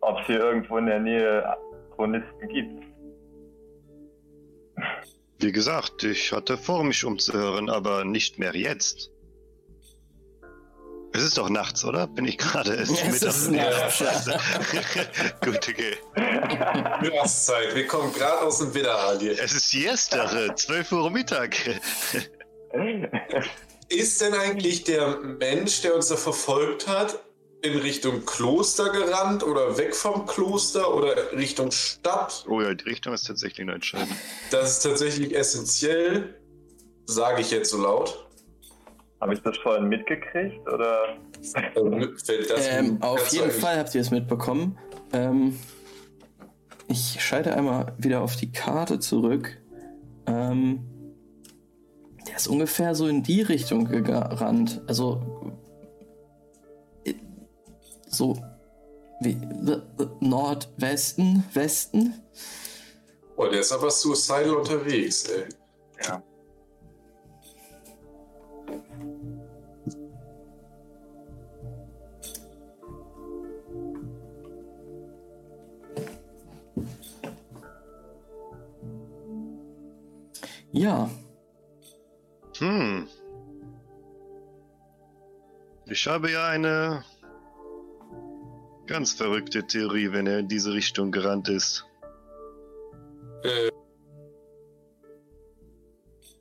Ob 0.03 0.21
es 0.21 0.27
hier 0.27 0.41
irgendwo 0.41 0.77
in 0.77 0.87
der 0.87 1.01
Nähe 1.01 1.57
Chronisten 1.95 2.49
gibt. 2.49 2.85
Wie 5.39 5.53
gesagt, 5.53 6.05
ich 6.05 6.33
hatte 6.33 6.59
vor, 6.59 6.85
mich 6.85 7.05
umzuhören, 7.05 7.71
aber 7.71 8.05
nicht 8.05 8.39
mehr 8.39 8.55
jetzt. 8.55 9.11
Es 11.17 11.23
ist 11.23 11.39
doch 11.39 11.49
nachts, 11.49 11.85
oder? 11.85 12.07
Bin 12.07 12.27
ich 12.27 12.37
gerade 12.37 12.75
erst 12.75 12.93
Es 12.93 13.05
mittags? 13.05 13.37
ist 13.37 13.51
nachts, 13.51 13.99
ja. 14.01 14.41
Gut, 15.45 15.69
okay. 15.69 15.97
Mittagszeit, 17.01 17.75
wir 17.75 17.87
kommen 17.87 18.13
gerade 18.13 18.43
aus 18.43 18.59
dem 18.59 18.75
Widderhall 18.75 19.19
hier. 19.19 19.33
Es 19.43 19.53
ist 19.53 19.71
Siesta, 19.71 20.55
12 20.55 20.93
Uhr 20.93 21.11
Mittag. 21.11 21.57
Ist 23.89 24.21
denn 24.21 24.35
eigentlich 24.35 24.85
der 24.85 25.17
Mensch, 25.19 25.81
der 25.83 25.95
uns 25.95 26.09
da 26.09 26.17
verfolgt 26.17 26.87
hat, 26.87 27.19
in 27.63 27.79
Richtung 27.79 28.27
Kloster 28.27 28.91
gerannt 28.91 29.43
oder 29.43 29.79
weg 29.79 29.95
vom 29.95 30.27
Kloster 30.27 30.93
oder 30.95 31.33
Richtung 31.33 31.71
Stadt? 31.71 32.45
Oh 32.49 32.61
ja, 32.61 32.75
die 32.75 32.85
Richtung 32.85 33.15
ist 33.15 33.27
tatsächlich 33.27 33.65
nur 33.65 33.75
entscheidend. 33.75 34.13
Das 34.51 34.73
ist 34.73 34.81
tatsächlich 34.83 35.35
essentiell, 35.35 36.39
sage 37.07 37.41
ich 37.41 37.51
jetzt 37.51 37.71
so 37.71 37.81
laut. 37.81 38.26
Habe 39.21 39.35
ich 39.35 39.41
das 39.43 39.57
vorhin 39.59 39.89
mitgekriegt? 39.89 40.61
Oder? 40.69 41.17
Ähm, 42.71 43.03
auf 43.03 43.29
jeden 43.29 43.51
Fall 43.51 43.79
habt 43.79 43.95
ihr 43.95 44.01
es 44.01 44.11
mitbekommen. 44.11 44.79
Ähm, 45.13 45.59
ich 46.89 47.17
schalte 47.21 47.55
einmal 47.55 47.95
wieder 47.99 48.21
auf 48.21 48.37
die 48.37 48.53
Karte 48.53 48.99
zurück. 48.99 49.57
Ähm, 50.27 50.85
der 52.27 52.37
ist 52.37 52.49
ungefähr 52.49 52.95
so 52.95 53.07
in 53.07 53.23
die 53.23 53.43
Richtung 53.43 53.87
gerannt. 53.87 54.83
Also 54.87 55.55
äh, 57.05 57.15
so 58.09 58.37
wie 59.21 59.39
Nordwesten, 60.21 61.45
Westen. 61.55 62.15
Oh, 63.37 63.47
der 63.47 63.61
ist 63.61 63.73
aber 63.73 63.91
suicidal 63.91 64.57
unterwegs, 64.57 65.25
ey. 65.25 65.45
Ja. 66.05 66.23
Ja, 80.77 81.09
Hm. 82.59 83.09
Ich 85.87 86.07
habe 86.07 86.31
ja 86.31 86.49
eine 86.49 87.05
ganz 88.87 89.13
verrückte 89.13 89.67
Theorie, 89.67 90.13
wenn 90.13 90.27
er 90.27 90.41
in 90.41 90.49
diese 90.49 90.73
Richtung 90.73 91.13
gerannt 91.13 91.49
ist. 91.49 91.85
Äh, 93.43 93.71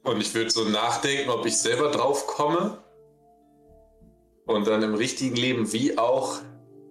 und 0.04 0.22
ich 0.22 0.34
würde 0.34 0.50
so 0.50 0.66
nachdenken, 0.66 1.30
ob 1.30 1.46
ich 1.46 1.58
selber 1.58 1.92
drauf 1.92 2.28
komme. 2.28 2.84
Und 4.46 4.68
dann 4.68 4.84
im 4.84 4.96
richtigen 4.96 5.36
Leben 5.36 5.72
wie 5.74 5.98
auch 5.98 6.40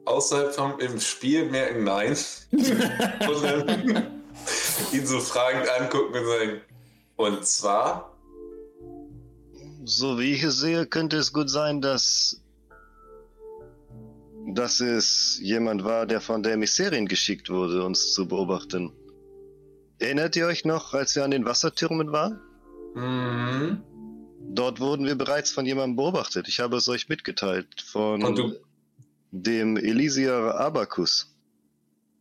außerhalb 0.06 0.54
vom 0.54 0.78
im 0.80 1.00
Spiel 1.00 1.50
merken, 1.50 1.84
nein. 1.84 2.16
und 2.52 3.42
dann 3.42 4.22
ihn 4.92 5.06
so 5.06 5.20
fragend 5.20 5.68
angucken 5.68 6.14
und 6.14 6.26
sagen, 6.26 6.60
und 7.16 7.44
zwar, 7.44 8.10
So 9.84 10.18
wie 10.18 10.32
ich 10.32 10.42
es 10.42 10.58
sehe, 10.58 10.86
könnte 10.86 11.16
es 11.18 11.32
gut 11.32 11.50
sein, 11.50 11.80
dass, 11.80 12.40
dass 14.46 14.80
es 14.80 15.38
jemand 15.42 15.84
war, 15.84 16.06
der 16.06 16.20
von 16.20 16.42
der 16.42 16.54
Emissarin 16.54 17.06
geschickt 17.06 17.50
wurde, 17.50 17.84
uns 17.84 18.12
zu 18.14 18.26
beobachten. 18.26 18.92
Erinnert 19.98 20.36
ihr 20.36 20.46
euch 20.46 20.64
noch, 20.64 20.94
als 20.94 21.14
wir 21.16 21.24
an 21.24 21.30
den 21.30 21.44
Wassertürmen 21.44 22.12
waren? 22.12 22.40
mhm. 22.94 23.82
Dort 24.46 24.78
wurden 24.78 25.04
wir 25.06 25.16
bereits 25.16 25.50
von 25.50 25.66
jemandem 25.66 25.96
beobachtet. 25.96 26.46
Ich 26.48 26.60
habe 26.60 26.76
es 26.76 26.88
euch 26.88 27.08
mitgeteilt. 27.08 27.80
Von 27.80 28.54
dem 29.32 29.76
Elysier 29.76 30.54
Abacus. 30.60 31.33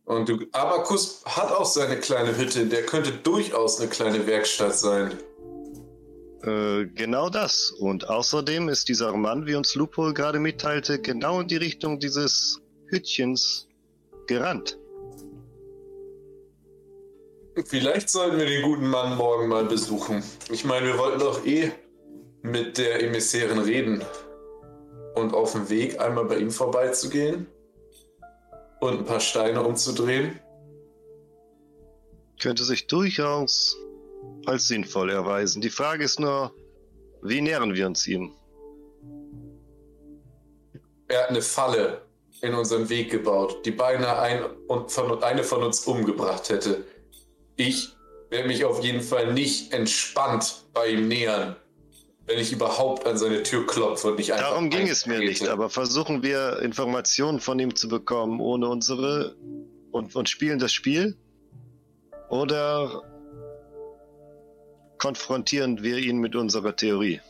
Und 0.04 0.28
du, 0.28 0.38
Abakus 0.52 1.22
hat 1.24 1.50
auch 1.50 1.64
seine 1.64 1.98
kleine 1.98 2.36
Hütte, 2.36 2.66
der 2.66 2.84
könnte 2.84 3.12
durchaus 3.12 3.80
eine 3.80 3.88
kleine 3.88 4.26
Werkstatt 4.26 4.76
sein. 4.76 5.18
Äh, 6.42 6.86
genau 6.94 7.30
das. 7.30 7.70
Und 7.70 8.08
außerdem 8.08 8.68
ist 8.68 8.88
dieser 8.88 9.16
Mann, 9.16 9.46
wie 9.46 9.54
uns 9.54 9.74
Lupo 9.74 10.12
gerade 10.12 10.40
mitteilte, 10.40 11.00
genau 11.00 11.40
in 11.40 11.48
die 11.48 11.56
Richtung 11.56 11.98
dieses 11.98 12.60
Hütchens 12.88 13.66
gerannt. 14.26 14.78
Vielleicht 17.64 18.10
sollten 18.10 18.38
wir 18.38 18.46
den 18.46 18.62
guten 18.62 18.88
Mann 18.88 19.16
morgen 19.16 19.48
mal 19.48 19.64
besuchen. 19.64 20.22
Ich 20.50 20.64
meine, 20.64 20.88
wir 20.88 20.98
wollten 20.98 21.20
doch 21.20 21.46
eh 21.46 21.72
mit 22.42 22.76
der 22.76 23.02
Emissärin 23.02 23.58
reden. 23.58 24.04
Und 25.14 25.32
auf 25.32 25.52
dem 25.52 25.70
Weg 25.70 26.00
einmal 26.00 26.24
bei 26.26 26.38
ihm 26.38 26.50
vorbeizugehen 26.50 27.46
und 28.80 28.98
ein 28.98 29.04
paar 29.04 29.20
Steine 29.20 29.62
umzudrehen. 29.62 30.38
Könnte 32.40 32.64
sich 32.64 32.86
durchaus 32.86 33.76
als 34.46 34.68
sinnvoll 34.68 35.10
erweisen. 35.10 35.62
Die 35.62 35.70
Frage 35.70 36.04
ist 36.04 36.20
nur, 36.20 36.52
wie 37.22 37.40
nähern 37.40 37.74
wir 37.74 37.86
uns 37.86 38.06
ihm? 38.06 38.34
Er 41.08 41.22
hat 41.22 41.30
eine 41.30 41.42
Falle 41.42 42.02
in 42.40 42.54
unseren 42.54 42.88
Weg 42.88 43.10
gebaut, 43.10 43.64
die 43.64 43.70
beinahe 43.70 44.18
ein 44.18 44.44
und 44.68 44.90
von, 44.90 45.22
eine 45.22 45.44
von 45.44 45.62
uns 45.62 45.80
umgebracht 45.86 46.50
hätte. 46.50 46.84
Ich 47.56 47.94
werde 48.30 48.48
mich 48.48 48.64
auf 48.64 48.82
jeden 48.82 49.00
Fall 49.00 49.32
nicht 49.32 49.72
entspannt 49.72 50.64
bei 50.72 50.88
ihm 50.88 51.08
nähern. 51.08 51.56
Wenn 52.26 52.38
ich 52.38 52.52
überhaupt 52.52 53.06
an 53.06 53.18
seine 53.18 53.42
Tür 53.42 53.66
klopfe 53.66 54.08
und 54.08 54.18
nicht 54.18 54.32
einfach. 54.32 54.50
Darum 54.50 54.70
ging 54.70 54.88
es 54.88 55.06
mir 55.06 55.18
nicht, 55.18 55.46
aber 55.48 55.68
versuchen 55.70 56.22
wir 56.22 56.60
Informationen 56.60 57.40
von 57.40 57.58
ihm 57.58 57.74
zu 57.74 57.88
bekommen 57.88 58.40
ohne 58.40 58.68
unsere 58.68 59.36
und, 59.90 60.14
und 60.16 60.28
spielen 60.28 60.58
das 60.58 60.72
Spiel? 60.72 61.16
Oder 62.30 63.02
konfrontieren 64.98 65.82
wir 65.82 65.98
ihn 65.98 66.18
mit 66.18 66.34
unserer 66.34 66.74
Theorie? 66.74 67.20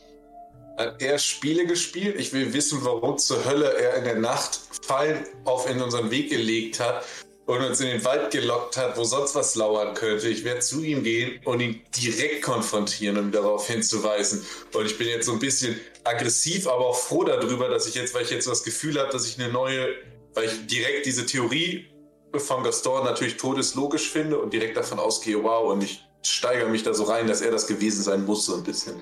Hat 0.77 1.01
er 1.01 1.19
Spiele 1.19 1.65
gespielt? 1.65 2.15
Ich 2.17 2.33
will 2.33 2.53
wissen, 2.53 2.79
warum 2.83 3.17
zur 3.17 3.45
Hölle 3.45 3.77
er 3.77 3.95
in 3.95 4.03
der 4.03 4.19
Nacht 4.19 4.59
Fallen 4.81 5.25
auf 5.45 5.69
in 5.69 5.81
unseren 5.81 6.11
Weg 6.11 6.29
gelegt 6.29 6.79
hat 6.79 7.05
und 7.45 7.61
uns 7.61 7.79
in 7.79 7.87
den 7.87 8.03
Wald 8.03 8.31
gelockt 8.31 8.77
hat, 8.77 8.97
wo 8.97 9.03
sonst 9.03 9.35
was 9.35 9.55
lauern 9.55 9.93
könnte. 9.93 10.27
Ich 10.29 10.43
werde 10.43 10.61
zu 10.61 10.81
ihm 10.81 11.03
gehen 11.03 11.39
und 11.45 11.59
ihn 11.59 11.81
direkt 11.95 12.43
konfrontieren, 12.43 13.17
um 13.17 13.31
darauf 13.31 13.67
hinzuweisen. 13.67 14.45
Und 14.73 14.85
ich 14.85 14.97
bin 14.97 15.07
jetzt 15.07 15.27
so 15.27 15.33
ein 15.33 15.39
bisschen 15.39 15.79
aggressiv, 16.03 16.67
aber 16.67 16.87
auch 16.87 16.97
froh 16.97 17.23
darüber, 17.23 17.69
dass 17.69 17.87
ich 17.87 17.95
jetzt, 17.95 18.13
weil 18.13 18.23
ich 18.23 18.31
jetzt 18.31 18.47
das 18.47 18.63
Gefühl 18.63 18.99
habe, 18.99 19.11
dass 19.11 19.27
ich 19.27 19.39
eine 19.39 19.51
neue, 19.51 19.89
weil 20.33 20.45
ich 20.45 20.65
direkt 20.67 21.05
diese 21.05 21.25
Theorie 21.25 21.87
von 22.35 22.63
Gaston 22.63 23.05
natürlich 23.05 23.37
todeslogisch 23.37 24.09
finde 24.09 24.39
und 24.39 24.51
direkt 24.51 24.75
davon 24.75 24.99
ausgehe, 24.99 25.41
wow, 25.41 25.71
und 25.71 25.83
ich 25.83 26.03
steigere 26.23 26.67
mich 26.67 26.83
da 26.83 26.93
so 26.93 27.03
rein, 27.03 27.27
dass 27.27 27.41
er 27.41 27.51
das 27.51 27.67
gewesen 27.67 28.03
sein 28.03 28.25
muss, 28.25 28.45
so 28.45 28.55
ein 28.55 28.63
bisschen. 28.63 29.01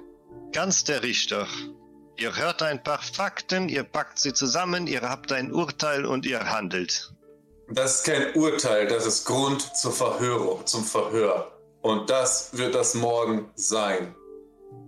Ganz 0.51 0.83
der 0.83 1.01
Richter. 1.01 1.47
Ihr 2.17 2.35
hört 2.35 2.61
ein 2.61 2.83
paar 2.83 3.01
Fakten, 3.01 3.69
ihr 3.69 3.83
packt 3.83 4.19
sie 4.19 4.33
zusammen, 4.33 4.85
ihr 4.85 5.01
habt 5.01 5.31
ein 5.31 5.51
Urteil 5.51 6.05
und 6.05 6.25
ihr 6.27 6.51
handelt. 6.51 7.11
Das 7.70 7.95
ist 7.95 8.03
kein 8.03 8.36
Urteil, 8.36 8.88
das 8.88 9.05
ist 9.05 9.26
Grund 9.26 9.61
zur 9.76 9.91
Verhörung, 9.91 10.66
zum 10.66 10.84
Verhör. 10.84 11.51
Und 11.82 12.09
das 12.09 12.57
wird 12.57 12.76
das 12.76 12.95
morgen 12.95 13.45
sein. 13.55 14.16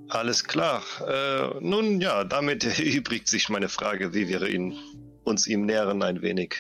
Alles 0.09 0.43
klar. 0.43 0.81
Äh, 1.07 1.59
nun 1.59 1.99
ja, 1.99 2.23
damit 2.23 2.63
erübrigt 2.79 3.27
sich 3.27 3.49
meine 3.49 3.69
Frage, 3.69 4.13
wie 4.13 4.27
wir 4.27 4.41
ihn, 4.43 4.75
uns 5.23 5.47
ihm 5.47 5.65
nähern 5.65 6.01
ein 6.03 6.21
wenig. 6.21 6.55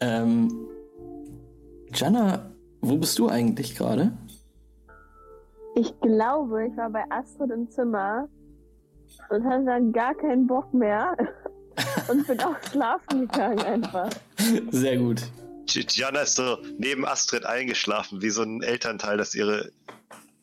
Ähm, 0.00 0.68
Jana, 1.92 2.50
wo 2.80 2.96
bist 2.96 3.18
du 3.18 3.28
eigentlich 3.28 3.76
gerade? 3.76 4.12
Ich 5.74 5.98
glaube, 6.00 6.66
ich 6.66 6.76
war 6.76 6.90
bei 6.90 7.04
Astrid 7.10 7.50
im 7.50 7.70
Zimmer 7.70 8.28
und 9.28 9.44
hatte 9.44 9.64
dann 9.64 9.92
gar 9.92 10.14
keinen 10.14 10.46
Bock 10.46 10.72
mehr 10.72 11.16
und 12.10 12.26
bin 12.26 12.40
auch 12.40 12.56
schlafen 12.70 13.28
gegangen 13.28 13.60
einfach. 13.60 14.10
Sehr 14.70 14.96
gut. 14.98 15.22
Jana 15.66 16.22
ist 16.22 16.34
so 16.36 16.58
neben 16.78 17.06
Astrid 17.06 17.44
eingeschlafen, 17.46 18.20
wie 18.22 18.30
so 18.30 18.42
ein 18.42 18.62
Elternteil, 18.62 19.16
das 19.16 19.34
ihre, 19.34 19.70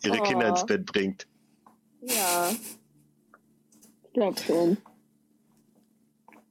ihre 0.04 0.20
Oh. 0.20 0.24
Kinder 0.24 0.48
ins 0.48 0.66
Bett 0.66 0.86
bringt. 0.86 1.28
Ja. 2.02 2.50
Ich 4.04 4.14
glaube 4.14 4.40
schon. 4.40 4.78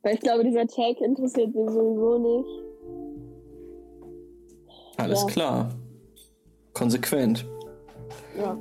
Weil 0.03 0.15
ich 0.15 0.21
glaube, 0.21 0.45
dieser 0.45 0.67
Tag 0.67 1.01
interessiert 1.01 1.53
sie 1.53 1.65
sowieso 1.65 2.19
nicht. 2.19 2.49
Alles 4.99 5.21
Ja. 5.23 5.27
klar. 5.29 5.71
Konsequent. 6.75 7.47
Ja. 8.39 8.59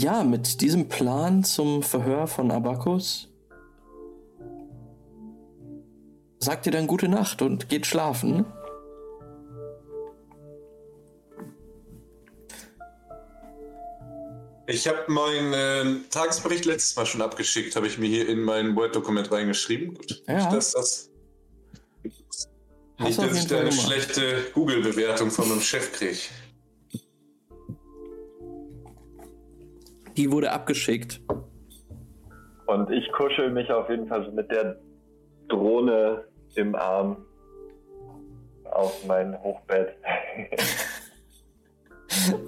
Ja, 0.00 0.24
mit 0.24 0.62
diesem 0.62 0.88
Plan 0.88 1.44
zum 1.44 1.82
Verhör 1.82 2.26
von 2.26 2.50
Abakus 2.50 3.28
sagt 6.38 6.64
ihr 6.64 6.72
dann 6.72 6.86
gute 6.86 7.06
Nacht 7.06 7.42
und 7.42 7.68
geht 7.68 7.84
schlafen. 7.84 8.46
Ich 14.66 14.88
habe 14.88 15.04
meinen 15.08 15.52
äh, 15.52 16.08
Tagesbericht 16.08 16.64
letztes 16.64 16.96
Mal 16.96 17.04
schon 17.04 17.20
abgeschickt, 17.20 17.76
habe 17.76 17.86
ich 17.86 17.98
mir 17.98 18.08
hier 18.08 18.26
in 18.26 18.40
mein 18.40 18.74
Word-Dokument 18.76 19.30
reingeschrieben. 19.30 19.92
Gut. 19.92 20.22
Ja. 20.26 20.36
Nicht, 20.36 20.52
dass 20.52 20.72
das. 20.72 21.10
Hast 22.98 23.06
Nicht, 23.06 23.18
dass 23.18 23.36
ich 23.36 23.46
da 23.48 23.60
eine 23.60 23.72
schlechte 23.72 24.46
Google-Bewertung 24.54 25.30
von 25.30 25.46
meinem 25.46 25.60
Chef 25.60 25.92
kriege. 25.92 26.20
Die 30.20 30.30
wurde 30.30 30.52
abgeschickt. 30.52 31.18
Und 32.66 32.90
ich 32.90 33.10
kuschel 33.12 33.50
mich 33.50 33.72
auf 33.72 33.88
jeden 33.88 34.06
Fall 34.06 34.30
mit 34.32 34.50
der 34.50 34.76
Drohne 35.48 36.26
im 36.56 36.74
Arm 36.74 37.24
auf 38.70 39.02
mein 39.06 39.42
Hochbett. 39.42 39.96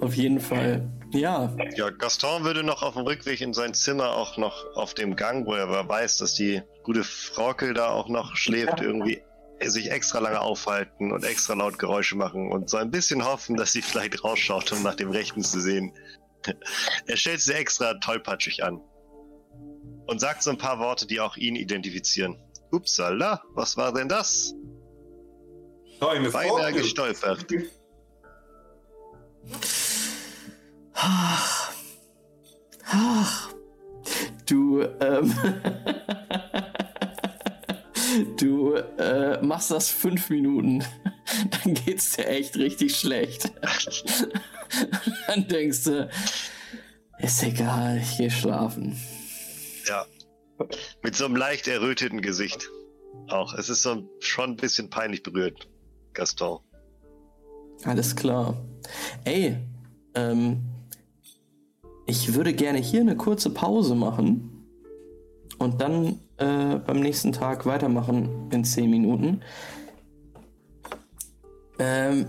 Auf 0.01 0.13
jeden 0.13 0.39
Fall. 0.41 0.87
Ja, 1.13 1.49
Ja, 1.75 1.89
Gaston 1.89 2.43
würde 2.43 2.63
noch 2.63 2.83
auf 2.83 2.95
dem 2.95 3.03
Rückweg 3.03 3.39
in 3.39 3.53
sein 3.53 3.73
Zimmer 3.73 4.09
auch 4.17 4.37
noch 4.37 4.65
auf 4.75 4.93
dem 4.93 5.15
Gang, 5.15 5.47
wo 5.47 5.53
er 5.53 5.63
aber 5.63 5.87
weiß, 5.87 6.17
dass 6.17 6.33
die 6.33 6.61
gute 6.83 7.03
Fraukel 7.03 7.73
da 7.73 7.87
auch 7.87 8.09
noch 8.09 8.35
schläft, 8.35 8.81
irgendwie 8.81 9.21
sich 9.61 9.89
extra 9.89 10.19
lange 10.19 10.41
aufhalten 10.41 11.13
und 11.13 11.23
extra 11.23 11.53
laut 11.53 11.79
Geräusche 11.79 12.17
machen 12.17 12.51
und 12.51 12.69
so 12.69 12.77
ein 12.77 12.91
bisschen 12.91 13.25
hoffen, 13.25 13.55
dass 13.55 13.71
sie 13.71 13.81
vielleicht 13.81 14.23
rausschaut, 14.23 14.71
um 14.73 14.83
nach 14.83 14.95
dem 14.95 15.09
Rechten 15.11 15.41
zu 15.41 15.61
sehen. 15.61 15.93
Er 17.07 17.17
stellt 17.17 17.41
sie 17.41 17.53
extra 17.53 17.95
tollpatschig 17.95 18.63
an 18.63 18.81
und 20.07 20.19
sagt 20.19 20.43
so 20.43 20.51
ein 20.51 20.57
paar 20.57 20.79
Worte, 20.79 21.07
die 21.07 21.19
auch 21.19 21.37
ihn 21.37 21.55
identifizieren. 21.55 22.37
Upsala, 22.71 23.43
was 23.53 23.77
war 23.77 23.93
denn 23.93 24.09
das? 24.09 24.53
Keine 25.99 26.29
Beinahe 26.29 26.73
gestolpert. 26.73 27.45
Ach. 30.93 31.71
Ach. 32.85 33.53
Du, 34.45 34.81
ähm. 34.81 35.33
du 38.37 38.73
äh, 38.75 39.41
machst 39.41 39.71
das 39.71 39.89
fünf 39.89 40.29
Minuten. 40.29 40.83
Dann 41.63 41.73
geht's 41.73 42.11
dir 42.11 42.27
echt 42.27 42.57
richtig 42.57 42.95
schlecht. 42.97 43.51
Dann 45.27 45.47
denkst 45.47 45.83
du, 45.85 46.09
ist 47.19 47.43
egal, 47.43 47.97
ich 47.97 48.17
geh 48.17 48.29
schlafen. 48.29 48.97
Ja. 49.87 50.05
Mit 51.01 51.15
so 51.15 51.25
einem 51.25 51.35
leicht 51.35 51.67
erröteten 51.67 52.21
Gesicht. 52.21 52.69
Auch. 53.27 53.53
Es 53.53 53.69
ist 53.69 53.83
so 53.83 54.09
schon 54.19 54.51
ein 54.51 54.57
bisschen 54.57 54.89
peinlich 54.89 55.23
berührt, 55.23 55.67
Gaston. 56.13 56.59
Alles 57.85 58.15
klar. 58.15 58.55
Ey, 59.23 59.57
ähm, 60.15 60.61
ich 62.05 62.33
würde 62.33 62.53
gerne 62.53 62.79
hier 62.79 63.01
eine 63.01 63.15
kurze 63.15 63.49
Pause 63.49 63.95
machen 63.95 64.67
und 65.57 65.81
dann 65.81 66.19
äh, 66.37 66.75
beim 66.75 66.99
nächsten 66.99 67.31
Tag 67.31 67.65
weitermachen 67.65 68.49
in 68.51 68.63
10 68.63 68.89
Minuten. 68.89 69.41
Ähm, 71.79 72.27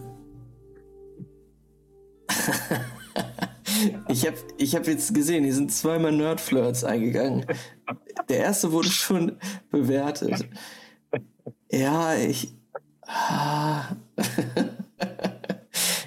ich 4.09 4.27
habe 4.27 4.37
ich 4.59 4.75
hab 4.77 4.87
jetzt 4.87 5.15
gesehen, 5.15 5.45
hier 5.45 5.55
sind 5.55 5.73
zweimal 5.73 6.13
Nerdflirts 6.13 6.85
eingegangen. 6.85 7.47
Der 8.29 8.39
erste 8.39 8.73
wurde 8.73 8.89
schon 8.89 9.39
bewertet. 9.71 10.49
Ja, 11.71 12.15
ich. 12.15 12.55
Ah. 13.07 13.97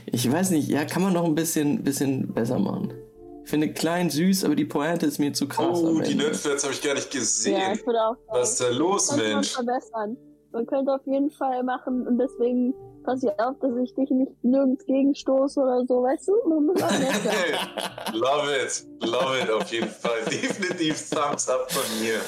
Ich 0.09 0.31
weiß 0.31 0.49
nicht, 0.51 0.67
ja, 0.67 0.83
kann 0.85 1.03
man 1.03 1.13
noch 1.13 1.25
ein 1.25 1.35
bisschen, 1.35 1.83
bisschen 1.83 2.33
besser 2.33 2.57
machen. 2.57 2.91
Ich 3.43 3.49
finde 3.51 3.71
klein 3.71 4.09
süß, 4.09 4.45
aber 4.45 4.55
die 4.55 4.65
Pointe 4.65 5.05
ist 5.05 5.19
mir 5.19 5.31
zu 5.31 5.47
krass. 5.47 5.79
Oh, 5.79 5.99
die 6.01 6.11
Ende. 6.13 6.23
Nerdflats 6.25 6.63
habe 6.63 6.73
ich 6.73 6.81
gar 6.81 6.95
nicht 6.95 7.13
Ja, 7.13 7.19
gesehen. 7.19 7.61
ich 7.75 7.85
würde 7.85 7.99
auch 8.01 8.15
sagen, 8.15 8.27
Was 8.29 8.51
ist 8.53 8.61
da 8.61 8.69
los, 8.69 9.11
man 9.11 9.19
Mensch? 9.19 9.51
verbessern. 9.53 10.17
Man 10.51 10.65
könnte 10.65 10.91
auf 10.93 11.05
jeden 11.05 11.29
Fall 11.29 11.61
machen 11.63 12.07
und 12.07 12.17
deswegen 12.17 12.73
pass 13.08 13.24
ich 13.24 13.30
auf, 13.39 13.58
dass 13.60 13.72
ich 13.78 13.93
dich 13.95 14.10
nicht 14.12 14.43
nirgends 14.43 14.86
gegenstoße 14.86 15.60
oder 15.62 15.86
so, 15.88 16.03
weißt 16.03 16.28
du? 16.28 16.49
Man 16.49 16.66
muss 16.66 16.82
auch 16.84 16.91
nett 16.91 17.14
sein. 17.24 17.34
Hey, 17.34 17.55
love 18.14 18.51
it, 18.53 18.86
love 19.01 19.39
it 19.41 19.49
auf 19.49 19.72
jeden 19.72 19.88
Fall. 19.88 20.20
Definitiv 20.26 21.10
Thumbs 21.10 21.47
up 21.49 21.72
von 21.72 21.84
mir. 22.03 22.20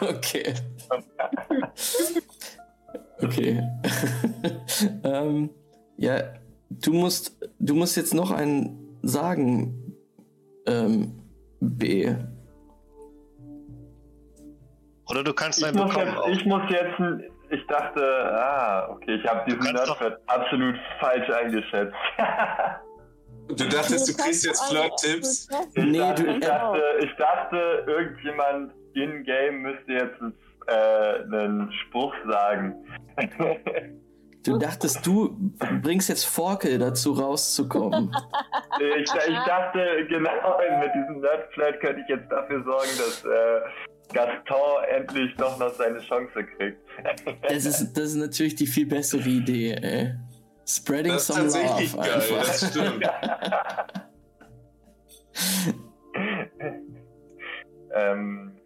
Okay. 0.16 0.54
Okay. 3.22 3.62
ähm, 5.04 5.50
ja, 5.96 6.22
du 6.70 6.92
musst, 6.92 7.36
du 7.58 7.74
musst 7.74 7.96
jetzt 7.96 8.14
noch 8.14 8.30
einen 8.30 8.98
sagen, 9.02 9.94
ähm, 10.66 11.12
B. 11.60 12.14
Oder 15.08 15.24
du 15.24 15.32
kannst 15.32 15.58
Ich 15.60 15.64
einen 15.66 15.76
muss, 15.78 15.88
bekommen. 15.88 16.06
jetzt, 16.08 16.18
auch. 16.18 16.28
ich 16.28 16.46
muss 16.46 16.62
jetzt, 16.70 17.00
ein- 17.00 17.24
ich 17.56 17.66
dachte, 17.66 18.02
ah, 18.32 18.88
okay, 18.90 19.14
ich 19.16 19.26
habe 19.26 19.44
diesen 19.50 19.72
Nerdfett 19.72 20.18
absolut 20.26 20.76
falsch 21.00 21.28
eingeschätzt. 21.30 21.94
Du 23.48 23.54
dachtest, 23.68 24.08
du 24.08 24.22
kriegst 24.22 24.44
jetzt 24.44 24.62
Flirt-Tipps? 24.70 25.48
Ich, 25.74 25.84
Nee, 25.84 25.98
dachte, 25.98 26.24
du- 26.24 26.30
ich, 26.32 26.40
dachte, 26.40 26.82
ich 27.00 27.12
dachte, 27.16 27.84
irgendjemand 27.86 28.72
in-game 28.94 29.62
müsste 29.62 29.92
jetzt 29.92 30.20
äh, 30.66 31.22
einen 31.22 31.72
Spruch 31.86 32.12
sagen. 32.28 32.74
Du 34.44 34.58
dachtest, 34.58 35.04
du 35.06 35.36
bringst 35.82 36.08
jetzt 36.08 36.24
Forkel 36.24 36.78
dazu 36.78 37.12
rauszukommen. 37.12 38.14
Ich, 38.80 39.12
ich 39.12 39.38
dachte, 39.46 40.06
genau, 40.08 40.30
mit 40.80 40.94
diesem 40.94 41.20
Nerdflight 41.20 41.80
könnte 41.80 42.00
ich 42.02 42.08
jetzt 42.08 42.30
dafür 42.30 42.62
sorgen, 42.64 42.90
dass 42.98 43.24
äh, 43.24 43.60
Gaston 44.12 44.84
endlich 44.90 45.34
doch 45.36 45.58
noch 45.58 45.72
seine 45.74 46.00
Chance 46.00 46.44
kriegt. 46.56 46.78
Das 47.48 47.64
ist, 47.66 47.92
das 47.92 48.04
ist 48.04 48.16
natürlich 48.16 48.54
die 48.54 48.66
viel 48.66 48.86
bessere 48.86 49.28
Idee, 49.28 49.72
ey. 49.72 50.14
Spreading 50.66 51.12
Das 51.12 51.28
ist 51.28 51.36
some 51.36 51.48
love 51.48 51.96
geil, 51.96 52.14
einfach. 52.14 52.38
das 52.38 52.70
stimmt. 52.70 53.04
ähm, 57.94 58.56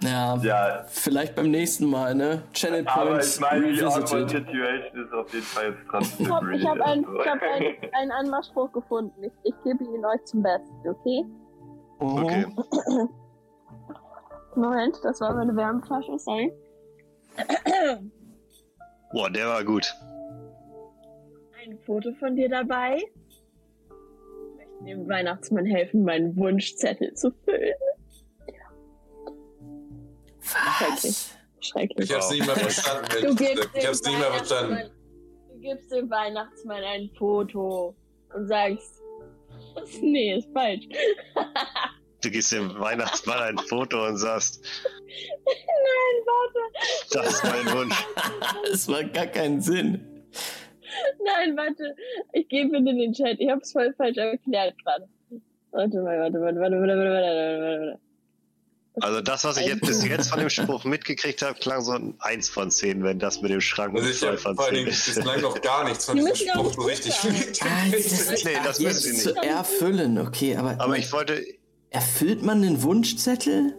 Ja, 0.00 0.36
ja, 0.36 0.84
vielleicht 0.88 1.34
beim 1.34 1.50
nächsten 1.50 1.86
Mal, 1.86 2.14
ne? 2.14 2.42
Channel 2.52 2.86
aber 2.86 3.10
Points 3.10 3.34
ich 3.34 3.40
meine, 3.40 3.66
die. 3.66 3.76
Situation 3.78 4.28
ist 4.28 5.12
auf 5.12 5.32
jeden 5.34 5.44
Fall 5.44 5.70
jetzt 5.70 5.80
trotzdem 5.90 6.26
Ich 6.26 6.32
habe 6.32 6.46
hab 6.46 6.80
einen, 6.80 7.02
ich 7.02 7.26
hab 7.26 7.42
einen, 7.42 7.94
einen 7.94 8.10
Anmachspruch 8.12 8.72
gefunden. 8.72 9.24
Ich, 9.24 9.32
ich 9.42 9.54
gebe 9.64 9.82
ihn 9.82 10.04
euch 10.04 10.24
zum 10.24 10.42
Besten, 10.42 10.88
okay? 10.88 11.24
Mhm. 12.00 12.24
Okay. 12.24 12.46
Moment, 14.54 14.98
das 15.02 15.20
war 15.20 15.34
meine 15.34 15.54
Wärmflasche, 15.54 16.18
sorry. 16.18 16.52
Boah, 19.12 19.30
der 19.30 19.46
war 19.46 19.64
gut. 19.64 19.86
Ein 21.62 21.78
Foto 21.86 22.12
von 22.14 22.36
dir 22.36 22.48
dabei. 22.48 22.96
Ich 22.96 24.56
möchte 24.56 24.84
dem 24.84 25.08
Weihnachtsmann 25.08 25.66
helfen, 25.66 26.04
meinen 26.04 26.36
Wunschzettel 26.36 27.14
zu 27.14 27.30
füllen. 27.44 27.74
Was? 30.80 31.34
Schrecklich. 31.60 32.10
Ich 32.10 32.14
hab's 32.14 32.30
nicht 32.30 32.46
mehr 32.46 32.56
verstanden. 32.56 33.26
Du 33.26 33.34
gibst. 33.34 33.68
Ich 33.74 33.86
hab's 33.86 34.02
nicht 34.02 34.18
mehr 34.18 34.32
verstanden. 34.32 34.90
Du 35.52 35.58
gibst 35.60 35.92
dem 35.92 36.08
Weihnachtsmann 36.08 36.82
ein 36.84 37.10
Foto 37.18 37.94
und 38.34 38.46
sagst, 38.46 39.02
nee, 40.00 40.36
ist 40.36 40.48
falsch. 40.52 40.88
Du 42.22 42.30
gibst 42.30 42.50
dem 42.52 42.78
Weihnachtsmann 42.78 43.38
ein 43.38 43.58
Foto 43.58 44.04
und 44.06 44.16
sagst, 44.18 44.60
Nein, 45.04 46.24
warte. 46.26 46.58
das 47.12 47.34
ist 47.34 47.44
mein 47.44 47.72
Wunsch. 47.76 48.06
Es 48.72 48.88
macht 48.88 49.14
gar 49.14 49.26
keinen 49.26 49.60
Sinn. 49.60 50.24
Nein, 51.24 51.56
warte. 51.56 51.94
Ich 52.32 52.48
gebe 52.48 52.76
ihn 52.76 52.86
in 52.86 52.98
den 52.98 53.12
Chat. 53.12 53.36
Ich 53.38 53.48
hab's 53.50 53.72
voll 53.72 53.94
falsch 53.96 54.16
erklärt 54.16 54.74
gerade. 54.84 55.08
Warte 55.70 55.98
mal, 56.00 56.18
warte, 56.18 56.40
warte, 56.40 56.58
warte, 56.60 56.76
warte, 56.80 56.80
warte, 56.80 56.96
warte, 56.96 57.60
warte, 57.60 57.80
warte. 57.86 58.00
Also 59.00 59.20
das, 59.20 59.44
was 59.44 59.56
ich 59.58 59.66
jetzt 59.66 59.82
bis 59.82 60.04
jetzt 60.04 60.28
von 60.28 60.40
dem 60.40 60.50
Spruch 60.50 60.82
mitgekriegt 60.84 61.40
habe, 61.42 61.56
klang 61.56 61.82
so 61.82 61.92
ein 61.92 62.14
1 62.18 62.48
von 62.48 62.68
10, 62.68 63.04
wenn 63.04 63.20
das 63.20 63.40
mit 63.42 63.52
dem 63.52 63.60
Schrank 63.60 63.94
Also 63.96 64.08
ich 64.08 64.18
2 64.18 64.26
hab 64.32 64.38
von 64.40 64.56
vor 64.56 64.64
allen 64.64 64.74
10 64.74 64.84
Dingen 64.86 64.88
ist. 64.90 65.14
bislang 65.14 65.40
noch 65.40 65.60
gar 65.62 65.84
nichts 65.84 66.04
von 66.06 66.16
Die 66.16 66.22
diesem 66.24 66.32
müssen 66.32 66.50
auch 66.58 66.72
Spruch 66.72 66.82
so 66.82 66.88
richtig. 66.88 67.14
Ah, 67.62 67.84
das 67.92 68.44
Nee, 68.44 68.50
das 68.64 68.80
müssen 68.80 69.00
sie 69.00 69.10
jetzt 69.10 69.26
nicht. 69.26 69.36
zu 69.36 69.42
erfüllen, 69.48 70.18
okay, 70.18 70.56
aber, 70.56 70.74
Aber 70.80 70.98
ich 70.98 71.12
wollte, 71.12 71.44
erfüllt 71.90 72.42
man 72.42 72.62
den 72.62 72.82
Wunschzettel? 72.82 73.74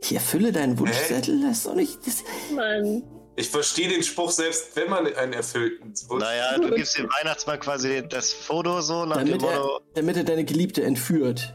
Ich 0.00 0.12
erfülle 0.12 0.52
deinen 0.52 0.78
Wunschzettel? 0.78 1.40
Das 1.42 1.58
ist 1.58 1.66
doch 1.66 1.74
nicht. 1.74 1.98
Das, 2.06 2.24
Mann. 2.54 3.02
Ich 3.36 3.50
verstehe 3.50 3.88
den 3.88 4.02
Spruch 4.02 4.32
selbst, 4.32 4.74
wenn 4.74 4.90
man 4.90 5.06
einen 5.14 5.32
erfüllten 5.32 5.94
Wunsch. 6.08 6.24
naja, 6.24 6.58
du 6.58 6.74
gibst 6.74 6.98
dem 6.98 7.08
Weihnachtsmann 7.08 7.60
quasi 7.60 8.02
das 8.08 8.32
Foto 8.32 8.80
so 8.80 9.04
nach 9.04 9.18
damit, 9.18 9.34
dem 9.34 9.40
Motto, 9.42 9.76
er, 9.76 9.80
damit 9.94 10.16
er 10.16 10.24
deine 10.24 10.44
Geliebte 10.44 10.82
entführt 10.82 11.54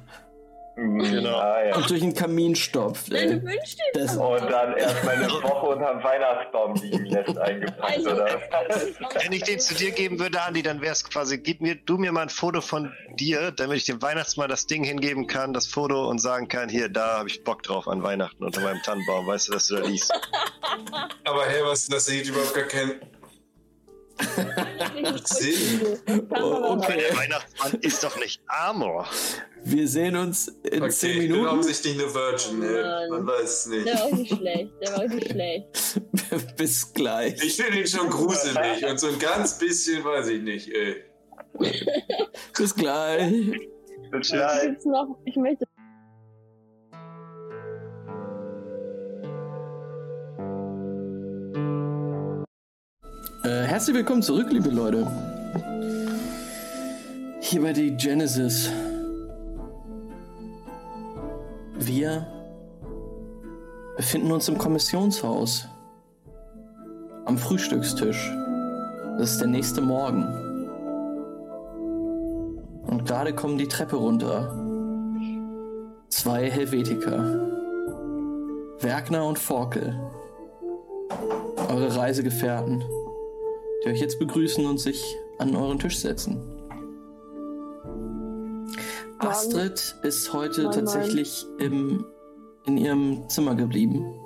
Genau. 0.75 1.37
Ah, 1.37 1.63
ja. 1.63 1.75
und 1.75 1.87
durch 1.89 2.01
den 2.01 2.15
Kamin 2.15 2.55
stopft. 2.55 3.11
Dir 3.11 3.41
Das, 3.93 4.17
Und 4.17 4.41
dann 4.49 4.75
erstmal 4.75 5.15
eine 5.15 5.29
Woche 5.31 5.67
unterm 5.67 6.03
Weihnachtsbaum 6.03 6.73
liegen 6.75 7.05
lässt, 7.05 7.37
eingepackt, 7.37 7.81
Also, 7.83 8.11
oder? 8.11 8.41
wenn 9.21 9.31
ich 9.31 9.43
den 9.43 9.59
zu 9.59 9.75
dir 9.75 9.91
geben 9.91 10.19
würde, 10.19 10.41
Andi, 10.41 10.63
dann 10.63 10.81
wäre 10.81 10.93
es 10.93 11.03
quasi, 11.03 11.37
gib 11.37 11.61
mir, 11.61 11.75
du 11.75 11.97
mir 11.97 12.11
mal 12.11 12.23
ein 12.23 12.29
Foto 12.29 12.59
von 12.61 12.91
dir, 13.15 13.51
damit 13.51 13.77
ich 13.77 13.85
dem 13.85 14.01
Weihnachtsmann 14.01 14.49
das 14.49 14.65
Ding 14.65 14.83
hingeben 14.83 15.27
kann, 15.27 15.53
das 15.53 15.67
Foto 15.67 16.09
und 16.09 16.19
sagen 16.19 16.47
kann, 16.47 16.69
hier, 16.69 16.89
da 16.89 17.19
habe 17.19 17.29
ich 17.29 17.43
Bock 17.43 17.61
drauf 17.61 17.87
an 17.87 18.01
Weihnachten 18.01 18.43
unter 18.43 18.61
meinem 18.61 18.81
Tannenbaum, 18.81 19.27
weißt 19.27 19.49
du, 19.49 19.53
dass 19.53 19.67
du 19.67 19.75
da 19.75 19.85
liest. 19.85 20.11
Aber 21.23 21.45
hey, 21.45 21.61
was 21.63 21.87
das 21.87 22.05
sieht 22.05 22.27
überhaupt 22.27 22.55
gar 22.55 22.63
Sinn. 25.25 25.97
Oh, 26.31 26.75
okay. 26.77 27.01
Der 27.09 27.17
Weihnachtsmann 27.17 27.73
ist 27.81 28.03
doch 28.03 28.17
nicht 28.19 28.41
Amor. 28.47 29.07
wir 29.63 29.87
sehen 29.87 30.15
uns 30.15 30.47
in 30.63 30.83
Okay, 30.83 30.91
10 30.91 31.09
ich 31.11 31.17
bin 31.17 31.31
Minuten. 31.31 31.47
offensichtlich 31.47 31.93
eine 31.99 32.13
Virgin, 32.13 32.63
ey. 32.63 33.09
Man 33.09 33.27
weiß 33.27 33.41
es 33.43 33.65
nicht. 33.67 33.85
Der 33.87 33.93
war 33.95 34.03
auch 34.05 34.11
nicht 34.11 34.35
schlecht. 34.35 34.71
Der 34.81 34.89
war 34.91 34.99
auch 35.03 35.07
nicht 35.09 35.31
schlecht. 35.31 36.01
Bis 36.57 36.93
gleich. 36.93 37.43
Ich 37.43 37.55
finde 37.55 37.79
ihn 37.79 37.87
schon 37.87 38.09
gruselig 38.09 38.85
und 38.89 38.99
so 38.99 39.07
ein 39.07 39.19
ganz 39.19 39.57
bisschen 39.57 40.03
weiß 40.03 40.27
ich 40.27 40.41
nicht, 40.41 40.69
ey. 40.69 41.03
Bis 42.57 42.75
gleich. 42.75 43.31
Bis 44.11 44.27
Ich, 44.27 44.33
gleich. 44.33 44.69
ich 45.25 45.35
möchte 45.37 45.65
Äh, 53.43 53.63
herzlich 53.63 53.93
willkommen 53.93 54.21
zurück, 54.21 54.47
liebe 54.51 54.69
Leute. 54.69 55.05
Hier 57.41 57.61
bei 57.61 57.73
die 57.73 57.91
Genesis. 57.97 58.71
Wir 61.77 62.25
befinden 63.97 64.31
uns 64.31 64.47
im 64.47 64.57
Kommissionshaus. 64.57 65.67
Am 67.25 67.37
Frühstückstisch. 67.37 68.31
Das 69.17 69.31
ist 69.31 69.41
der 69.41 69.49
nächste 69.49 69.81
Morgen. 69.81 70.23
Und 72.87 73.05
gerade 73.05 73.35
kommen 73.35 73.57
die 73.57 73.67
Treppe 73.67 73.97
runter. 73.97 74.57
Zwei 76.07 76.49
Helvetiker. 76.49 77.41
Werkner 78.79 79.25
und 79.25 79.37
Forkel. 79.37 79.99
Eure 81.67 81.93
Reisegefährten 81.93 82.85
die 83.83 83.89
euch 83.89 83.99
jetzt 83.99 84.19
begrüßen 84.19 84.65
und 84.65 84.79
sich 84.79 85.03
an 85.39 85.55
euren 85.55 85.79
Tisch 85.79 85.99
setzen. 85.99 86.41
Astrid 89.19 89.95
ist 90.03 90.33
heute 90.33 90.63
moin. 90.63 90.71
tatsächlich 90.73 91.45
im, 91.59 92.05
in 92.65 92.77
ihrem 92.77 93.29
Zimmer 93.29 93.55
geblieben. 93.55 94.19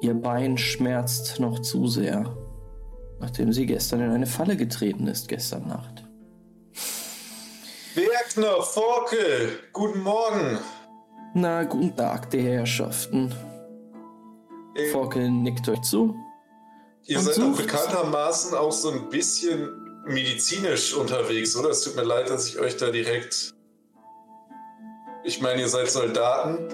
Ihr 0.00 0.14
Bein 0.14 0.58
schmerzt 0.58 1.40
noch 1.40 1.60
zu 1.60 1.86
sehr, 1.86 2.36
nachdem 3.20 3.52
sie 3.52 3.66
gestern 3.66 4.00
in 4.00 4.10
eine 4.10 4.26
Falle 4.26 4.56
getreten 4.56 5.06
ist, 5.06 5.28
gestern 5.28 5.68
Nacht. 5.68 6.04
Bergner, 7.94 8.62
Forkel, 8.62 9.58
guten 9.72 10.02
Morgen. 10.02 10.58
Na, 11.32 11.64
guten 11.64 11.96
Tag, 11.96 12.30
die 12.30 12.40
Herrschaften. 12.40 13.32
Ey, 14.74 14.90
Forkel 14.90 15.30
nickt 15.30 15.68
euch 15.68 15.80
zu. 15.82 16.14
Ihr 17.06 17.18
Und 17.18 17.24
seid 17.24 17.38
doch 17.38 17.56
bekanntermaßen 17.56 18.56
auch 18.56 18.72
so 18.72 18.90
ein 18.90 19.08
bisschen 19.10 19.70
medizinisch 20.06 20.94
unterwegs, 20.94 21.54
oder? 21.56 21.70
Es 21.70 21.82
tut 21.82 21.96
mir 21.96 22.02
leid, 22.04 22.30
dass 22.30 22.48
ich 22.48 22.58
euch 22.58 22.76
da 22.76 22.90
direkt. 22.90 23.50
Ich 25.22 25.40
meine, 25.40 25.62
ihr 25.62 25.68
seid 25.68 25.90
Soldaten. 25.90 26.68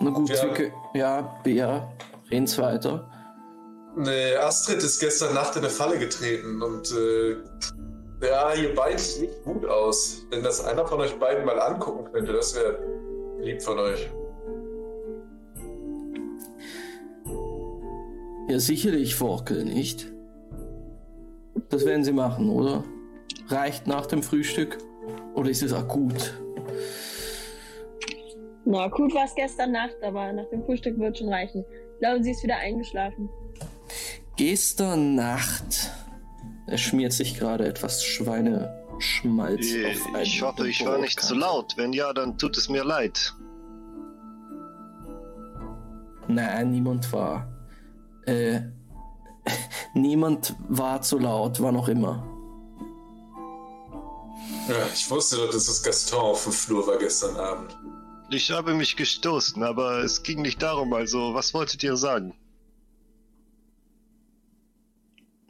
Na 0.00 0.10
gut, 0.10 0.28
Ja. 0.28 0.44
wir 0.56 0.72
ja, 0.94 1.40
ja, 1.44 1.92
reden's 2.30 2.58
weiter. 2.58 3.10
Ne, 3.96 4.36
Astrid 4.40 4.78
ist 4.82 5.00
gestern 5.00 5.34
Nacht 5.34 5.56
in 5.56 5.62
eine 5.62 5.70
Falle 5.70 5.98
getreten 5.98 6.62
und 6.62 6.92
äh, 6.92 7.36
ja, 8.24 8.54
ihr 8.54 8.74
beiden 8.74 8.98
sieht 8.98 9.22
nicht 9.30 9.42
gut 9.44 9.66
aus. 9.66 10.22
Wenn 10.30 10.42
das 10.42 10.64
einer 10.64 10.86
von 10.86 11.00
euch 11.00 11.18
beiden 11.18 11.44
mal 11.44 11.58
angucken 11.58 12.10
könnte, 12.12 12.32
das 12.32 12.54
wäre 12.54 12.78
lieb 13.40 13.62
von 13.62 13.78
euch. 13.78 14.08
Ja, 18.48 18.58
sicherlich, 18.58 19.14
Forkel, 19.14 19.64
nicht? 19.64 20.10
Das 21.68 21.84
werden 21.84 22.02
sie 22.02 22.12
machen, 22.12 22.48
oder? 22.48 22.82
Reicht 23.48 23.86
nach 23.86 24.06
dem 24.06 24.22
Frühstück? 24.22 24.78
Oder 25.34 25.50
ist 25.50 25.62
es 25.62 25.74
akut? 25.74 26.34
Na, 28.64 28.88
gut 28.88 29.14
war 29.14 29.24
es 29.24 29.34
gestern 29.34 29.72
Nacht, 29.72 29.96
aber 30.02 30.32
nach 30.32 30.48
dem 30.50 30.64
Frühstück 30.64 30.98
wird 30.98 31.18
schon 31.18 31.28
reichen. 31.28 31.64
Ich 31.94 31.98
glaube, 32.00 32.22
sie 32.22 32.30
ist 32.30 32.42
wieder 32.42 32.56
eingeschlafen. 32.56 33.28
Gestern 34.36 35.14
Nacht. 35.14 35.90
Er 36.66 36.78
schmiert 36.78 37.12
sich 37.12 37.38
gerade 37.38 37.66
etwas 37.66 38.02
Schweineschmalz 38.02 39.74
auf 39.74 40.14
einen 40.14 40.22
Ich 40.22 40.42
hoffe, 40.42 40.68
ich 40.68 40.84
war 40.86 40.98
nicht 40.98 41.20
zu 41.20 41.34
laut. 41.34 41.74
Wenn 41.76 41.92
ja, 41.92 42.14
dann 42.14 42.38
tut 42.38 42.56
es 42.56 42.68
mir 42.68 42.84
leid. 42.84 43.34
Nein, 46.28 46.70
niemand 46.70 47.10
war. 47.12 47.57
Äh, 48.28 48.60
niemand 49.94 50.54
war 50.68 51.00
zu 51.00 51.18
laut, 51.18 51.60
wann 51.60 51.76
auch 51.76 51.88
immer. 51.88 52.26
Ja, 54.68 54.86
ich 54.92 55.10
wusste 55.10 55.36
doch, 55.36 55.50
dass 55.50 55.64
das 55.64 55.82
Gaston 55.82 56.20
auf 56.20 56.44
dem 56.44 56.52
Flur 56.52 56.86
war 56.86 56.98
gestern 56.98 57.36
Abend. 57.36 57.74
Ich 58.30 58.50
habe 58.50 58.74
mich 58.74 58.96
gestoßen, 58.96 59.62
aber 59.62 60.04
es 60.04 60.22
ging 60.22 60.42
nicht 60.42 60.60
darum, 60.60 60.92
also 60.92 61.32
was 61.32 61.54
wolltet 61.54 61.82
ihr 61.82 61.96
sagen? 61.96 62.34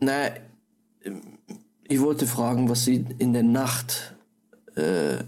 Na, 0.00 0.28
ähm, 1.02 1.38
ich 1.88 2.00
wollte 2.00 2.28
fragen, 2.28 2.68
was 2.68 2.84
Sie 2.84 3.04
in 3.18 3.32
der 3.32 3.42
Nacht. 3.42 4.14
Äh, 4.76 5.24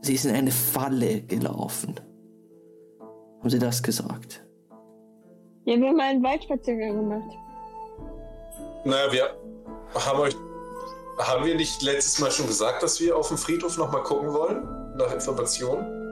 Sie 0.00 0.14
ist 0.14 0.24
in 0.24 0.34
eine 0.34 0.52
Falle 0.52 1.20
gelaufen. 1.22 2.00
Haben 3.40 3.50
Sie 3.50 3.58
das 3.58 3.82
gesagt? 3.82 4.43
Ja, 5.64 5.76
wir 5.78 5.88
haben 5.88 6.00
einen 6.00 6.22
Waldspaziergang 6.22 6.96
gemacht. 6.96 7.36
Naja, 8.84 9.12
wir 9.12 9.30
haben 9.94 10.20
euch. 10.20 10.36
Haben 11.18 11.44
wir 11.46 11.54
nicht 11.54 11.80
letztes 11.82 12.18
Mal 12.18 12.30
schon 12.32 12.48
gesagt, 12.48 12.82
dass 12.82 13.00
wir 13.00 13.16
auf 13.16 13.28
dem 13.28 13.38
Friedhof 13.38 13.78
nochmal 13.78 14.02
gucken 14.02 14.32
wollen? 14.32 14.66
Nach 14.96 15.12
Informationen? 15.12 16.02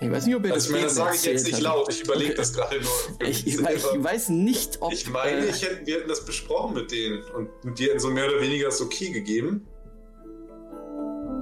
Ich 0.00 0.10
weiß 0.10 0.26
nicht, 0.26 0.34
ob 0.34 0.44
ihr 0.44 0.52
Also, 0.52 0.66
ich 0.66 0.72
meine, 0.72 0.84
das 0.86 0.96
sage 0.96 1.14
ich 1.14 1.24
jetzt 1.24 1.46
nicht 1.46 1.60
laut. 1.60 1.88
Ich 1.88 2.02
überlege 2.02 2.30
Okay. 2.32 2.36
das 2.38 2.52
gerade 2.52 2.80
nur. 2.80 3.28
Ich, 3.28 3.46
ich, 3.46 3.54
weiß- 3.54 3.78
selber. 3.78 3.96
ich 3.98 4.04
weiß 4.04 4.28
nicht, 4.30 4.78
ob. 4.82 4.92
Ich 4.92 5.08
meine, 5.08 5.46
äh, 5.46 5.48
ich 5.50 5.62
hätte, 5.62 5.86
wir 5.86 5.98
hätten 5.98 6.08
das 6.08 6.24
besprochen 6.24 6.74
mit 6.74 6.90
denen 6.90 7.22
und 7.36 7.48
mit 7.64 7.78
dir 7.78 7.98
so 8.00 8.08
mehr 8.10 8.26
oder 8.26 8.40
weniger 8.40 8.66
das 8.66 8.80
Okay 8.82 9.10
gegeben. 9.10 9.66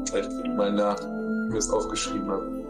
Ich 0.05 0.13
guck 0.13 0.57
mal 0.57 0.71
nach, 0.73 1.01
wie 1.01 1.53
wir 1.53 1.59
es 1.59 1.71
aufgeschrieben 1.71 2.31
haben. 2.31 2.67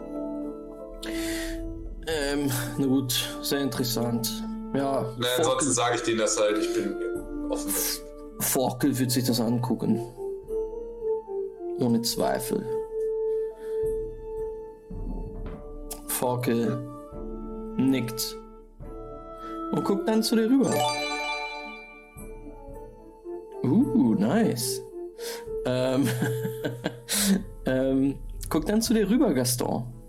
ähm, 2.07 2.49
na 2.77 2.85
gut, 2.87 3.13
sehr 3.41 3.59
interessant. 3.59 4.31
Ja, 4.73 5.13
Na, 5.17 5.27
ansonsten 5.37 5.71
sage 5.71 5.95
ich 5.95 6.03
denen 6.03 6.19
das 6.19 6.39
halt, 6.39 6.57
ich 6.57 6.73
bin 6.73 6.95
offen. 7.49 7.73
Forkel 8.39 8.97
wird 8.97 9.11
sich 9.11 9.25
das 9.25 9.39
angucken. 9.39 9.99
Ohne 11.79 12.01
Zweifel. 12.01 12.65
Forkel 16.07 16.77
nickt 17.77 18.37
und 19.71 19.83
guckt 19.83 20.07
dann 20.07 20.23
zu 20.23 20.35
dir 20.35 20.49
rüber. 20.49 20.73
Uh, 23.63 24.15
nice. 24.15 24.81
Ähm, 25.65 26.07
ähm, 27.65 28.15
guckt 28.49 28.69
dann 28.69 28.81
zu 28.81 28.93
dir 28.93 29.09
rüber, 29.09 29.33
Gaston. 29.33 30.00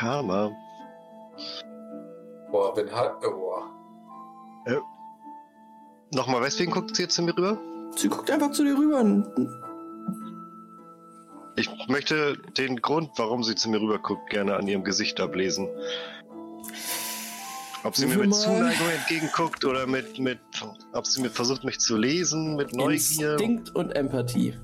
Karma. 0.00 0.50
Boah, 2.50 2.74
wenn 2.74 2.90
halt. 2.90 3.12
Oh, 3.22 3.32
boah. 3.32 3.70
Nochmal, 6.12 6.40
weswegen 6.40 6.72
guckt 6.72 6.96
sie 6.96 7.02
jetzt 7.02 7.16
zu 7.16 7.22
mir 7.22 7.36
rüber? 7.36 7.58
Sie 7.96 8.08
guckt 8.08 8.30
einfach 8.30 8.50
zu 8.50 8.64
dir 8.64 8.78
rüber. 8.78 9.04
Ich 11.56 11.68
möchte 11.88 12.38
den 12.56 12.80
Grund, 12.80 13.10
warum 13.16 13.44
sie 13.44 13.54
zu 13.54 13.68
mir 13.68 13.78
rüber 13.78 13.98
guckt, 13.98 14.30
gerne 14.30 14.56
an 14.56 14.66
ihrem 14.66 14.84
Gesicht 14.84 15.20
ablesen. 15.20 15.68
Ob 17.84 17.94
sie 17.94 18.06
mir 18.06 18.16
mit. 18.16 18.34
Zuneigung 18.34 18.88
entgegenguckt 18.88 19.66
oder 19.66 19.86
mit, 19.86 20.18
mit, 20.18 20.40
ob 20.94 21.06
sie 21.06 21.20
mir 21.20 21.30
versucht, 21.30 21.62
mich 21.62 21.78
zu 21.78 21.98
lesen, 21.98 22.56
mit 22.56 22.74
Neugier. 22.74 23.32
Instinkt 23.32 23.74
und 23.76 23.90
Empathie. 23.90 24.54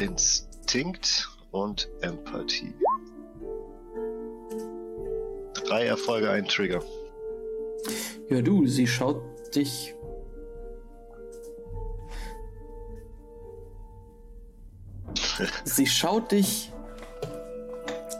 Instinkt 0.00 1.28
und 1.50 1.88
Empathie. 2.00 2.74
Drei 5.54 5.86
Erfolge, 5.86 6.30
ein 6.30 6.46
Trigger. 6.46 6.82
Ja, 8.28 8.42
du, 8.42 8.66
sie 8.66 8.86
schaut 8.86 9.22
dich. 9.54 9.94
sie 15.64 15.86
schaut 15.86 16.32
dich 16.32 16.72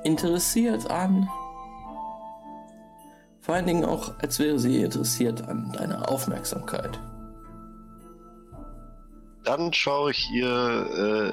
interessiert 0.04 0.90
an. 0.90 1.28
Vor 3.40 3.54
allen 3.54 3.66
Dingen 3.66 3.84
auch, 3.84 4.18
als 4.18 4.38
wäre 4.38 4.58
sie 4.58 4.82
interessiert 4.82 5.42
an 5.48 5.72
deiner 5.72 6.10
Aufmerksamkeit. 6.10 6.98
Dann 9.44 9.72
schaue 9.72 10.10
ich 10.10 10.30
ihr 10.32 11.32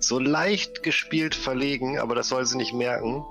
so 0.00 0.18
leicht 0.18 0.82
gespielt 0.82 1.34
verlegen, 1.34 1.98
aber 1.98 2.14
das 2.14 2.28
soll 2.28 2.44
sie 2.46 2.56
nicht 2.56 2.72
merken, 2.72 3.24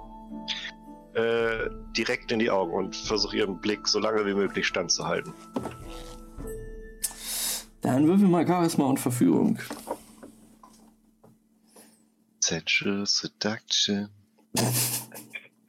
äh, 1.13 1.69
direkt 1.97 2.31
in 2.31 2.39
die 2.39 2.49
Augen 2.49 2.73
und 2.73 2.95
versuche 2.95 3.37
ihren 3.37 3.59
Blick 3.59 3.87
so 3.87 3.99
lange 3.99 4.25
wie 4.25 4.33
möglich 4.33 4.67
standzuhalten. 4.67 5.33
Dann 7.81 8.07
würfel 8.07 8.27
mal 8.27 8.45
Charisma 8.45 8.85
und 8.85 8.99
Verführung. 8.99 9.59
Sensual 12.39 13.05
Seduction. 13.05 14.09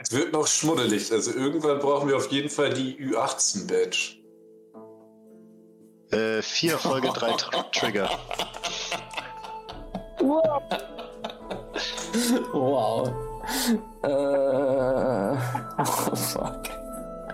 Es 0.03 0.13
wird 0.13 0.33
noch 0.33 0.47
schmuddelig. 0.47 1.13
Also 1.13 1.33
irgendwann 1.33 1.79
brauchen 1.79 2.09
wir 2.09 2.17
auf 2.17 2.33
jeden 2.33 2.49
Fall 2.49 2.73
die 2.73 2.97
Ü18-Badge. 2.97 4.17
Äh, 6.11 6.43
vier 6.43 6.73
Erfolge, 6.73 7.09
drei 7.09 7.33
Tr 7.33 7.71
Trigger. 7.71 8.11
Wow. 10.23 10.63
Wow. 12.53 13.13
Äh. 14.03 15.37
Oh, 15.83 16.15
fuck. 16.15 16.65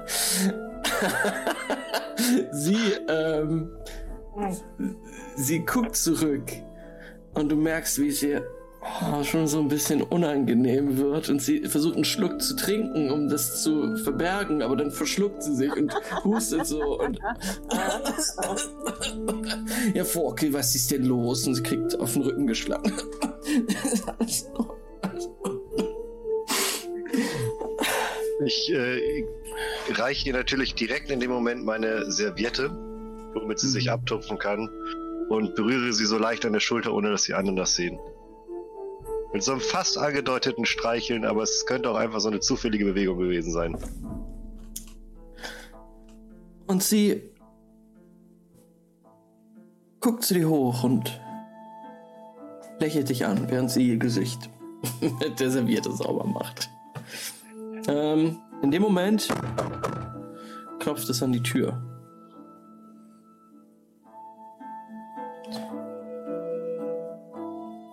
sie, 2.53 2.93
ähm. 3.09 3.71
Sie 5.37 5.61
guckt 5.61 5.97
zurück 5.97 6.53
und 7.35 7.51
du 7.51 7.57
merkst, 7.57 7.99
wie 7.99 8.09
es 8.09 8.23
ihr 8.23 8.47
oh, 8.83 9.23
schon 9.25 9.47
so 9.47 9.61
ein 9.61 9.69
bisschen 9.69 10.03
unangenehm 10.03 10.97
wird 10.97 11.29
und 11.29 11.43
sie 11.43 11.67
versucht 11.67 11.97
einen 11.97 12.05
Schluck 12.05 12.41
zu 12.41 12.57
trinken, 12.57 13.11
um 13.11 13.29
das 13.29 13.63
zu 13.63 13.97
verbergen, 13.97 14.63
aber 14.63 14.77
dann 14.77 14.91
verschluckt 14.91 15.43
sie 15.43 15.55
sich 15.55 15.75
und 15.77 15.95
hustet 16.25 16.67
so 16.67 17.01
und. 17.01 17.19
ja, 19.95 20.05
Forky, 20.05 20.53
was 20.53 20.75
ist 20.75 20.91
denn 20.91 21.05
los? 21.05 21.47
Und 21.47 21.55
sie 21.55 21.63
kriegt 21.63 21.99
auf 21.99 22.13
den 22.13 22.23
Rücken 22.23 22.47
geschlagen. 22.47 22.93
Ich 28.45 28.73
äh, 28.73 29.25
reiche 29.93 30.29
ihr 30.29 30.35
natürlich 30.35 30.75
direkt 30.75 31.11
in 31.11 31.21
dem 31.21 31.31
Moment 31.31 31.65
meine 31.65 32.11
Serviette, 32.13 32.71
womit 33.35 33.59
sie 33.59 33.69
sich 33.69 33.91
abtupfen 33.91 34.39
kann, 34.39 34.69
und 35.29 35.55
berühre 35.55 35.93
sie 35.93 36.07
so 36.07 36.19
leicht 36.19 36.45
an 36.45 36.53
der 36.53 36.61
Schulter, 36.61 36.93
ohne 36.93 37.11
dass 37.11 37.25
die 37.25 37.35
anderen 37.35 37.57
das 37.57 37.75
sehen. 37.75 37.99
Mit 39.33 39.43
so 39.43 39.53
einem 39.53 39.61
fast 39.61 39.99
angedeuteten 39.99 40.65
Streicheln, 40.65 41.25
aber 41.25 41.43
es 41.43 41.67
könnte 41.67 41.91
auch 41.91 41.97
einfach 41.97 42.21
so 42.21 42.29
eine 42.29 42.41
zufällige 42.41 42.85
Bewegung 42.85 43.19
gewesen 43.19 43.53
sein. 43.53 43.77
Und 46.67 46.83
sie 46.83 47.23
guckt 50.01 50.29
dir 50.31 50.49
hoch 50.49 50.85
und 50.85 51.21
lächelt 52.79 53.09
dich 53.09 53.27
an, 53.27 53.51
während 53.51 53.71
sie 53.71 53.89
ihr 53.91 53.99
Gesicht 53.99 54.51
mit 55.01 55.41
der 55.41 55.51
Serviette 55.51 55.93
sauber 55.93 56.27
macht. 56.27 56.71
Ähm, 57.89 58.39
in 58.63 58.71
dem 58.71 58.83
Moment 58.83 59.29
klopft 60.79 61.09
es 61.09 61.23
an 61.23 61.33
die 61.33 61.43
Tür. 61.43 61.83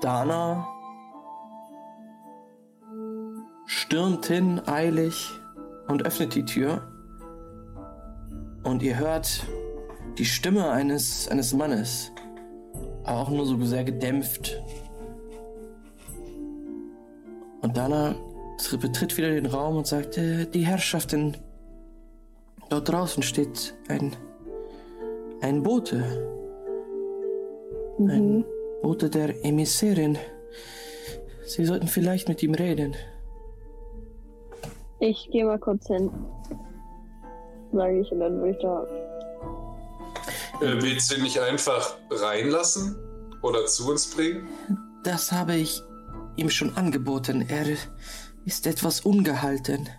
Dana 0.01 0.67
stürmt 3.65 4.25
hin, 4.25 4.61
eilig, 4.65 5.31
und 5.87 6.05
öffnet 6.05 6.35
die 6.35 6.45
Tür. 6.45 6.81
Und 8.63 8.81
ihr 8.81 8.97
hört 8.97 9.45
die 10.17 10.25
Stimme 10.25 10.71
eines, 10.71 11.27
eines 11.27 11.53
Mannes. 11.53 12.12
Aber 13.03 13.19
auch 13.21 13.29
nur 13.29 13.45
so 13.45 13.61
sehr 13.65 13.83
gedämpft. 13.83 14.61
Und 17.61 17.77
Dana 17.77 18.15
tr- 18.59 18.77
betritt 18.77 19.17
wieder 19.17 19.29
den 19.31 19.45
Raum 19.45 19.77
und 19.77 19.87
sagt, 19.87 20.17
äh, 20.17 20.45
die 20.45 20.65
Herrschaften, 20.65 21.37
dort 22.69 22.89
draußen 22.89 23.23
steht 23.23 23.73
ein, 23.89 24.13
ein 25.41 25.63
Bote. 25.63 26.03
Ein 27.99 28.37
Mhm. 28.37 28.45
Bote 28.81 29.09
der 29.09 29.45
Emissärin. 29.45 30.17
Sie 31.45 31.65
sollten 31.65 31.87
vielleicht 31.87 32.27
mit 32.27 32.41
ihm 32.43 32.53
reden. 32.53 32.95
Ich 34.99 35.29
gehe 35.31 35.45
mal 35.45 35.59
kurz 35.59 35.87
hin. 35.87 36.09
Sage 37.71 37.99
ich 37.99 38.11
und 38.11 38.19
dann 38.19 38.37
würde 38.39 38.51
ich 38.51 38.61
da. 38.61 38.85
Äh, 40.61 40.81
willst 40.81 41.11
du 41.11 41.15
ihn 41.15 41.23
nicht 41.23 41.39
einfach 41.39 41.97
reinlassen? 42.09 42.95
Oder 43.41 43.65
zu 43.65 43.89
uns 43.89 44.07
bringen? 44.07 44.47
Das 45.03 45.31
habe 45.31 45.55
ich 45.55 45.81
ihm 46.37 46.49
schon 46.49 46.75
angeboten. 46.77 47.45
Er 47.47 47.65
ist 48.45 48.67
etwas 48.67 49.01
ungehalten. 49.01 49.89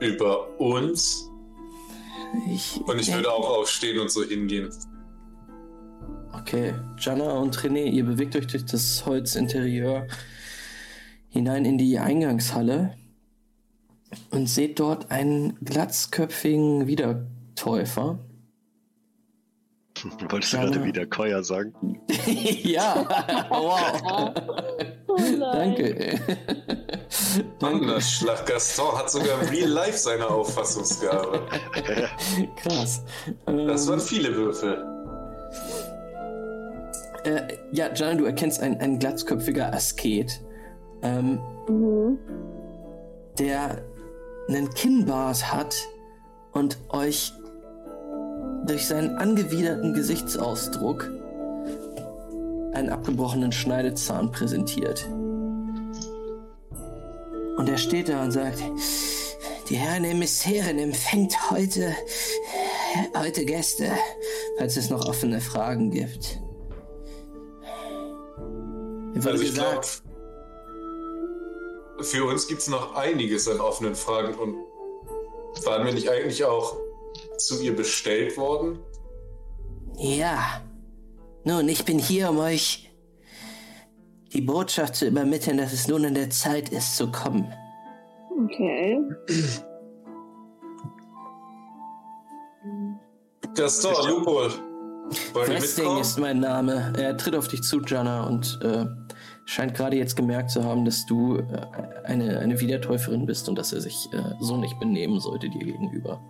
Über 0.00 0.58
uns? 0.58 1.28
Ich 2.50 2.80
Und 2.86 3.00
ich 3.00 3.12
würde 3.12 3.30
auch 3.32 3.48
aufstehen 3.58 3.98
und 3.98 4.10
so 4.10 4.22
hingehen. 4.22 4.70
Okay, 6.32 6.74
Jana 6.98 7.32
und 7.32 7.56
René, 7.58 7.84
ihr 7.84 8.04
bewegt 8.04 8.36
euch 8.36 8.46
durch 8.46 8.64
das 8.64 9.04
Holzinterieur 9.04 10.06
hinein 11.28 11.64
in 11.64 11.78
die 11.78 11.98
Eingangshalle 11.98 12.96
und 14.30 14.48
seht 14.48 14.78
dort 14.78 15.10
einen 15.10 15.58
glatzköpfigen 15.64 16.86
Wiedertäufer. 16.86 18.18
Wolltest 20.30 20.52
du 20.52 20.56
Jana. 20.56 20.70
gerade 20.70 20.84
wieder 20.84 21.06
Keuer 21.06 21.42
sagen? 21.44 21.74
ja, 22.62 23.06
wow. 23.50 24.32
Oh. 25.08 25.16
Danke. 25.40 25.94
Danke. 27.58 27.80
Wanderschlag 27.88 28.46
Gaston 28.46 28.96
hat 28.98 29.10
sogar 29.10 29.40
im 29.42 29.48
Real 29.48 29.68
Life 29.68 29.98
seine 29.98 30.26
Auffassungsgabe. 30.28 31.42
Krass. 32.56 33.02
Das 33.46 33.84
Ähm, 33.86 33.88
waren 33.88 34.00
viele 34.00 34.34
Würfel. 34.34 34.84
äh, 37.24 37.40
ja, 37.72 37.92
Jana, 37.94 38.14
du 38.14 38.24
erkennst 38.24 38.60
einen, 38.60 38.78
einen 38.80 38.98
glatzköpfiger 38.98 39.72
Asket, 39.72 40.40
ähm, 41.02 41.40
Mhm. 41.68 42.18
der 43.38 43.82
einen 44.48 44.70
Kinnbart 44.70 45.52
hat 45.52 45.74
und 46.52 46.78
euch 46.90 47.32
durch 48.68 48.86
seinen 48.86 49.16
angewiderten 49.16 49.94
Gesichtsausdruck 49.94 51.04
einen 52.74 52.90
abgebrochenen 52.90 53.50
Schneidezahn 53.50 54.30
präsentiert. 54.30 55.08
Und 57.56 57.68
er 57.68 57.78
steht 57.78 58.08
da 58.08 58.22
und 58.22 58.30
sagt, 58.30 58.62
die 59.68 59.76
Herren 59.76 60.04
Emissärin 60.04 60.78
empfängt 60.78 61.50
heute, 61.50 61.94
heute 63.16 63.44
Gäste, 63.44 63.90
falls 64.58 64.76
es 64.76 64.90
noch 64.90 65.08
offene 65.08 65.40
Fragen 65.40 65.90
gibt. 65.90 66.38
Mir 69.14 69.24
wurde 69.24 69.30
Also 69.30 69.44
gesagt, 69.44 70.02
für 72.00 72.24
uns 72.24 72.46
gibt 72.46 72.60
es 72.60 72.68
noch 72.68 72.94
einiges 72.94 73.48
an 73.48 73.60
offenen 73.60 73.96
Fragen 73.96 74.34
und 74.34 74.56
waren 75.64 75.84
wir 75.84 75.92
nicht 75.92 76.08
eigentlich 76.08 76.44
auch 76.44 76.76
zu 77.38 77.62
ihr 77.62 77.74
bestellt 77.74 78.36
worden? 78.36 78.78
Ja. 79.96 80.62
Nun, 81.44 81.68
ich 81.68 81.84
bin 81.84 81.98
hier, 81.98 82.30
um 82.30 82.38
euch 82.38 82.90
die 84.32 84.42
Botschaft 84.42 84.96
zu 84.96 85.06
übermitteln, 85.06 85.58
dass 85.58 85.72
es 85.72 85.88
nun 85.88 86.04
an 86.04 86.14
der 86.14 86.30
Zeit 86.30 86.68
ist, 86.70 86.96
zu 86.96 87.10
kommen. 87.10 87.52
Okay. 88.44 88.98
Lupol, 94.06 94.50
ihr 95.34 95.48
Westing 95.48 95.84
mitkommen? 95.84 96.00
ist 96.00 96.18
mein 96.18 96.40
Name. 96.40 96.92
Er 96.96 97.16
tritt 97.16 97.34
auf 97.34 97.48
dich 97.48 97.62
zu, 97.62 97.80
Jana, 97.80 98.24
und 98.24 98.60
äh, 98.62 98.84
scheint 99.46 99.74
gerade 99.74 99.96
jetzt 99.96 100.14
gemerkt 100.14 100.50
zu 100.50 100.62
haben, 100.62 100.84
dass 100.84 101.06
du 101.06 101.38
äh, 101.38 101.42
eine, 102.04 102.38
eine 102.38 102.60
Wiedertäuferin 102.60 103.26
bist 103.26 103.48
und 103.48 103.56
dass 103.58 103.72
er 103.72 103.80
sich 103.80 104.08
äh, 104.12 104.34
so 104.40 104.56
nicht 104.56 104.78
benehmen 104.78 105.18
sollte 105.18 105.48
dir 105.48 105.64
gegenüber. 105.64 106.20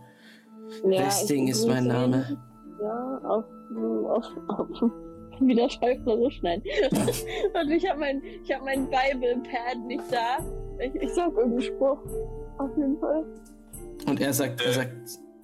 Ja, 0.85 1.07
Westing 1.07 1.49
ist 1.49 1.67
mein 1.67 1.87
Name. 1.87 2.39
Ja, 2.81 3.21
auf, 3.25 3.45
auf, 4.09 4.25
auf 4.49 4.91
wieder 5.41 5.69
Schallverlust, 5.71 6.43
nein. 6.43 6.63
Und 7.63 7.71
ich 7.71 7.89
habe 7.89 8.01
mein, 8.01 8.23
ich 8.45 8.53
hab 8.53 8.65
mein 8.65 8.89
Bible-Pad 8.89 9.79
nicht 9.87 10.03
da. 10.11 10.39
Ich, 10.81 10.95
ich 11.01 11.11
sag 11.11 11.29
irgendeinen 11.29 11.63
Spruch. 11.63 11.99
Auf 12.59 12.71
jeden 12.77 12.99
Fall. 12.99 13.25
Und 14.07 14.21
er 14.21 14.33
sagt, 14.33 14.61
er 14.61 14.69
Äh. 14.69 14.73
sagt 14.73 14.93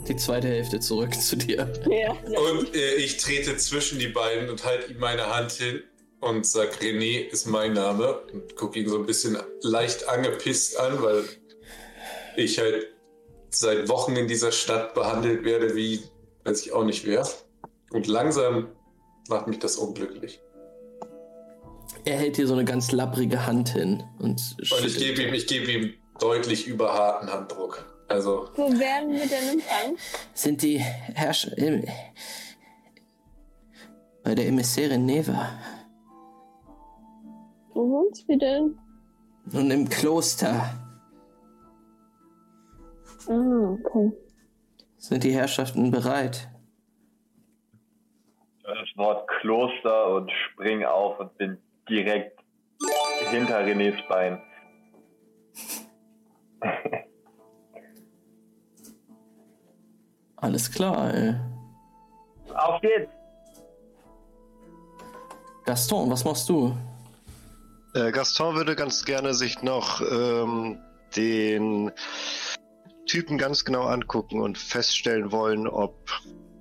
die 0.09 0.17
zweite 0.17 0.49
Hälfte 0.49 0.81
zurück 0.81 1.15
zu 1.21 1.37
dir. 1.37 1.71
Ja. 1.89 2.11
Und 2.13 2.75
äh, 2.75 2.95
ich 2.97 3.19
trete 3.19 3.57
zwischen 3.57 3.99
die 4.01 4.09
beiden 4.09 4.51
und 4.51 4.65
halte 4.65 4.93
ihm 4.93 4.99
meine 4.99 5.35
Hand 5.35 5.53
hin 5.53 5.81
und 6.21 6.45
sag, 6.47 6.81
René 6.81 7.29
ist 7.31 7.47
mein 7.47 7.75
Name 7.75 8.19
und 8.33 8.57
gucke 8.57 8.81
ihn 8.81 8.89
so 8.89 8.99
ein 8.99 9.07
bisschen 9.07 9.37
leicht 9.63 10.09
angepisst 10.09 10.79
an, 10.81 11.03
weil 11.03 11.23
ich 12.37 12.59
halt 12.59 12.89
seit 13.55 13.89
Wochen 13.89 14.17
in 14.17 14.29
dieser 14.29 14.53
Stadt 14.53 14.95
behandelt 14.95 15.45
werde 15.45 15.75
wie, 15.75 16.03
weiß 16.45 16.65
ich 16.67 16.73
auch 16.73 16.85
nicht 16.85 17.07
wer. 17.07 17.27
Und 17.93 18.07
langsam 18.07 18.69
macht 19.29 19.47
mich 19.47 19.59
das 19.59 19.77
unglücklich. 19.77 20.41
Er 22.05 22.17
hält 22.19 22.37
dir 22.37 22.47
so 22.47 22.55
eine 22.55 22.65
ganz 22.65 22.93
lapprige 22.93 23.47
Hand 23.47 23.71
hin 23.71 24.03
und 24.19 24.41
Und 24.59 24.85
ich 24.87 24.99
gebe 24.99 25.23
ihm, 25.23 25.33
ich 25.35 25.47
gebe 25.47 25.71
ihm 25.71 25.95
deutlich 26.19 26.67
überharten 26.67 27.33
Handdruck. 27.33 27.87
Also, 28.09 28.49
Wo 28.57 28.69
werden 28.79 29.13
wir 29.13 29.27
denn 29.27 29.49
empfangen? 29.59 29.97
sind 30.35 30.61
die 30.63 30.79
Herrscher 30.79 31.57
im, 31.57 31.85
bei 34.23 34.35
der 34.35 34.47
Emissärin 34.47 35.07
Neva 35.07 35.49
Wo 37.73 37.81
wohnt 37.91 38.17
sie 38.17 38.37
denn? 38.39 38.79
und 39.53 39.71
im 39.71 39.89
Kloster 39.89 40.84
Ah, 43.29 43.77
okay. 43.85 44.13
sind 44.99 45.25
die 45.25 45.33
Herrschaften 45.33 45.91
bereit. 45.91 46.49
Das 48.63 48.77
Wort 48.97 49.29
Kloster 49.41 50.15
und 50.15 50.31
spring 50.33 50.85
auf 50.85 51.19
und 51.21 51.37
bin 51.37 51.59
direkt 51.89 52.39
hinter 53.31 53.61
Renés 53.61 53.97
Bein. 54.09 54.43
Alles 60.37 60.71
klar, 60.71 61.15
ey. 61.15 61.35
Auf 62.55 62.81
geht's! 62.81 63.11
Gaston, 65.65 66.11
was 66.11 66.25
machst 66.25 66.49
du? 66.49 66.77
Äh, 67.95 68.13
Gaston 68.13 68.55
würde 68.55 68.77
ganz 68.77 69.05
gerne 69.05 69.35
sich 69.35 69.63
noch 69.63 70.01
ähm, 70.01 70.79
den 71.17 71.91
Typen 73.15 73.39
ganz 73.39 73.65
genau 73.65 73.85
angucken 73.85 74.41
und 74.41 74.59
feststellen 74.59 75.31
wollen, 75.31 75.69
ob 75.69 76.11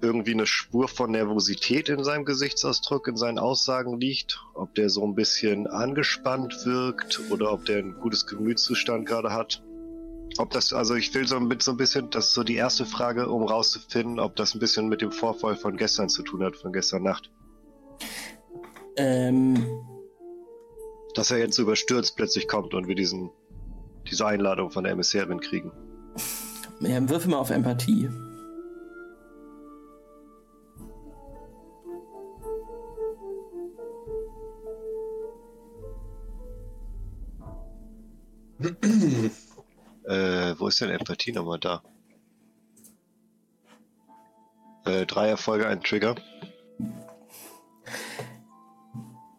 irgendwie 0.03 0.33
eine 0.33 0.45
Spur 0.45 0.87
von 0.87 1.09
Nervosität 1.09 1.89
in 1.89 2.03
seinem 2.03 2.25
Gesichtsausdruck, 2.25 3.07
in 3.07 3.17
seinen 3.17 3.39
Aussagen 3.39 3.99
liegt, 3.99 4.39
ob 4.53 4.75
der 4.75 4.91
so 4.91 5.03
ein 5.03 5.15
bisschen 5.15 5.65
angespannt 5.65 6.63
wirkt 6.63 7.19
oder 7.31 7.51
ob 7.51 7.65
der 7.65 7.79
ein 7.79 7.95
gutes 7.95 8.27
Gemütszustand 8.27 9.07
gerade 9.07 9.33
hat. 9.33 9.63
Ob 10.37 10.51
das, 10.51 10.73
also 10.73 10.93
ich 10.93 11.11
will 11.15 11.27
so 11.27 11.39
mit 11.39 11.63
so 11.63 11.71
ein 11.71 11.77
bisschen, 11.77 12.11
das 12.11 12.27
ist 12.27 12.33
so 12.35 12.43
die 12.43 12.55
erste 12.55 12.85
Frage, 12.85 13.29
um 13.29 13.47
rauszufinden, 13.47 14.19
ob 14.19 14.35
das 14.35 14.53
ein 14.53 14.59
bisschen 14.59 14.89
mit 14.89 15.01
dem 15.01 15.11
Vorfall 15.11 15.55
von 15.55 15.75
gestern 15.75 16.07
zu 16.07 16.21
tun 16.21 16.43
hat, 16.43 16.55
von 16.55 16.71
gestern 16.71 17.01
Nacht. 17.01 17.31
Ähm, 18.97 19.65
Dass 21.15 21.31
er 21.31 21.39
jetzt 21.39 21.57
überstürzt 21.57 22.15
plötzlich 22.15 22.47
kommt 22.47 22.75
und 22.75 22.87
wir 22.87 22.93
diesen, 22.93 23.31
diese 24.07 24.27
Einladung 24.27 24.69
von 24.69 24.83
der 24.83 24.93
Emissärin 24.93 25.39
kriegen. 25.39 25.71
Ja, 26.85 27.09
würfel 27.09 27.31
mal 27.31 27.37
auf 27.37 27.49
Empathie. 27.49 28.09
Äh, 40.05 40.55
wo 40.59 40.67
ist 40.67 40.81
denn 40.81 40.89
Empathie 40.89 41.31
nochmal 41.31 41.59
da? 41.59 41.81
Äh, 44.85 45.05
drei 45.05 45.29
Erfolge, 45.29 45.67
ein 45.67 45.81
Trigger. 45.81 46.15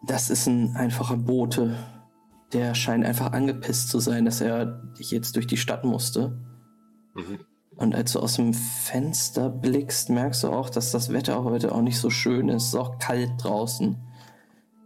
Das 0.03 0.31
ist 0.31 0.47
ein 0.47 0.75
einfacher 0.77 1.17
Bote. 1.17 1.77
Der 2.53 2.75
scheint 2.75 3.05
einfach 3.05 3.33
angepisst 3.33 3.89
zu 3.89 4.01
sein, 4.01 4.25
dass 4.25 4.41
er 4.41 4.67
dich 4.99 5.11
jetzt 5.11 5.37
durch 5.37 5.47
die 5.47 5.57
Stadt 5.57 5.85
musste. 5.85 6.39
Mhm. 7.15 7.41
Und 7.77 7.95
als 7.95 8.13
du 8.13 8.21
aus 8.21 8.35
dem 8.35 8.55
Fenster 8.55 9.51
blickst, 9.51 10.09
merkst 10.11 10.45
du 10.45 10.49
auch, 10.49 10.71
dass 10.71 10.93
das 10.93 11.13
Wetter 11.13 11.43
heute 11.43 11.75
auch 11.75 11.83
nicht 11.83 11.99
so 11.99 12.09
schön 12.09 12.49
ist. 12.49 12.65
Es 12.65 12.69
ist 12.69 12.75
auch 12.77 12.99
kalt 12.99 13.33
draußen. 13.39 13.97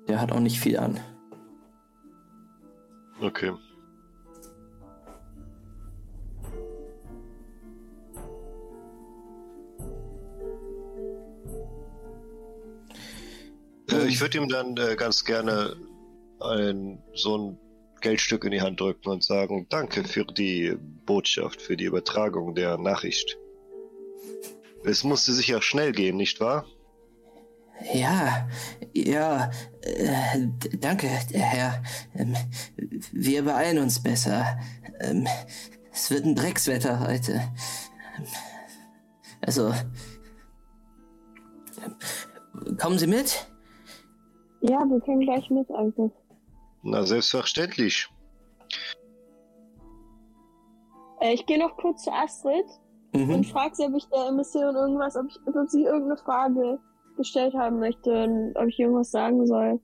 Der 0.09 0.21
hat 0.21 0.33
auch 0.33 0.41
nicht 0.41 0.59
viel 0.59 0.79
an. 0.79 0.99
Okay. 3.21 3.53
Äh, 13.91 14.07
ich 14.07 14.21
würde 14.21 14.39
ihm 14.39 14.49
dann 14.49 14.77
äh, 14.77 14.97
ganz 14.97 15.25
gerne 15.25 15.77
ein, 16.41 17.03
so 17.15 17.37
ein 17.37 17.59
Geldstück 18.01 18.45
in 18.45 18.53
die 18.53 18.61
Hand 18.61 18.81
drücken 18.81 19.09
und 19.09 19.25
sagen, 19.25 19.67
danke 19.69 20.05
für 20.05 20.25
die 20.25 20.77
Botschaft, 21.07 21.61
für 21.63 21.77
die 21.77 21.85
Übertragung 21.85 22.55
der 22.55 22.79
Nachricht. 22.79 23.39
Es 24.85 25.05
musste 25.05 25.33
sicher 25.33 25.61
schnell 25.61 25.93
gehen, 25.93 26.17
nicht 26.17 26.41
wahr? 26.41 26.67
Ja, 27.93 28.49
ja, 28.93 29.51
äh, 29.83 30.49
danke, 30.81 31.07
Herr. 31.07 31.83
Ähm, 32.17 32.35
wir 33.13 33.45
beeilen 33.45 33.79
uns 33.79 34.03
besser. 34.03 34.59
Ähm, 35.01 35.27
es 35.93 36.11
wird 36.11 36.25
ein 36.25 36.35
Dreckswetter 36.35 37.01
heute. 37.01 37.35
Ähm, 38.17 38.27
Also. 39.41 39.73
Kommen 42.81 42.99
Sie 42.99 43.07
mit? 43.07 43.47
Ja, 44.61 44.81
wir 44.81 45.01
können 45.01 45.21
gleich 45.21 45.49
mit 45.51 45.71
eigentlich. 45.71 46.13
Na, 46.91 47.05
selbstverständlich. 47.05 48.09
Äh, 51.21 51.35
ich 51.35 51.47
gehe 51.47 51.59
noch 51.59 51.77
kurz 51.77 52.05
zu 52.05 52.13
Astrid 52.13 52.65
und 53.13 53.29
Mhm. 53.29 53.45
frage 53.45 53.75
sie, 53.75 53.85
ob 53.85 53.95
ich 53.97 54.07
der 54.09 54.27
Emissarin 54.29 54.77
irgendwas, 54.77 55.17
ob, 55.17 55.27
ich, 55.29 55.37
ob 55.47 55.69
sie 55.69 55.83
irgendeine 55.85 56.17
Frage 56.17 56.79
gestellt 57.17 57.55
haben 57.55 57.79
möchte 57.81 58.11
und 58.25 58.55
ob 58.57 58.69
ich 58.69 58.79
irgendwas 58.79 59.11
sagen 59.11 59.47
soll. 59.47 59.81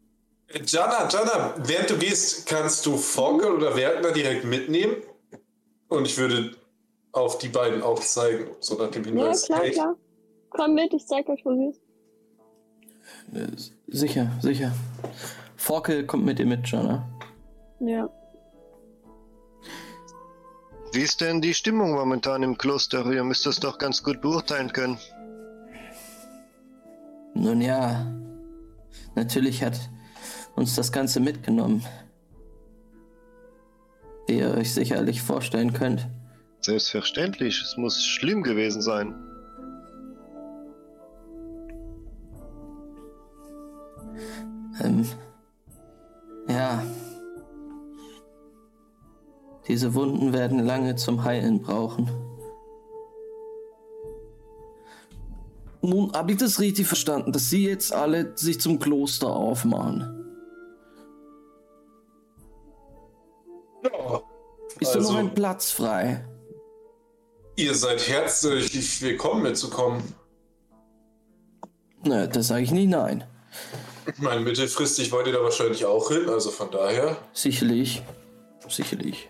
Jana, 0.67 1.09
Jana, 1.09 1.55
während 1.59 1.91
du 1.91 1.99
gehst, 1.99 2.47
kannst 2.47 2.85
du 2.87 2.97
Forkel 2.97 3.51
oder 3.53 3.75
Wertner 3.77 4.13
direkt 4.13 4.45
mitnehmen. 4.45 4.97
Und 5.89 6.07
ich 6.07 6.17
würde 6.19 6.55
auf 7.13 7.39
die 7.39 7.49
beiden 7.49 7.83
auch 7.83 7.99
zeigen, 8.01 8.47
so 8.61 8.75
nach 8.77 8.91
dem 8.91 9.05
Ja, 9.05 9.11
Hinweis. 9.11 9.47
klar, 9.47 9.61
hey, 9.61 9.71
klar. 9.73 9.97
Komm 10.51 10.75
mit, 10.75 10.93
ich 10.95 11.07
zeig 11.07 11.29
euch, 11.29 11.45
wo 11.45 11.55
sie 11.55 11.67
ist. 11.71 11.81
Äh, 13.35 13.73
Sicher, 13.89 14.31
sicher. 14.41 14.73
Forkel 15.65 16.05
kommt 16.05 16.27
mit 16.27 16.39
dir 16.39 16.45
mit, 16.45 16.71
Jana. 16.71 17.09
Ja. 17.81 18.11
Wie 20.93 21.01
ist 21.01 21.23
denn 21.23 21.41
die 21.41 21.55
Stimmung 21.55 21.93
momentan 21.93 22.43
im 22.43 22.59
Kloster? 22.59 23.11
Ihr 23.11 23.25
müsst 23.25 23.47
das 23.47 23.61
doch 23.61 23.79
ganz 23.79 24.03
gut 24.03 24.21
beurteilen 24.21 24.71
können. 24.75 24.99
Nun 27.33 27.63
ja, 27.63 28.15
natürlich 29.15 29.65
hat 29.65 29.81
uns 30.55 30.75
das 30.75 30.93
Ganze 30.93 31.19
mitgenommen. 31.19 31.83
Wie 34.27 34.41
ihr 34.41 34.53
euch 34.55 34.75
sicherlich 34.75 35.23
vorstellen 35.23 35.73
könnt. 35.73 36.07
Selbstverständlich, 36.61 37.63
es 37.63 37.79
muss 37.79 38.05
schlimm 38.05 38.43
gewesen 38.43 38.83
sein. 38.83 39.15
Ähm, 44.83 45.07
Diese 49.69 49.95
Wunden 49.95 50.33
werden 50.33 50.59
lange 50.59 50.97
zum 50.97 51.25
Heilen 51.25 51.61
brauchen. 51.63 52.11
Nun, 55.81 56.13
habe 56.13 56.33
ich 56.33 56.39
das 56.39 56.61
richtig 56.61 56.87
verstanden, 56.87 57.33
dass 57.33 57.51
Sie 57.51 57.67
jetzt 57.67 57.93
alle 57.93 58.33
sich 58.37 58.61
zum 58.61 58.79
Kloster 58.79 59.29
aufmachen? 59.35 60.21
ja, 63.83 64.23
Ist 64.81 64.93
da 64.95 64.99
Also- 64.99 65.13
noch 65.13 65.19
ein 65.19 65.35
Platz 65.35 65.71
frei? 65.71 66.25
ihr 67.57 67.75
seid 67.75 68.09
herzlich 68.09 69.01
willkommen 69.03 69.43
mitzukommen. 69.43 70.03
Ne, 72.03 72.29
das 72.29 72.49
sage 72.49 72.63
ich 72.65 72.71
nicht 72.73 72.89
nein. 72.89 73.25
Ich 74.07 74.19
meine, 74.19 74.41
mittelfristig 74.41 75.13
wollt 75.13 75.27
ihr 75.29 75.33
da 75.33 75.43
wahrscheinlich 75.43 75.85
auch 75.87 76.09
hin, 76.11 76.29
also 76.29 76.51
von 76.51 76.71
daher. 76.71 77.17
Sicherlich. 77.33 78.03
Sicherlich. 78.69 79.29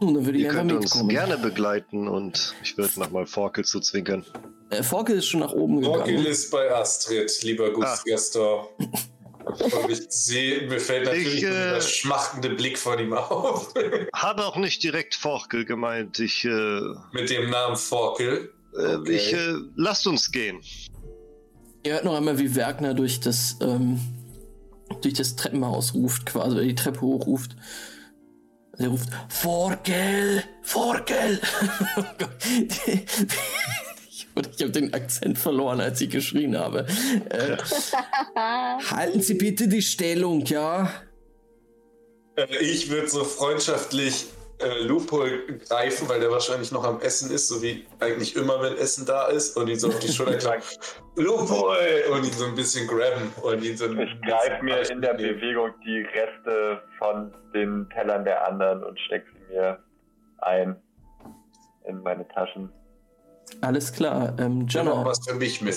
Nun, 0.00 0.14
dann 0.14 0.24
würde 0.26 0.38
ich 0.38 0.44
Ihr 0.44 0.50
einfach 0.50 0.60
könnt 0.62 0.72
uns 0.72 1.08
gerne 1.08 1.38
begleiten 1.38 2.06
und 2.08 2.54
ich 2.62 2.76
würde 2.78 2.98
nochmal 3.00 3.26
Forkel 3.26 3.64
zu 3.64 3.80
zwinkern. 3.80 4.24
Äh, 4.70 4.82
Forkel 4.82 5.16
ist 5.16 5.26
schon 5.26 5.40
nach 5.40 5.52
oben 5.52 5.82
Forkel 5.82 6.06
gegangen. 6.12 6.26
ist 6.26 6.50
bei 6.50 6.70
Astrid, 6.72 7.42
lieber 7.42 7.66
Ah. 7.66 7.70
Gutsgäster. 7.70 8.68
Und 8.78 9.90
ich 9.90 10.02
sehe, 10.10 10.68
mir 10.68 10.78
fällt 10.78 11.06
natürlich 11.06 11.36
Ich, 11.38 11.42
äh, 11.44 11.50
der 11.50 11.80
schmachtende 11.80 12.50
Blick 12.50 12.78
von 12.78 12.98
ihm 12.98 13.14
auf. 13.14 13.72
Habe 14.14 14.44
auch 14.46 14.56
nicht 14.56 14.82
direkt 14.82 15.14
Forkel 15.14 15.64
gemeint. 15.64 16.18
Ich, 16.20 16.44
äh, 16.44 16.80
Mit 17.12 17.30
dem 17.30 17.48
Namen 17.50 17.76
Forkel. 17.76 18.52
äh, 18.78 18.96
Okay. 18.96 19.16
ich, 19.16 19.32
äh, 19.32 19.54
lasst 19.74 20.06
uns 20.06 20.30
gehen. 20.30 20.60
Ihr 21.84 21.94
hört 21.94 22.04
noch 22.04 22.14
einmal, 22.14 22.38
wie 22.38 22.54
Werkner 22.54 22.92
durch 22.92 23.20
das, 23.20 23.56
ähm, 23.62 23.98
durch 25.00 25.14
das 25.14 25.34
Treppenhaus 25.36 25.94
ruft, 25.94 26.26
quasi, 26.26 26.50
oder 26.56 26.62
die 26.64 26.74
Treppe 26.74 27.00
hochruft. 27.00 27.52
Ruft, 27.52 27.56
Forkel! 29.28 30.44
Forkel! 30.62 31.40
oh 31.96 32.04
Gott. 32.18 32.30
ich 34.08 34.26
ich 34.56 34.62
habe 34.62 34.70
den 34.70 34.94
Akzent 34.94 35.38
verloren, 35.38 35.80
als 35.80 36.00
ich 36.00 36.10
geschrien 36.10 36.56
habe. 36.56 36.86
Äh, 37.30 37.56
halten 38.36 39.20
Sie 39.20 39.34
bitte 39.34 39.66
die 39.68 39.82
Stellung, 39.82 40.44
ja? 40.46 40.92
Äh, 42.36 42.56
Ich 42.60 42.88
würde 42.88 43.08
so 43.08 43.24
freundschaftlich 43.24 44.26
äh, 44.60 44.82
Lupol 44.82 45.58
greifen, 45.68 46.08
weil 46.08 46.20
der 46.20 46.30
wahrscheinlich 46.30 46.72
noch 46.72 46.84
am 46.84 47.00
Essen 47.00 47.30
ist, 47.30 47.48
so 47.48 47.62
wie 47.62 47.86
eigentlich 48.00 48.34
immer, 48.36 48.60
wenn 48.60 48.76
Essen 48.76 49.06
da 49.06 49.28
ist, 49.28 49.56
und 49.56 49.68
ihn 49.68 49.78
so 49.78 49.88
auf 49.88 49.98
die 49.98 50.08
Schulter 50.08 50.36
klagen. 50.38 50.62
Lupol! 51.16 51.76
Und 52.12 52.24
ihn 52.24 52.32
so 52.32 52.46
ein 52.46 52.54
bisschen 52.54 52.86
grabben 52.88 53.32
und 53.42 53.62
ihn 53.64 53.76
so 53.76 53.84
ein 53.84 53.98
Ich 53.98 54.20
greife 54.22 54.64
mir 54.64 54.90
in 54.90 55.00
der 55.00 55.14
Bewegung 55.14 55.70
die 55.84 56.00
Reste 56.00 56.82
von 56.98 57.32
den 57.54 57.88
Tellern 57.90 58.24
der 58.24 58.46
anderen 58.46 58.82
und 58.82 58.98
stecke 59.00 59.26
sie 59.32 59.54
mir 59.54 59.78
ein 60.38 60.76
in 61.86 62.02
meine 62.02 62.26
Taschen. 62.28 62.70
Alles 63.60 63.92
klar. 63.92 64.34
Ähm, 64.38 64.66
auch 64.68 64.72
Jana, 64.72 65.04
was 65.04 65.20
für 65.26 65.34
mich 65.34 65.60
mit. 65.62 65.76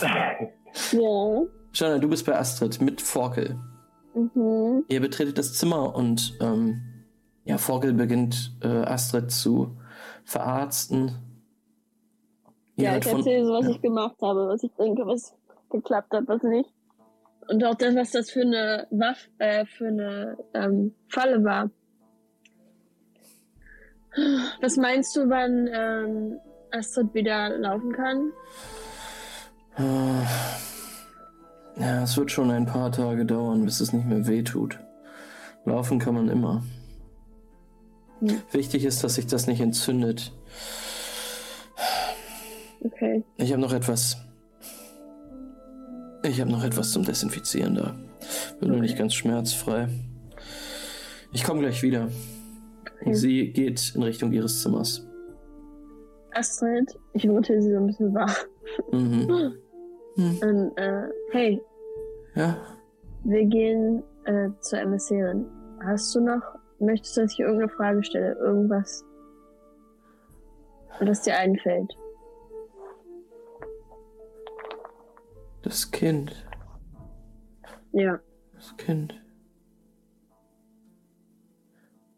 Ja. 0.92 1.42
Jana, 1.72 1.96
du 1.96 2.06
bist 2.06 2.26
bei 2.26 2.36
Astrid 2.36 2.82
mit 2.82 3.00
Forkel. 3.00 3.58
Mhm. 4.14 4.84
Ihr 4.88 5.00
betretet 5.00 5.38
das 5.38 5.54
Zimmer 5.54 5.94
und 5.94 6.36
ähm, 6.42 6.95
ja, 7.46 7.56
Vogel 7.58 7.94
beginnt 7.94 8.52
äh, 8.62 8.66
Astrid 8.68 9.30
zu 9.30 9.76
verarzten. 10.24 11.12
Ja, 12.76 12.96
ich 12.98 13.04
von- 13.04 13.18
erzähle 13.18 13.46
so, 13.46 13.52
was 13.54 13.64
ja. 13.64 13.70
ich 13.70 13.80
gemacht 13.80 14.16
habe, 14.20 14.48
was 14.48 14.62
ich 14.62 14.72
denke, 14.74 15.06
was 15.06 15.34
geklappt 15.70 16.12
hat, 16.12 16.24
was 16.26 16.42
nicht. 16.42 16.70
Und 17.48 17.64
auch 17.64 17.76
das, 17.76 17.94
was 17.94 18.10
das 18.10 18.30
für 18.30 18.42
eine 18.42 18.86
Waffe, 18.90 19.30
äh, 19.38 19.64
für 19.64 19.86
eine 19.86 20.36
ähm, 20.52 20.92
Falle 21.08 21.42
war. 21.44 21.70
Was 24.60 24.76
meinst 24.76 25.14
du, 25.16 25.28
wann 25.28 25.68
ähm, 25.72 26.38
Astrid 26.72 27.14
wieder 27.14 27.50
laufen 27.58 27.92
kann? 27.92 28.32
Äh, 29.76 30.24
Ja, 31.80 32.02
es 32.02 32.16
wird 32.16 32.30
schon 32.30 32.50
ein 32.50 32.66
paar 32.66 32.90
Tage 32.90 33.26
dauern, 33.26 33.64
bis 33.64 33.80
es 33.80 33.92
nicht 33.92 34.06
mehr 34.06 34.26
wehtut. 34.26 34.78
Laufen 35.66 35.98
kann 35.98 36.14
man 36.14 36.28
immer. 36.28 36.62
Hm. 38.20 38.40
Wichtig 38.52 38.84
ist, 38.84 39.02
dass 39.04 39.14
sich 39.16 39.26
das 39.26 39.46
nicht 39.46 39.60
entzündet. 39.60 40.32
Okay. 42.84 43.24
Ich 43.36 43.52
habe 43.52 43.60
noch 43.60 43.72
etwas. 43.72 44.16
Ich 46.22 46.40
habe 46.40 46.50
noch 46.50 46.64
etwas 46.64 46.92
zum 46.92 47.04
Desinfizieren 47.04 47.74
da. 47.74 47.94
Bin 48.60 48.70
nur 48.70 48.80
nicht 48.80 48.96
ganz 48.98 49.14
schmerzfrei. 49.14 49.88
Ich 51.32 51.44
komme 51.44 51.60
gleich 51.60 51.82
wieder. 51.82 52.08
Okay. 53.00 53.14
Sie 53.14 53.52
geht 53.52 53.92
in 53.94 54.02
Richtung 54.02 54.32
ihres 54.32 54.62
Zimmers. 54.62 55.06
Astrid, 56.32 56.98
ich 57.12 57.28
rüttel 57.28 57.60
sie 57.62 57.70
so 57.70 57.76
ein 57.76 57.86
bisschen 57.86 58.14
wach. 58.14 58.44
Mhm. 58.92 59.54
Hm. 60.16 60.38
Und, 60.42 60.76
äh, 60.78 61.08
hey, 61.32 61.62
Ja, 62.34 62.56
wir 63.24 63.44
gehen 63.44 64.02
äh, 64.24 64.48
zur 64.60 64.80
Emissärin. 64.80 65.46
Hast 65.84 66.14
du 66.14 66.20
noch, 66.20 66.42
möchtest 66.78 67.16
du, 67.16 67.22
dass 67.22 67.32
ich 67.32 67.40
irgendeine 67.40 67.70
Frage 67.70 68.02
stelle? 68.04 68.34
Irgendwas? 68.34 69.04
Was 71.00 71.22
dir 71.22 71.36
einfällt? 71.36 71.96
das 75.62 75.90
Kind. 75.90 76.46
Ja. 77.92 78.20
Das 78.54 78.76
Kind. 78.76 79.20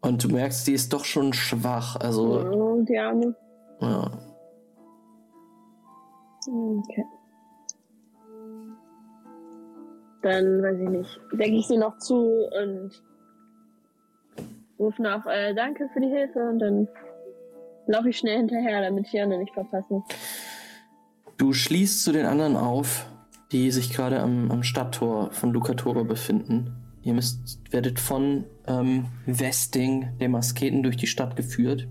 Und 0.01 0.23
du 0.23 0.29
merkst, 0.29 0.67
die 0.67 0.73
ist 0.73 0.93
doch 0.93 1.03
schon 1.03 1.33
schwach. 1.33 1.95
Also, 1.95 2.39
Oh, 2.47 2.81
die 2.83 2.97
Arme. 2.99 3.35
ja. 3.81 4.11
Okay. 6.47 7.05
Dann 10.21 10.61
weiß 10.61 10.79
ich 10.79 10.89
nicht. 10.89 11.19
Denke 11.33 11.57
ich 11.57 11.67
sie 11.67 11.77
noch 11.77 11.97
zu 11.97 12.15
und 12.61 12.91
rufe 14.79 15.01
noch 15.01 15.25
äh, 15.25 15.53
Danke 15.53 15.89
für 15.93 15.99
die 15.99 16.07
Hilfe 16.07 16.39
und 16.39 16.59
dann 16.59 16.87
laufe 17.87 18.09
ich 18.09 18.17
schnell 18.17 18.37
hinterher, 18.37 18.81
damit 18.81 19.05
ich 19.05 19.11
die 19.11 19.19
anderen 19.19 19.43
nicht 19.43 19.53
verpassen. 19.53 20.03
Du 21.37 21.53
schließt 21.53 22.03
zu 22.03 22.11
den 22.11 22.25
anderen 22.25 22.55
auf, 22.55 23.05
die 23.51 23.71
sich 23.71 23.91
gerade 23.91 24.19
am, 24.19 24.51
am 24.51 24.63
Stadttor 24.63 25.31
von 25.31 25.51
Lucatoro 25.51 26.03
befinden. 26.03 26.75
Ihr 27.01 27.13
müsst, 27.13 27.61
werdet 27.71 27.99
von 27.99 28.45
ähm, 28.67 29.05
Westing, 29.25 30.17
dem 30.19 30.35
Asketen, 30.35 30.83
durch 30.83 30.97
die 30.97 31.07
Stadt 31.07 31.35
geführt. 31.35 31.87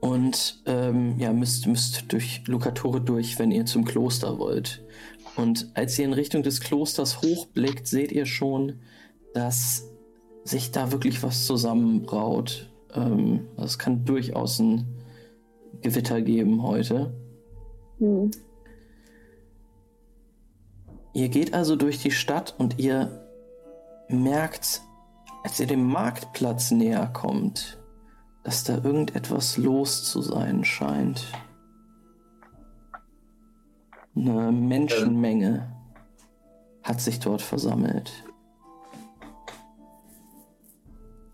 Und 0.00 0.62
ähm, 0.66 1.18
ja, 1.18 1.32
müsst, 1.32 1.66
müsst 1.66 2.12
durch 2.12 2.46
Lucatore 2.46 3.00
durch, 3.00 3.38
wenn 3.38 3.50
ihr 3.50 3.66
zum 3.66 3.84
Kloster 3.84 4.38
wollt. 4.38 4.84
Und 5.36 5.70
als 5.74 5.98
ihr 5.98 6.04
in 6.04 6.12
Richtung 6.12 6.42
des 6.42 6.60
Klosters 6.60 7.22
hochblickt, 7.22 7.86
seht 7.86 8.12
ihr 8.12 8.26
schon, 8.26 8.80
dass 9.34 9.88
sich 10.48 10.72
da 10.72 10.92
wirklich 10.92 11.22
was 11.22 11.46
zusammenbraut. 11.46 12.70
Ähm, 12.94 13.46
das 13.56 13.78
kann 13.78 14.04
durchaus 14.04 14.58
ein 14.58 14.86
Gewitter 15.82 16.20
geben 16.22 16.62
heute. 16.62 17.12
Hm. 17.98 18.30
Ihr 21.12 21.28
geht 21.28 21.54
also 21.54 21.76
durch 21.76 21.98
die 21.98 22.10
Stadt 22.10 22.54
und 22.58 22.78
ihr 22.78 23.26
merkt, 24.08 24.82
als 25.42 25.60
ihr 25.60 25.66
dem 25.66 25.84
Marktplatz 25.84 26.70
näher 26.70 27.06
kommt, 27.08 27.78
dass 28.44 28.64
da 28.64 28.76
irgendetwas 28.76 29.56
los 29.56 30.04
zu 30.04 30.22
sein 30.22 30.64
scheint. 30.64 31.26
Eine 34.14 34.52
Menschenmenge 34.52 35.74
hat 36.82 37.00
sich 37.00 37.20
dort 37.20 37.42
versammelt. 37.42 38.24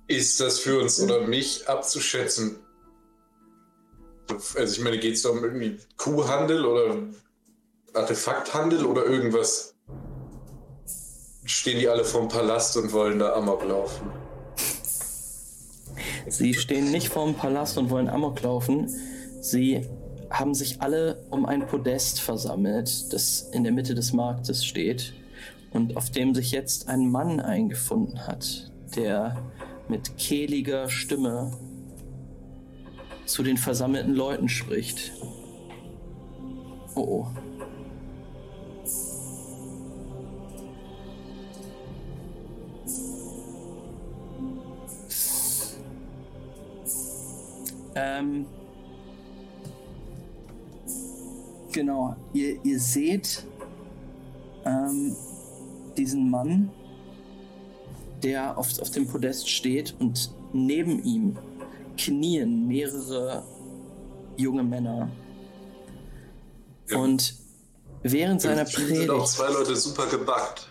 Ist 0.07 0.39
das 0.41 0.59
für 0.59 0.81
uns 0.81 1.01
oder 1.01 1.27
mich 1.27 1.67
abzuschätzen? 1.67 2.59
Also 4.29 4.75
ich 4.77 4.81
meine, 4.81 4.99
geht 4.99 5.15
es 5.15 5.23
da 5.23 5.31
um 5.31 5.43
irgendwie 5.43 5.79
Kuhhandel 5.97 6.65
oder 6.67 6.97
Artefakthandel 7.95 8.85
oder 8.85 9.07
irgendwas? 9.07 9.75
Stehen 11.47 11.79
die 11.79 11.89
alle 11.89 12.05
vorm 12.05 12.29
Palast 12.29 12.77
und 12.77 12.93
wollen 12.93 13.19
da 13.19 13.35
Amok 13.35 13.65
laufen? 13.65 14.11
Sie 16.27 16.55
stehen 16.55 16.91
nicht 16.91 17.09
vorm 17.09 17.35
Palast 17.35 17.79
und 17.79 17.91
wollen 17.91 18.09
Amok 18.09 18.43
laufen. 18.43 18.89
Sie 19.41 19.87
haben 20.31 20.55
sich 20.55 20.83
alle 20.83 21.25
um 21.31 21.47
ein 21.47 21.67
Podest 21.67 22.21
versammelt, 22.21 23.13
das 23.13 23.49
in 23.53 23.63
der 23.63 23.73
Mitte 23.73 23.95
des 23.95 24.13
Marktes 24.13 24.65
steht 24.65 25.15
und 25.71 25.97
auf 25.97 26.11
dem 26.11 26.35
sich 26.35 26.51
jetzt 26.51 26.89
ein 26.89 27.11
Mann 27.11 27.41
eingefunden 27.41 28.27
hat, 28.27 28.71
der 28.97 29.37
mit 29.89 30.17
kehliger 30.17 30.89
Stimme 30.89 31.53
zu 33.27 33.43
den 33.43 33.57
versammelten 33.57 34.15
Leuten 34.15 34.49
spricht. 34.49 35.13
Oh 36.95 37.01
oh. 37.01 37.27
Ähm, 47.97 48.47
genau, 51.73 52.17
ihr, 52.33 52.59
ihr 52.65 52.81
seht 52.81 53.47
ähm, 54.65 55.15
diesen 55.97 56.29
Mann, 56.29 56.71
der 58.25 58.59
auf, 58.59 58.79
auf 58.81 58.91
dem 58.91 59.07
Podest 59.07 59.49
steht 59.49 59.95
und 60.01 60.31
neben 60.53 61.03
ihm 61.05 61.37
knien 61.97 62.67
mehrere 62.67 63.45
junge 64.37 64.65
Männer. 64.65 65.11
Ja. 66.89 66.99
Und 66.99 67.35
während 68.03 68.43
seiner 68.43 68.63
Im 68.63 68.67
Team 68.67 68.87
sind 68.87 69.11
auch 69.11 69.15
Predigt. 69.19 69.29
zwei 69.29 69.53
Leute 69.53 69.77
super 69.77 70.07
gebackt. 70.07 70.69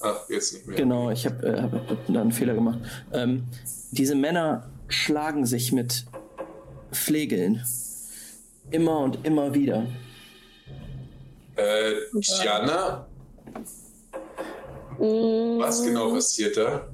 Ach, 0.00 0.28
jetzt 0.28 0.54
nicht 0.54 0.66
mehr. 0.66 0.76
Genau, 0.76 1.10
ich 1.10 1.26
habe 1.26 1.46
äh, 1.46 1.62
hab, 1.62 1.72
hab 1.72 2.06
da 2.06 2.20
einen 2.20 2.32
Fehler 2.32 2.54
gemacht. 2.54 2.78
Ähm, 3.12 3.44
diese 3.90 4.14
Männer 4.14 4.70
schlagen 4.88 5.44
sich 5.46 5.72
mit 5.72 6.06
Flegeln. 6.90 7.62
Immer 8.70 9.00
und 9.00 9.24
immer 9.24 9.54
wieder. 9.54 9.86
Äh, 11.56 11.92
Gianna, 12.20 13.06
Mm, 14.98 15.58
was 15.58 15.82
genau 15.82 16.12
passiert 16.12 16.56
da? 16.56 16.88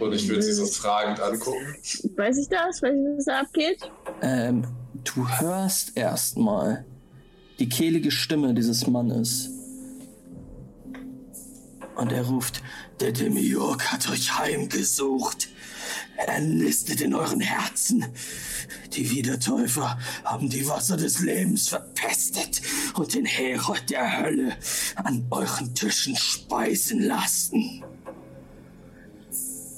Und 0.00 0.12
ich 0.14 0.28
würde 0.28 0.42
sie 0.42 0.52
so 0.52 0.66
fragend 0.66 1.20
angucken. 1.20 1.76
Weiß 2.16 2.38
ich 2.38 2.48
das? 2.48 2.82
Weiß 2.82 2.92
ich, 2.92 3.16
was 3.16 3.24
da 3.24 3.40
abgeht? 3.40 3.90
Ähm, 4.22 4.64
du 5.04 5.28
hörst 5.28 5.96
erstmal 5.96 6.84
die 7.58 7.68
kehlige 7.68 8.10
Stimme 8.10 8.54
dieses 8.54 8.86
Mannes. 8.86 9.50
Und 11.96 12.12
er 12.12 12.24
ruft, 12.24 12.62
der 13.00 13.12
Demiurg 13.12 13.92
hat 13.92 14.08
euch 14.10 14.38
heimgesucht. 14.38 15.48
Er 16.16 16.40
nistet 16.40 17.00
in 17.00 17.14
euren 17.14 17.40
Herzen. 17.40 18.06
Die 18.92 19.10
Wiedertäufer 19.10 19.98
haben 20.24 20.48
die 20.48 20.66
Wasser 20.68 20.96
des 20.96 21.20
Lebens 21.20 21.68
verpestet 21.68 22.62
und 22.94 23.14
den 23.14 23.26
Herold 23.26 23.90
der 23.90 24.20
Hölle 24.20 24.56
an 24.96 25.26
euren 25.30 25.74
Tischen 25.74 26.16
speisen 26.16 27.02
lassen. 27.02 27.84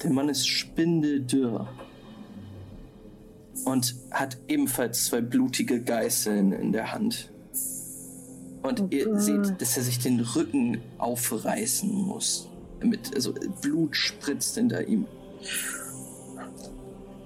Der 0.02 0.10
Mann 0.10 0.28
ist 0.28 0.48
spindeldürr 0.48 1.68
und 3.64 3.94
hat 4.10 4.36
ebenfalls 4.48 5.06
zwei 5.06 5.20
blutige 5.20 5.80
Geißeln 5.80 6.52
in 6.52 6.72
der 6.72 6.92
Hand. 6.92 7.30
Und 8.62 8.80
Oh 8.80 8.86
ihr 8.90 9.18
seht, 9.18 9.60
dass 9.60 9.76
er 9.76 9.82
sich 9.82 9.98
den 9.98 10.20
Rücken 10.20 10.80
aufreißen 10.98 11.92
muss. 11.92 12.48
Mit, 12.80 13.14
also 13.14 13.34
Blut 13.60 13.96
spritzt 13.96 14.56
hinter 14.56 14.86
ihm. 14.86 15.06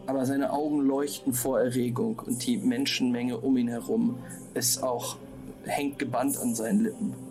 Aber 0.06 0.24
seine 0.24 0.52
Augen 0.52 0.80
leuchten 0.80 1.32
vor 1.32 1.60
Erregung 1.60 2.20
und 2.24 2.46
die 2.46 2.58
Menschenmenge 2.58 3.38
um 3.38 3.56
ihn 3.56 3.68
herum 3.68 4.18
ist 4.54 4.82
auch 4.82 5.16
hängt 5.64 5.98
gebannt 5.98 6.38
an 6.38 6.54
seinen 6.54 6.80
Lippen. 6.80 7.25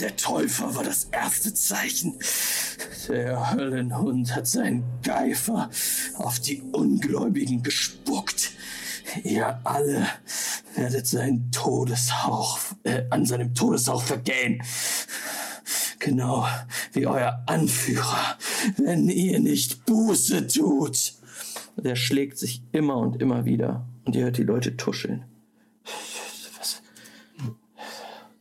Der 0.00 0.16
Täufer 0.16 0.74
war 0.74 0.84
das 0.84 1.04
erste 1.04 1.54
Zeichen. 1.54 2.18
Der 3.08 3.52
Höllenhund 3.52 4.34
hat 4.34 4.46
seinen 4.46 4.84
Geifer 5.02 5.70
auf 6.18 6.40
die 6.40 6.62
Ungläubigen 6.72 7.62
gespuckt. 7.62 8.52
Ihr 9.22 9.60
alle 9.64 10.06
werdet 10.74 11.06
seinen 11.06 11.50
Todeshauch, 11.50 12.58
äh, 12.82 13.04
an 13.10 13.24
seinem 13.24 13.54
Todeshauch 13.54 14.02
vergehen. 14.02 14.62
Genau 15.98 16.46
wie 16.92 17.06
euer 17.06 17.42
Anführer, 17.46 18.36
wenn 18.76 19.08
ihr 19.08 19.40
nicht 19.40 19.86
Buße 19.86 20.46
tut. 20.46 21.14
Der 21.76 21.96
schlägt 21.96 22.38
sich 22.38 22.62
immer 22.72 22.96
und 22.96 23.20
immer 23.20 23.44
wieder 23.44 23.86
und 24.04 24.16
ihr 24.16 24.24
hört 24.24 24.38
die 24.38 24.42
Leute 24.42 24.76
tuscheln. 24.76 25.24
Was? 26.58 26.82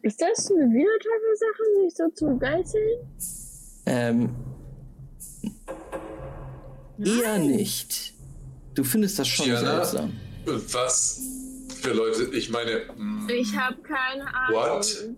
Ist 0.05 0.21
das 0.21 0.51
eine 0.51 0.65
Wiedertäufer-Sache, 0.71 1.83
sich 1.83 1.95
so 1.95 2.07
zu 2.09 2.37
geißeln? 2.37 2.99
Ähm, 3.87 4.35
eher 7.03 7.39
nicht. 7.39 8.13
Du 8.75 8.83
findest 8.83 9.17
das 9.17 9.27
schon 9.27 9.47
Gianna? 9.47 9.83
seltsam. 9.83 10.13
Was 10.45 11.21
für 11.81 11.93
Leute? 11.93 12.29
Ich 12.35 12.51
meine, 12.51 12.81
mm, 12.95 13.27
Ich 13.29 13.57
habe 13.57 13.77
keine 13.81 14.27
Ahnung. 14.31 14.55
What? 14.77 15.09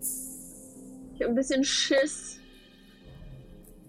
Ich 1.14 1.20
habe 1.20 1.32
ein 1.32 1.34
bisschen 1.34 1.62
Schiss. 1.64 2.38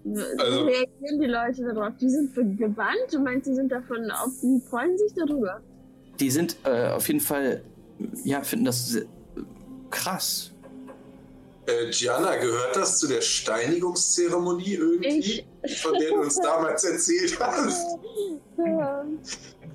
Wie 0.04 0.20
Also- 0.38 0.64
reagieren 0.66 1.18
die 1.18 1.26
Leute 1.28 1.64
darauf? 1.64 1.94
Die 1.98 2.10
sind 2.10 2.34
gebannt? 2.58 3.06
Du 3.10 3.20
meinst, 3.20 3.46
die 3.48 3.54
sind 3.54 3.72
davon 3.72 4.10
auf, 4.10 4.32
die 4.42 4.60
freuen 4.68 4.98
sich 4.98 5.14
darüber? 5.14 5.62
Die 6.18 6.30
sind 6.30 6.56
äh, 6.64 6.88
auf 6.90 7.08
jeden 7.08 7.20
Fall, 7.20 7.64
ja, 8.22 8.42
finden 8.42 8.66
das 8.66 8.86
sehr, 8.90 9.04
krass. 9.88 10.52
Äh, 11.70 11.90
Gianna, 11.90 12.36
gehört 12.36 12.76
das 12.76 12.98
zu 12.98 13.06
der 13.06 13.20
Steinigungszeremonie 13.20 14.74
irgendwie? 14.74 15.44
Ich. 15.62 15.82
Von 15.82 15.94
der 15.98 16.10
du 16.10 16.20
uns 16.20 16.36
damals 16.36 16.84
erzählt 16.84 17.38
hast? 17.40 17.86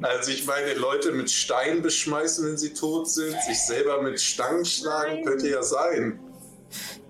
Also 0.02 0.32
ich 0.32 0.46
meine, 0.46 0.74
Leute 0.74 1.12
mit 1.12 1.32
Stein 1.32 1.82
beschmeißen, 1.82 2.46
wenn 2.48 2.58
sie 2.58 2.74
tot 2.74 3.10
sind, 3.10 3.36
sich 3.44 3.60
selber 3.60 4.02
mit 4.02 4.20
Stangen 4.20 4.66
schlagen, 4.66 5.16
Nein. 5.16 5.26
könnte 5.26 5.50
ja 5.50 5.64
sein. 5.64 6.20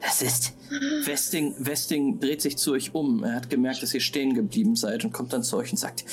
Das 0.01 0.21
ist. 0.21 0.53
Westing, 1.05 1.55
Westing 1.57 2.19
dreht 2.19 2.41
sich 2.41 2.57
zu 2.57 2.73
euch 2.73 2.93
um. 2.93 3.23
Er 3.23 3.35
hat 3.35 3.49
gemerkt, 3.49 3.81
dass 3.81 3.93
ihr 3.93 4.01
stehen 4.01 4.33
geblieben 4.33 4.75
seid 4.75 5.03
und 5.03 5.13
kommt 5.13 5.33
dann 5.33 5.43
zu 5.43 5.57
euch 5.57 5.71
und 5.71 5.77
sagt: 5.77 6.05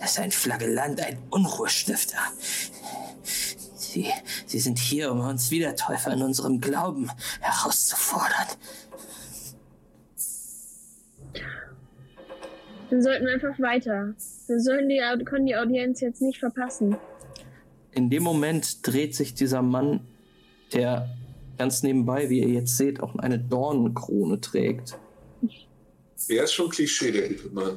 Das 0.00 0.12
ist 0.12 0.18
ein 0.18 0.30
Flagellant, 0.30 1.00
ein 1.00 1.18
Unruhestifter. 1.30 2.18
Sie, 3.94 4.06
Sie 4.46 4.58
sind 4.58 4.78
hier, 4.78 5.12
um 5.12 5.20
uns 5.20 5.52
Wiedertäufer 5.52 6.12
in 6.12 6.22
unserem 6.22 6.60
Glauben 6.60 7.10
herauszufordern. 7.40 8.48
Dann 12.90 13.02
sollten 13.02 13.24
wir 13.24 13.34
einfach 13.34 13.58
weiter. 13.60 14.14
Wir 14.48 14.60
sollen 14.60 14.88
die, 14.88 15.00
können 15.24 15.46
die 15.46 15.56
Audienz 15.56 16.00
jetzt 16.00 16.20
nicht 16.20 16.38
verpassen. 16.38 16.96
In 17.92 18.10
dem 18.10 18.24
Moment 18.24 18.84
dreht 18.86 19.14
sich 19.14 19.34
dieser 19.34 19.62
Mann, 19.62 20.00
der 20.72 21.08
ganz 21.56 21.84
nebenbei, 21.84 22.28
wie 22.30 22.40
ihr 22.40 22.48
jetzt 22.48 22.76
seht, 22.76 23.00
auch 23.00 23.14
eine 23.16 23.38
Dornenkrone 23.38 24.40
trägt. 24.40 24.98
Der 26.28 26.44
ist 26.44 26.52
schon 26.52 26.68
Klischee, 26.68 27.12
der 27.12 27.30
Mann. 27.52 27.76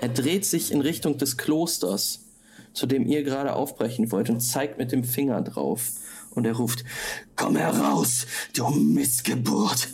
Er 0.00 0.08
dreht 0.08 0.46
sich 0.46 0.72
in 0.72 0.80
Richtung 0.80 1.18
des 1.18 1.36
Klosters, 1.36 2.29
zu 2.72 2.86
dem 2.86 3.06
ihr 3.06 3.22
gerade 3.22 3.54
aufbrechen 3.54 4.10
wollt, 4.12 4.30
und 4.30 4.40
zeigt 4.40 4.78
mit 4.78 4.92
dem 4.92 5.04
Finger 5.04 5.42
drauf. 5.42 5.92
und 6.32 6.46
er 6.46 6.54
ruft, 6.54 6.84
komm 7.34 7.56
heraus, 7.56 8.26
du 8.54 8.68
Missgeburt. 8.68 9.88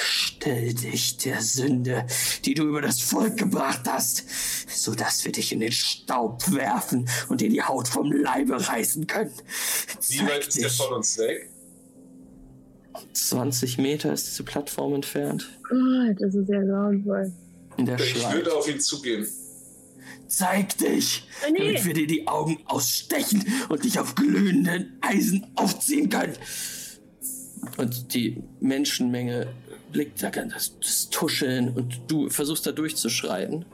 Stell 0.00 0.72
dich 0.72 1.18
der 1.18 1.42
Sünde, 1.42 2.06
die 2.44 2.54
du 2.54 2.64
über 2.64 2.80
das 2.80 3.00
Volk 3.00 3.36
gebracht 3.36 3.82
hast, 3.86 4.24
so 4.68 4.94
dass 4.94 5.24
wir 5.24 5.32
dich 5.32 5.52
in 5.52 5.60
den 5.60 5.72
Staub 5.72 6.50
werfen 6.52 7.06
und 7.28 7.40
dir 7.42 7.50
die 7.50 7.62
Haut 7.62 7.86
vom 7.86 8.10
Leibe 8.10 8.66
reißen 8.66 9.06
können. 9.06 9.32
Wie 10.08 10.20
weit 10.20 10.48
ist 10.48 10.58
der 10.58 10.70
von 10.70 10.94
uns 10.94 11.18
weg? 11.18 11.50
20 13.12 13.78
Meter 13.78 14.12
ist 14.12 14.26
diese 14.26 14.44
Plattform 14.44 14.94
entfernt. 14.94 15.48
Oh, 15.70 16.12
das 16.18 16.34
ist 16.34 16.48
ja 16.48 16.62
grauenvoll. 16.62 17.30
Ich 17.76 18.32
würde 18.32 18.54
auf 18.54 18.66
ihn 18.68 18.80
zugehen. 18.80 19.26
Zeig 20.28 20.76
dich, 20.78 21.26
Oh, 21.46 21.50
nee. 21.52 21.58
damit 21.58 21.84
wir 21.86 21.94
dir 21.94 22.06
die 22.06 22.28
Augen 22.28 22.58
ausstechen 22.66 23.44
und 23.68 23.82
dich 23.84 23.98
auf 23.98 24.14
glühenden 24.14 24.98
Eisen 25.00 25.46
aufziehen 25.56 26.10
können. 26.10 26.36
Und 27.78 28.14
die 28.14 28.42
Menschenmenge 28.60 29.48
blickt 29.90 30.22
da 30.22 30.30
ganz 30.30 30.52
das, 30.52 30.78
das 30.80 31.08
Tuscheln 31.10 31.70
und 31.74 32.00
du 32.08 32.28
versuchst 32.28 32.66
da 32.66 32.72
durchzuschreiten. 32.72 33.64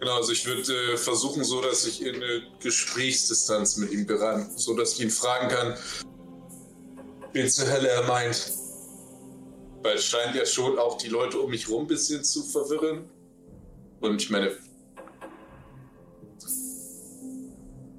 Genau, 0.00 0.16
also 0.16 0.32
ich 0.32 0.44
würde 0.44 0.92
äh, 0.92 0.96
versuchen, 0.96 1.44
so 1.44 1.62
dass 1.62 1.86
ich 1.86 2.02
in 2.04 2.16
eine 2.16 2.42
Gesprächsdistanz 2.60 3.76
mit 3.76 3.92
ihm 3.92 4.06
gerannt, 4.06 4.58
so 4.58 4.74
dass 4.76 4.94
ich 4.94 5.00
ihn 5.02 5.10
fragen 5.10 5.48
kann, 5.48 5.76
wen 7.32 7.48
zur 7.48 7.70
Hölle 7.70 7.88
er 7.88 8.02
meint. 8.02 8.52
Weil 9.82 9.96
es 9.96 10.04
scheint 10.04 10.34
ja 10.34 10.44
schon 10.44 10.78
auch 10.78 10.98
die 10.98 11.08
Leute 11.08 11.38
um 11.38 11.50
mich 11.50 11.68
rum 11.68 11.84
ein 11.84 11.86
bisschen 11.86 12.24
zu 12.24 12.42
verwirren. 12.42 13.08
Und 14.00 14.20
ich 14.20 14.30
meine, 14.30 14.52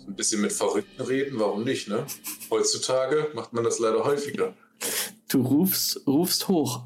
ein 0.07 0.16
bisschen 0.16 0.41
mit 0.41 0.53
Verrückten 0.53 1.02
reden, 1.02 1.40
warum 1.40 1.64
nicht, 1.64 1.88
ne? 1.88 2.06
Heutzutage 2.49 3.30
macht 3.34 3.53
man 3.53 3.64
das 3.64 3.80
leider 3.80 4.03
häufiger. 4.03 4.53
Du 5.30 5.41
rufst, 5.41 6.02
rufst 6.07 6.48
hoch. 6.48 6.84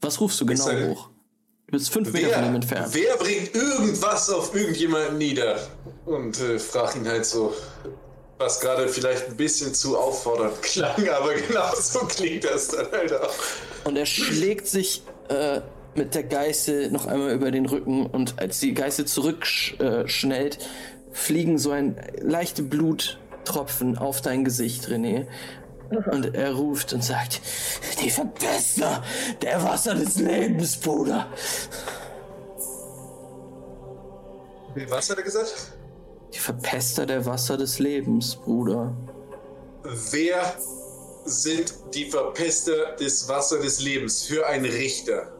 Was 0.00 0.20
rufst 0.20 0.40
du 0.40 0.46
genau 0.46 0.64
sage- 0.64 0.88
hoch? 0.90 1.10
Du 1.66 1.72
bist 1.78 1.90
fünf 1.90 2.12
Meter 2.12 2.28
von 2.34 2.44
ihm 2.44 2.54
entfernt. 2.56 2.88
wer 2.92 3.16
bringt 3.16 3.54
irgendwas 3.54 4.28
auf 4.30 4.54
irgendjemanden 4.54 5.16
nieder? 5.18 5.58
Und 6.04 6.38
äh, 6.40 6.58
frag 6.58 6.94
ihn 6.94 7.08
halt 7.08 7.24
so, 7.24 7.54
was 8.38 8.60
gerade 8.60 8.86
vielleicht 8.86 9.28
ein 9.28 9.36
bisschen 9.36 9.72
zu 9.74 9.96
auffordernd 9.96 10.60
klang, 10.62 11.08
aber 11.08 11.34
genau 11.48 11.74
so 11.74 12.00
klingt 12.00 12.44
das 12.44 12.68
dann 12.68 12.90
halt 12.92 13.14
auch. 13.14 13.32
Und 13.84 13.96
er 13.96 14.04
schlägt 14.06 14.66
sich 14.68 15.02
äh, 15.28 15.62
mit 15.96 16.14
der 16.14 16.24
Geißel 16.24 16.90
noch 16.90 17.06
einmal 17.06 17.32
über 17.32 17.50
den 17.50 17.66
Rücken 17.66 18.06
und 18.06 18.40
als 18.40 18.60
die 18.60 18.74
Geißel 18.74 19.04
zurückschnellt, 19.06 20.10
schnellt, 20.10 20.58
fliegen 21.12 21.58
so 21.58 21.70
ein 21.70 21.96
leichte 22.20 22.62
Bluttropfen 22.62 23.96
auf 23.96 24.20
dein 24.20 24.44
Gesicht, 24.44 24.88
René. 24.88 25.26
Und 26.10 26.34
er 26.34 26.54
ruft 26.54 26.92
und 26.92 27.04
sagt, 27.04 27.40
die 28.02 28.10
Verpester 28.10 29.02
der 29.42 29.62
Wasser 29.62 29.94
des 29.94 30.16
Lebens, 30.16 30.76
Bruder. 30.76 31.26
Was 34.88 35.10
hat 35.10 35.18
er 35.18 35.22
gesagt? 35.22 35.72
Die 36.32 36.38
Verpester 36.38 37.06
der 37.06 37.24
Wasser 37.26 37.56
des 37.56 37.78
Lebens, 37.78 38.34
Bruder. 38.34 38.92
Wer 39.84 40.54
sind 41.26 41.74
die 41.94 42.06
Verpester 42.06 42.96
des 42.96 43.28
Wasser 43.28 43.60
des 43.60 43.80
Lebens 43.80 44.24
für 44.24 44.46
einen 44.46 44.64
Richter? 44.64 45.33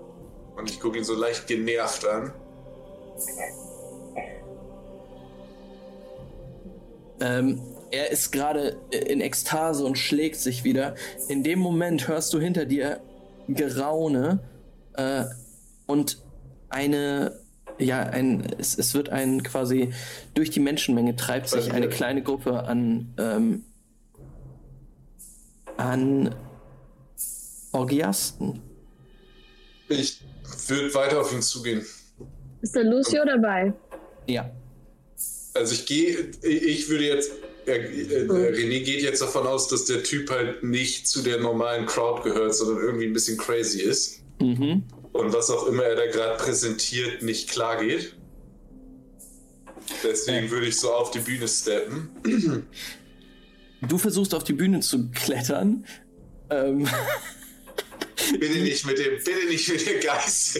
Und 0.56 0.70
ich 0.70 0.80
gucke 0.80 0.98
ihn 0.98 1.04
so 1.04 1.14
leicht 1.14 1.46
genervt 1.46 2.06
an. 2.06 2.32
Ähm, 7.20 7.60
er 7.90 8.10
ist 8.10 8.32
gerade 8.32 8.76
in 8.90 9.20
Ekstase 9.20 9.84
und 9.84 9.96
schlägt 9.96 10.36
sich 10.36 10.64
wieder. 10.64 10.94
In 11.28 11.42
dem 11.42 11.58
Moment 11.58 12.08
hörst 12.08 12.32
du 12.34 12.40
hinter 12.40 12.64
dir 12.64 13.00
Geraune 13.48 14.40
äh, 14.94 15.24
und 15.86 16.22
eine, 16.68 17.38
ja, 17.78 18.00
ein, 18.00 18.44
es, 18.58 18.76
es 18.76 18.94
wird 18.94 19.10
ein 19.10 19.42
quasi 19.42 19.92
durch 20.34 20.50
die 20.50 20.60
Menschenmenge 20.60 21.14
treibt 21.14 21.48
sich 21.48 21.72
eine 21.72 21.88
kleine 21.88 22.22
Gruppe 22.22 22.64
an, 22.64 23.14
ähm, 23.18 23.64
an 25.76 26.34
Orgiasten. 27.72 28.60
Ich 29.88 30.23
würde 30.68 30.94
weiter 30.94 31.20
auf 31.20 31.32
ihn 31.32 31.42
zugehen. 31.42 31.84
Ist 32.62 32.74
der 32.74 32.84
Lucio 32.84 33.24
dabei? 33.24 33.72
Ja. 34.26 34.50
Also 35.54 35.74
ich 35.74 35.86
gehe, 35.86 36.30
ich 36.42 36.88
würde 36.88 37.04
jetzt, 37.04 37.30
äh, 37.66 37.72
äh, 37.72 38.26
René 38.26 38.82
geht 38.82 39.02
jetzt 39.02 39.22
davon 39.22 39.46
aus, 39.46 39.68
dass 39.68 39.84
der 39.84 40.02
Typ 40.02 40.30
halt 40.30 40.64
nicht 40.64 41.06
zu 41.06 41.22
der 41.22 41.38
normalen 41.38 41.86
Crowd 41.86 42.22
gehört, 42.22 42.54
sondern 42.54 42.82
irgendwie 42.82 43.06
ein 43.06 43.12
bisschen 43.12 43.36
crazy 43.38 43.80
ist. 43.80 44.22
Mhm. 44.40 44.82
Und 45.12 45.32
was 45.32 45.50
auch 45.50 45.66
immer 45.66 45.84
er 45.84 45.94
da 45.94 46.06
gerade 46.06 46.42
präsentiert, 46.42 47.22
nicht 47.22 47.48
klar 47.48 47.84
geht. 47.84 48.16
Deswegen 50.02 50.50
würde 50.50 50.66
ich 50.66 50.80
so 50.80 50.92
auf 50.92 51.10
die 51.10 51.20
Bühne 51.20 51.46
steppen. 51.46 52.10
Du 53.82 53.98
versuchst 53.98 54.34
auf 54.34 54.44
die 54.44 54.54
Bühne 54.54 54.80
zu 54.80 55.10
klettern. 55.10 55.84
Ähm, 56.50 56.88
Bitte 58.32 58.58
nicht 58.60 58.86
mit 58.86 58.98
dem, 58.98 59.16
bitte 59.16 59.46
nicht 59.48 59.68
mit 59.68 59.86
dem 59.86 60.00
Geist. 60.00 60.58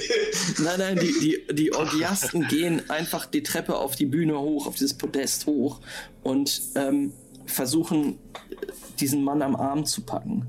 Nein, 0.59 0.79
nein, 0.79 0.99
die, 1.01 1.13
die, 1.49 1.55
die 1.55 1.75
Orgiasten 1.75 2.47
gehen 2.49 2.89
einfach 2.91 3.27
die 3.27 3.43
Treppe 3.43 3.77
auf 3.77 3.97
die 3.97 4.07
Bühne 4.07 4.39
hoch, 4.39 4.67
auf 4.67 4.75
dieses 4.75 4.95
Podest 4.95 5.47
hoch 5.47 5.81
und 6.23 6.61
ähm, 6.75 7.13
versuchen, 7.47 8.19
diesen 9.01 9.25
Mann 9.25 9.43
am 9.43 9.57
Arm 9.57 9.85
zu 9.85 10.03
packen. 10.03 10.47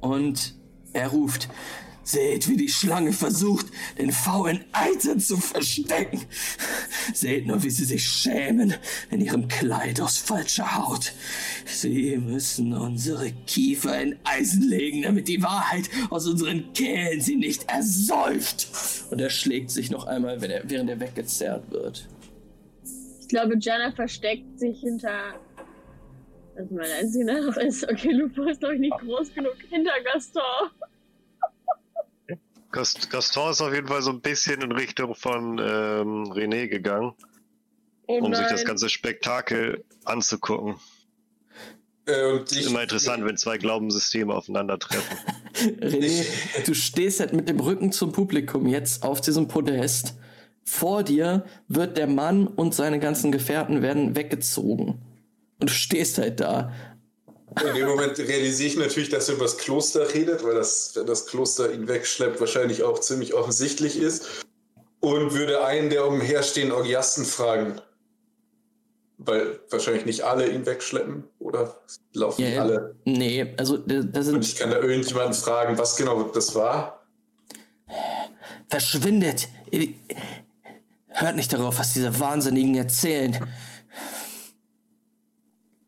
Und 0.00 0.54
er 0.92 1.08
ruft, 1.08 1.48
seht, 2.02 2.48
wie 2.48 2.56
die 2.56 2.68
Schlange 2.68 3.12
versucht, 3.12 3.66
den 3.98 4.12
faulen 4.12 4.64
Eiter 4.72 5.18
zu 5.18 5.36
verstecken. 5.36 6.22
Seht 7.12 7.46
nur, 7.46 7.62
wie 7.62 7.70
sie 7.70 7.84
sich 7.84 8.06
schämen 8.06 8.74
in 9.10 9.20
ihrem 9.20 9.48
Kleid 9.48 10.00
aus 10.00 10.18
falscher 10.18 10.76
Haut. 10.76 11.12
Sie 11.66 12.16
müssen 12.16 12.72
unsere 12.72 13.32
Kiefer 13.46 14.00
in 14.00 14.18
Eisen 14.24 14.68
legen, 14.68 15.02
damit 15.02 15.28
die 15.28 15.42
Wahrheit 15.42 15.90
aus 16.10 16.26
unseren 16.26 16.72
Kehlen 16.72 17.20
sie 17.20 17.36
nicht 17.36 17.70
ersäuft. 17.70 18.68
Und 19.10 19.20
er 19.20 19.30
schlägt 19.30 19.70
sich 19.70 19.90
noch 19.90 20.06
einmal, 20.06 20.40
wenn 20.40 20.50
er, 20.50 20.62
während 20.68 20.90
er 20.90 21.00
weggezerrt 21.00 21.70
wird. 21.70 22.08
Ich 23.20 23.28
glaube, 23.28 23.56
Jana 23.60 23.92
versteckt 23.92 24.58
sich 24.58 24.80
hinter. 24.80 25.34
Das 26.56 26.64
ist 26.64 26.72
mein 26.72 26.90
einziger 27.00 27.40
noch 27.40 27.56
ist. 27.56 27.88
Okay, 27.88 28.12
Lupo 28.12 28.42
ist 28.44 28.60
noch 28.60 28.72
nicht 28.72 28.98
groß 28.98 29.32
genug 29.32 29.56
hinter 29.68 29.92
Gaston. 30.12 30.42
Gast 32.72 33.10
Gaston 33.10 33.50
ist 33.50 33.60
auf 33.60 33.74
jeden 33.74 33.88
Fall 33.88 34.02
so 34.02 34.10
ein 34.10 34.20
bisschen 34.20 34.60
in 34.62 34.72
Richtung 34.72 35.14
von 35.14 35.58
ähm, 35.58 36.32
René 36.32 36.68
gegangen, 36.68 37.12
Oh 38.06 38.18
um 38.18 38.34
sich 38.34 38.46
das 38.46 38.64
ganze 38.64 38.88
Spektakel 38.88 39.84
anzugucken. 40.04 40.76
Äh, 42.06 42.32
und 42.32 42.52
ich, 42.52 42.66
Immer 42.66 42.82
interessant, 42.82 43.24
wenn 43.24 43.36
zwei 43.36 43.58
Glaubenssysteme 43.58 44.34
aufeinandertreffen. 44.34 45.16
René, 45.80 46.24
du 46.64 46.74
stehst 46.74 47.20
halt 47.20 47.32
mit 47.32 47.48
dem 47.48 47.60
Rücken 47.60 47.92
zum 47.92 48.12
Publikum 48.12 48.66
jetzt 48.66 49.02
auf 49.02 49.20
diesem 49.20 49.48
Podest. 49.48 50.14
Vor 50.64 51.02
dir 51.02 51.44
wird 51.68 51.96
der 51.96 52.06
Mann 52.06 52.46
und 52.46 52.74
seine 52.74 53.00
ganzen 53.00 53.32
Gefährten 53.32 53.82
werden 53.82 54.14
weggezogen. 54.14 55.02
Und 55.58 55.70
du 55.70 55.74
stehst 55.74 56.18
halt 56.18 56.40
da. 56.40 56.72
In 57.66 57.74
dem 57.74 57.88
Moment 57.88 58.18
realisiere 58.18 58.68
ich 58.68 58.76
natürlich, 58.76 59.08
dass 59.08 59.28
er 59.28 59.34
über 59.34 59.44
das 59.44 59.58
Kloster 59.58 60.12
redet, 60.14 60.44
weil 60.44 60.54
das, 60.54 60.92
wenn 60.94 61.06
das 61.06 61.26
Kloster 61.26 61.72
ihn 61.72 61.88
wegschleppt, 61.88 62.40
wahrscheinlich 62.40 62.82
auch 62.82 63.00
ziemlich 63.00 63.34
offensichtlich 63.34 63.98
ist. 63.98 64.24
Und 65.00 65.32
würde 65.32 65.64
einen 65.64 65.90
der 65.90 66.06
umherstehenden 66.06 66.76
Orgiasten 66.76 67.24
fragen. 67.24 67.80
Weil 69.18 69.58
wahrscheinlich 69.70 70.06
nicht 70.06 70.22
alle 70.22 70.48
ihn 70.48 70.64
wegschleppen, 70.64 71.24
oder 71.38 71.76
laufen 72.14 72.42
Ja, 72.42 72.62
alle? 72.62 72.94
Nee, 73.04 73.54
also 73.58 73.76
da, 73.78 74.00
da 74.02 74.18
Und 74.20 74.24
sind 74.24 74.44
ich 74.44 74.56
kann 74.56 74.70
da 74.70 74.78
irgendjemanden 74.78 75.34
fragen, 75.34 75.76
was 75.76 75.96
genau 75.96 76.22
das 76.24 76.54
war. 76.54 77.04
verschwindet. 78.68 79.48
Hört 81.08 81.36
nicht 81.36 81.52
darauf, 81.52 81.78
was 81.78 81.92
diese 81.92 82.18
Wahnsinnigen 82.20 82.76
erzählen. 82.76 83.36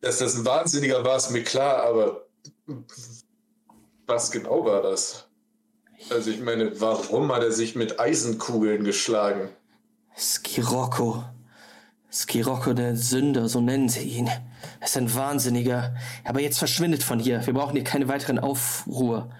Dass 0.03 0.19
das 0.19 0.35
ein 0.35 0.45
Wahnsinniger 0.45 1.05
war, 1.05 1.16
ist 1.16 1.31
mir 1.31 1.45
klar, 1.45 1.85
aber 1.85 2.27
was 4.07 4.33
genau 4.33 4.65
war 4.65 4.83
das? 4.83 5.29
Also 6.11 6.31
ich 6.31 6.41
meine, 6.41 6.81
warum 6.81 7.33
hat 7.33 7.45
er 7.45 7.53
sich 7.53 7.77
mit 7.77 8.01
Eisenkugeln 8.01 8.83
geschlagen? 8.83 9.49
Skirocco. 10.19 11.24
Skirocco 12.12 12.74
der 12.74 12.97
Sünder, 12.97 13.49
so 13.49 13.61
nennen 13.61 13.89
sie 13.89 14.03
ihn. 14.03 14.27
Er 14.27 14.87
ist 14.87 14.97
ein 14.97 15.15
Wahnsinniger. 15.15 15.95
Aber 16.24 16.41
jetzt 16.41 16.59
verschwindet 16.59 17.05
von 17.05 17.20
hier. 17.20 17.47
Wir 17.47 17.55
brauchen 17.55 17.77
hier 17.77 17.85
keine 17.85 18.09
weiteren 18.09 18.41
Aufruhr. 18.41 19.31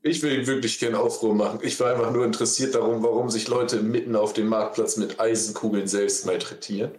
Ich 0.00 0.22
will 0.22 0.46
wirklich 0.46 0.80
keinen 0.80 0.94
Aufruhr 0.94 1.34
machen. 1.34 1.60
Ich 1.62 1.78
war 1.78 1.92
einfach 1.92 2.10
nur 2.10 2.24
interessiert 2.24 2.74
darum, 2.74 3.02
warum 3.02 3.28
sich 3.28 3.48
Leute 3.48 3.82
mitten 3.82 4.16
auf 4.16 4.32
dem 4.32 4.46
Marktplatz 4.46 4.96
mit 4.96 5.20
Eisenkugeln 5.20 5.86
selbst 5.86 6.24
malträtieren. 6.24 6.92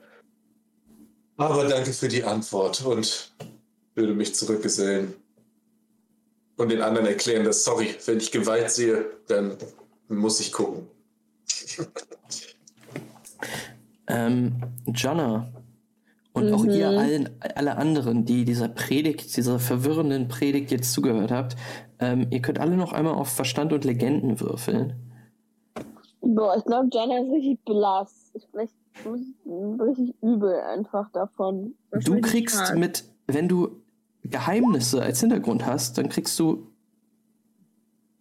Aber 1.38 1.68
danke 1.68 1.92
für 1.92 2.08
die 2.08 2.24
Antwort 2.24 2.84
und 2.86 3.34
würde 3.94 4.14
mich 4.14 4.36
zurückgesellen. 4.36 5.14
Und 6.58 6.70
den 6.70 6.82
anderen 6.82 7.08
erklären, 7.08 7.44
dass, 7.44 7.66
sorry, 7.66 7.96
wenn 8.06 8.18
ich 8.18 8.32
Gewalt 8.32 8.72
sehe, 8.72 9.06
dann 9.28 9.58
muss 10.08 10.40
ich 10.40 10.54
gucken. 10.54 10.88
Ähm, 14.08 14.62
Jonna 14.88 15.52
und 16.34 16.54
auch 16.54 16.64
Mhm. 16.64 16.70
ihr 16.70 16.90
allen, 16.90 17.30
alle 17.56 17.76
anderen, 17.78 18.24
die 18.26 18.46
dieser 18.46 18.70
Predigt, 18.70 19.36
dieser 19.36 19.60
verwirrenden 19.60 20.28
Predigt 20.28 20.72
jetzt 20.72 20.94
zugehört 20.94 21.32
habt, 21.32 21.56
ähm, 22.00 22.28
ihr 22.30 22.42
könnt 22.42 22.60
alle 22.60 22.78
noch 22.78 22.94
einmal 22.94 23.16
auf 23.16 23.30
Verstand 23.30 23.74
und 23.74 23.84
Legenden 23.84 24.40
würfeln. 24.40 24.94
Boah, 26.22 26.56
ich 26.58 26.64
glaube, 26.66 26.90
Jana 26.92 27.18
ist 27.20 27.32
richtig 27.32 27.66
blass. 27.66 28.32
Ich 28.34 28.48
vielleicht 28.52 28.74
richtig 29.06 30.16
übel 30.22 30.60
einfach 30.62 31.12
davon. 31.12 31.76
Du 31.92 31.96
Wahrscheinlich 31.96 32.26
kriegst 32.26 32.60
hart. 32.60 32.78
mit, 32.78 33.04
wenn 33.28 33.48
du 33.48 33.82
Geheimnisse 34.24 35.02
als 35.02 35.20
Hintergrund 35.20 35.66
hast, 35.66 35.98
dann 35.98 36.10
kriegst 36.10 36.40
du 36.40 36.68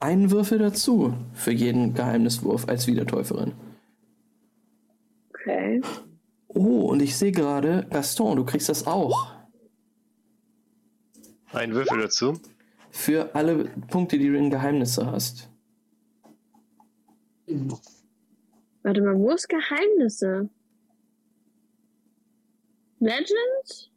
einen 0.00 0.30
Würfel 0.30 0.58
dazu 0.58 1.14
für 1.32 1.52
jeden 1.52 1.94
Geheimniswurf 1.94 2.68
als 2.68 2.86
Wiedertäuferin. 2.86 3.52
Okay. 5.30 5.80
Oh, 6.48 6.82
und 6.82 7.00
ich 7.00 7.16
sehe 7.16 7.32
gerade, 7.32 7.86
Gaston, 7.90 8.36
du 8.36 8.44
kriegst 8.44 8.68
das 8.68 8.86
auch. 8.86 9.32
Ein 11.52 11.72
Würfel 11.72 12.00
dazu. 12.00 12.34
Für 12.90 13.34
alle 13.34 13.64
Punkte, 13.88 14.18
die 14.18 14.28
du 14.28 14.36
in 14.36 14.50
Geheimnisse 14.50 15.10
hast. 15.10 15.48
Warte 18.82 19.02
mal, 19.02 19.18
wo 19.18 19.30
ist 19.30 19.48
Geheimnisse? 19.48 20.48
Legend? 23.04 23.90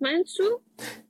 Meinst 0.00 0.38
du? 0.38 0.42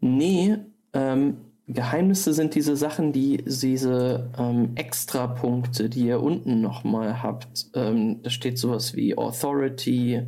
Nee, 0.01 0.59
ähm, 0.93 1.39
Geheimnisse 1.67 2.35
sind 2.35 2.55
diese 2.55 2.77
Sachen, 2.77 3.13
die 3.13 3.39
diese 3.39 4.31
ähm, 4.39 4.73
Extrapunkte, 4.75 5.89
die 5.89 6.07
ihr 6.09 6.21
unten 6.21 6.61
nochmal 6.61 7.23
habt. 7.23 7.71
Ähm, 7.75 8.23
da 8.23 8.29
steht 8.29 8.59
sowas 8.59 8.95
wie 8.95 9.17
Authority. 9.17 10.23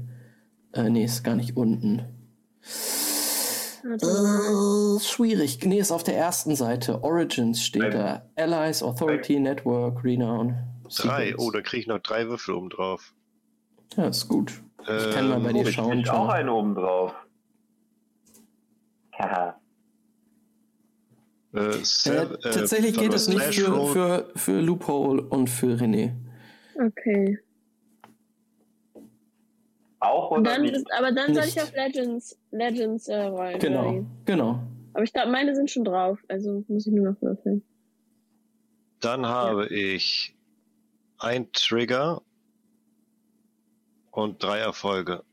Äh, 0.72 0.88
nee, 0.90 1.04
ist 1.04 1.22
gar 1.22 1.34
nicht 1.36 1.56
unten. 1.56 2.06
Äh, 3.84 5.00
schwierig. 5.00 5.58
Nee, 5.66 5.78
ist 5.78 5.92
auf 5.92 6.04
der 6.04 6.16
ersten 6.16 6.56
Seite. 6.56 7.04
Origins 7.04 7.62
steht 7.62 7.82
Ein- 7.82 7.90
da. 7.92 8.22
Allies, 8.36 8.82
Authority, 8.82 9.38
Network, 9.38 10.02
Renown. 10.02 10.56
Drei. 10.96 11.26
Secrets. 11.26 11.44
Oh, 11.44 11.50
da 11.50 11.60
kriege 11.60 11.80
ich 11.82 11.86
noch 11.86 11.98
drei 11.98 12.26
Würfel 12.28 12.54
oben 12.54 12.70
drauf. 12.70 13.12
Ja, 13.96 14.06
ist 14.06 14.26
gut. 14.28 14.62
Ich 14.86 15.10
kann 15.14 15.28
mal 15.28 15.40
bei 15.40 15.50
Ähm, 15.50 15.54
dir 15.56 15.68
Ich 15.68 15.74
schauen, 15.74 16.02
krieg 16.02 16.10
auch 16.10 16.28
einen 16.28 16.48
oben 16.48 16.74
drauf. 16.74 17.14
Haha. 19.18 19.58
Äh, 21.54 21.58
Äh, 21.60 21.70
äh, 21.78 22.38
tatsächlich 22.42 22.98
geht 22.98 23.14
es 23.14 23.28
nicht 23.28 23.42
für, 23.42 23.86
für, 23.86 24.30
für 24.34 24.60
Loophole 24.60 25.22
und 25.22 25.48
für 25.48 25.76
René. 25.76 26.12
Okay. 26.74 27.38
Auch 30.00 30.32
Und 30.32 30.40
oder 30.40 30.50
dann 30.52 30.62
nicht? 30.62 30.74
ist, 30.74 30.86
aber 30.98 31.12
dann 31.12 31.32
soll 31.34 31.44
ich 31.44 31.54
Nicht. 31.54 31.64
auf 31.64 31.72
Legends, 31.72 32.38
Legends 32.50 33.08
äh, 33.08 33.22
rollen. 33.22 33.58
Genau, 33.58 34.04
genau. 34.26 34.60
Aber 34.92 35.02
ich 35.04 35.12
glaube, 35.12 35.30
meine 35.30 35.54
sind 35.54 35.70
schon 35.70 35.84
drauf. 35.84 36.18
Also 36.28 36.62
muss 36.68 36.86
ich 36.86 36.92
nur 36.92 37.12
noch 37.12 37.22
würfeln. 37.22 37.62
Dann 39.00 39.24
habe 39.26 39.66
ich 39.68 40.36
ein 41.18 41.50
Trigger 41.52 42.20
und 44.14 44.42
drei 44.42 44.58
Erfolge. 44.58 45.24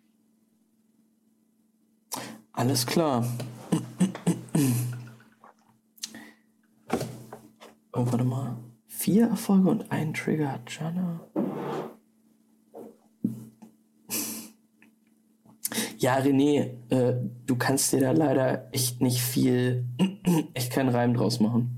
Alles 2.52 2.86
klar. 2.86 3.26
Oh, 7.94 8.06
warte 8.06 8.24
mal. 8.24 8.58
Vier 8.88 9.28
Erfolge 9.28 9.70
und 9.70 9.92
ein 9.92 10.14
Trigger 10.14 10.52
hat 10.52 10.72
Jana. 10.72 11.22
Ja, 15.98 16.18
René, 16.18 16.72
äh, 16.90 17.16
du 17.46 17.56
kannst 17.58 17.94
dir 17.94 18.00
da 18.00 18.12
leider 18.12 18.68
echt 18.74 19.02
nicht 19.02 19.22
viel, 19.22 19.86
echt 20.56 20.72
keinen 20.72 20.90
Reim 20.90 21.14
draus 21.14 21.40
machen. 21.40 21.78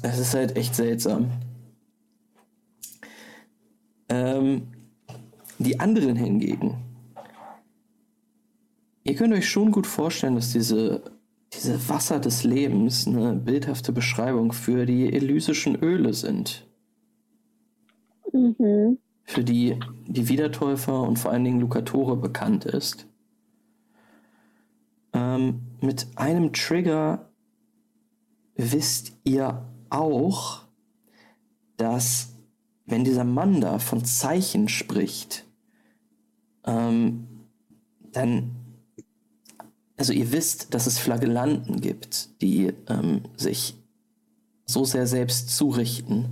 Das 0.00 0.18
ist 0.18 0.34
halt 0.34 0.56
echt 0.56 0.74
seltsam. 0.74 1.30
Ähm, 4.08 4.68
die 5.58 5.80
anderen 5.80 6.16
hingegen. 6.16 6.76
Ihr 9.04 9.14
könnt 9.14 9.34
euch 9.34 9.48
schon 9.48 9.70
gut 9.70 9.86
vorstellen, 9.86 10.34
dass 10.34 10.52
diese, 10.52 11.02
diese 11.52 11.88
Wasser 11.88 12.20
des 12.20 12.44
Lebens 12.44 13.06
eine 13.06 13.34
bildhafte 13.34 13.92
Beschreibung 13.92 14.52
für 14.52 14.86
die 14.86 15.12
elysischen 15.12 15.76
Öle 15.76 16.14
sind. 16.14 16.66
Mhm. 18.32 18.98
Für 19.24 19.44
die 19.44 19.78
die 20.06 20.28
Wiedertäufer 20.28 21.02
und 21.02 21.18
vor 21.18 21.30
allen 21.30 21.44
Dingen 21.44 21.60
Lucatore 21.60 22.16
bekannt 22.16 22.64
ist. 22.64 23.06
Ähm, 25.12 25.62
mit 25.80 26.06
einem 26.16 26.52
Trigger 26.52 27.30
wisst 28.56 29.12
ihr 29.24 29.66
auch, 29.90 30.62
dass 31.76 32.33
wenn 32.86 33.04
dieser 33.04 33.24
Mann 33.24 33.60
da 33.60 33.78
von 33.78 34.04
Zeichen 34.04 34.68
spricht, 34.68 35.44
ähm, 36.66 37.26
dann, 38.12 38.56
also 39.96 40.12
ihr 40.12 40.32
wisst, 40.32 40.74
dass 40.74 40.86
es 40.86 40.98
Flagellanten 40.98 41.80
gibt, 41.80 42.40
die 42.42 42.72
ähm, 42.88 43.22
sich 43.36 43.74
so 44.66 44.84
sehr 44.84 45.06
selbst 45.06 45.50
zurichten, 45.56 46.26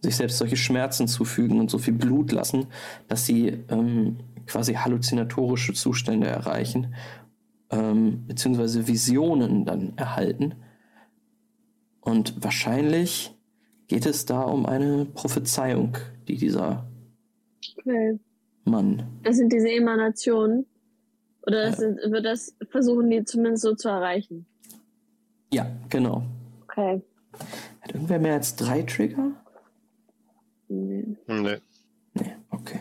sich 0.00 0.16
selbst 0.16 0.38
solche 0.38 0.56
Schmerzen 0.56 1.08
zufügen 1.08 1.60
und 1.60 1.70
so 1.70 1.78
viel 1.78 1.94
Blut 1.94 2.32
lassen, 2.32 2.66
dass 3.08 3.24
sie 3.24 3.48
ähm, 3.68 4.18
quasi 4.46 4.74
halluzinatorische 4.74 5.74
Zustände 5.74 6.26
erreichen, 6.26 6.94
ähm, 7.70 8.26
beziehungsweise 8.26 8.88
Visionen 8.88 9.64
dann 9.64 9.96
erhalten. 9.96 10.56
Und 12.00 12.42
wahrscheinlich 12.42 13.34
geht 13.92 14.06
es 14.06 14.24
da 14.24 14.40
um 14.40 14.64
eine 14.64 15.04
Prophezeiung, 15.04 15.98
die 16.26 16.38
dieser 16.38 16.86
Okay. 17.78 18.18
Mann. 18.64 19.02
Das 19.22 19.36
sind 19.36 19.52
diese 19.52 19.68
Emanationen. 19.68 20.64
Oder 21.46 21.66
das 21.66 21.76
sind, 21.76 21.98
wird 21.98 22.24
das 22.24 22.56
versuchen 22.70 23.10
die 23.10 23.22
zumindest 23.24 23.64
so 23.64 23.74
zu 23.74 23.90
erreichen. 23.90 24.46
Ja, 25.52 25.66
genau. 25.90 26.22
Okay. 26.64 27.02
Hat 27.82 27.92
irgendwer 27.94 28.18
mehr 28.18 28.34
als 28.34 28.56
drei 28.56 28.80
Trigger? 28.82 29.32
Nee. 30.68 31.16
Nee. 31.26 31.58
Nee, 32.14 32.32
okay. 32.48 32.80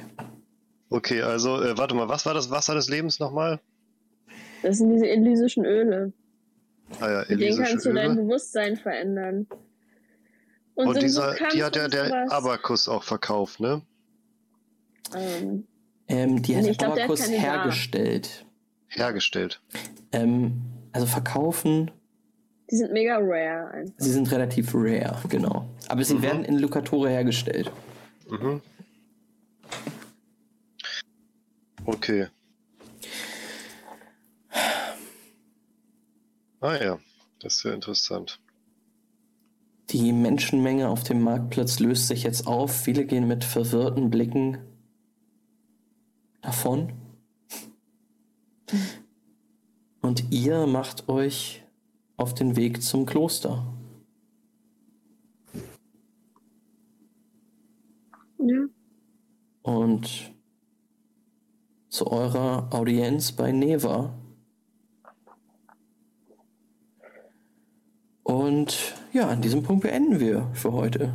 Okay, 0.89 1.21
also, 1.23 1.61
äh, 1.61 1.77
warte 1.77 1.93
mal, 1.93 2.07
was 2.07 2.25
war 2.25 2.33
das 2.33 2.49
Wasser 2.51 2.75
des 2.75 2.87
Lebens 2.89 3.19
nochmal? 3.19 3.59
Das 4.63 4.77
sind 4.77 4.91
diese 4.91 5.09
elysischen 5.09 5.65
Öle. 5.65 6.13
Ah 7.01 7.09
ja, 7.09 7.19
Mit 7.21 7.29
denen 7.31 7.41
elysische 7.41 7.69
kannst 7.69 7.85
du 7.85 7.93
dein 7.93 8.11
Öle. 8.11 8.21
Bewusstsein 8.21 8.77
verändern. 8.77 9.47
Und 10.87 10.95
so 10.95 10.99
dieser, 10.99 11.33
die 11.53 11.63
hat 11.63 11.75
ja 11.75 11.85
und 11.85 11.93
der 11.93 12.05
sowas, 12.07 12.31
Abakus 12.31 12.87
auch 12.87 13.03
verkauft, 13.03 13.59
ne? 13.59 13.81
Ähm, 15.15 15.65
Ähm, 16.07 16.41
die 16.41 16.55
hat 16.55 16.63
Nee, 16.63 16.71
ich 16.71 16.77
glaub, 16.77 16.95
der 16.95 17.07
Kandidat. 17.07 17.41
hergestellt. 17.41 18.45
Hergestellt. 18.87 19.61
Ähm, 20.11 20.61
also 20.91 21.07
verkaufen, 21.07 21.91
die 22.69 22.75
sind 22.77 22.91
mega 22.91 23.17
rare 23.17 23.71
einfach. 23.71 23.93
sie 23.97 24.11
sind 24.11 24.29
relativ 24.31 24.71
rare, 24.73 25.21
genau. 25.29 25.69
Aber 25.87 26.03
sie 26.03 26.15
Mhm. 26.15 26.21
werden 26.21 26.45
in 26.45 26.59
Lucatore 26.59 27.09
hergestellt. 27.09 27.71
Mhm. 28.29 28.61
Okay. 31.85 32.27
Ah 36.59 36.75
ja, 36.75 36.99
das 37.39 37.55
ist 37.55 37.63
ja 37.63 37.73
interessant. 37.73 38.39
Die 39.91 40.13
Menschenmenge 40.13 40.87
auf 40.87 41.03
dem 41.03 41.21
Marktplatz 41.21 41.79
löst 41.79 42.07
sich 42.07 42.23
jetzt 42.23 42.47
auf. 42.47 42.71
Viele 42.71 43.05
gehen 43.05 43.27
mit 43.27 43.43
verwirrten 43.43 44.09
Blicken 44.09 44.57
davon. 46.41 46.93
Und 50.01 50.31
ihr 50.31 50.65
macht 50.65 51.09
euch 51.09 51.65
auf 52.15 52.33
den 52.33 52.55
Weg 52.55 52.81
zum 52.81 53.05
Kloster. 53.05 53.65
Ja. 58.39 58.65
Und 59.63 60.33
zu 61.89 62.07
eurer 62.07 62.73
Audienz 62.73 63.33
bei 63.33 63.51
Neva. 63.51 64.20
Und 68.31 68.93
ja, 69.11 69.27
an 69.27 69.41
diesem 69.41 69.61
Punkt 69.61 69.83
beenden 69.83 70.21
wir 70.21 70.47
für 70.53 70.71
heute. 70.71 71.13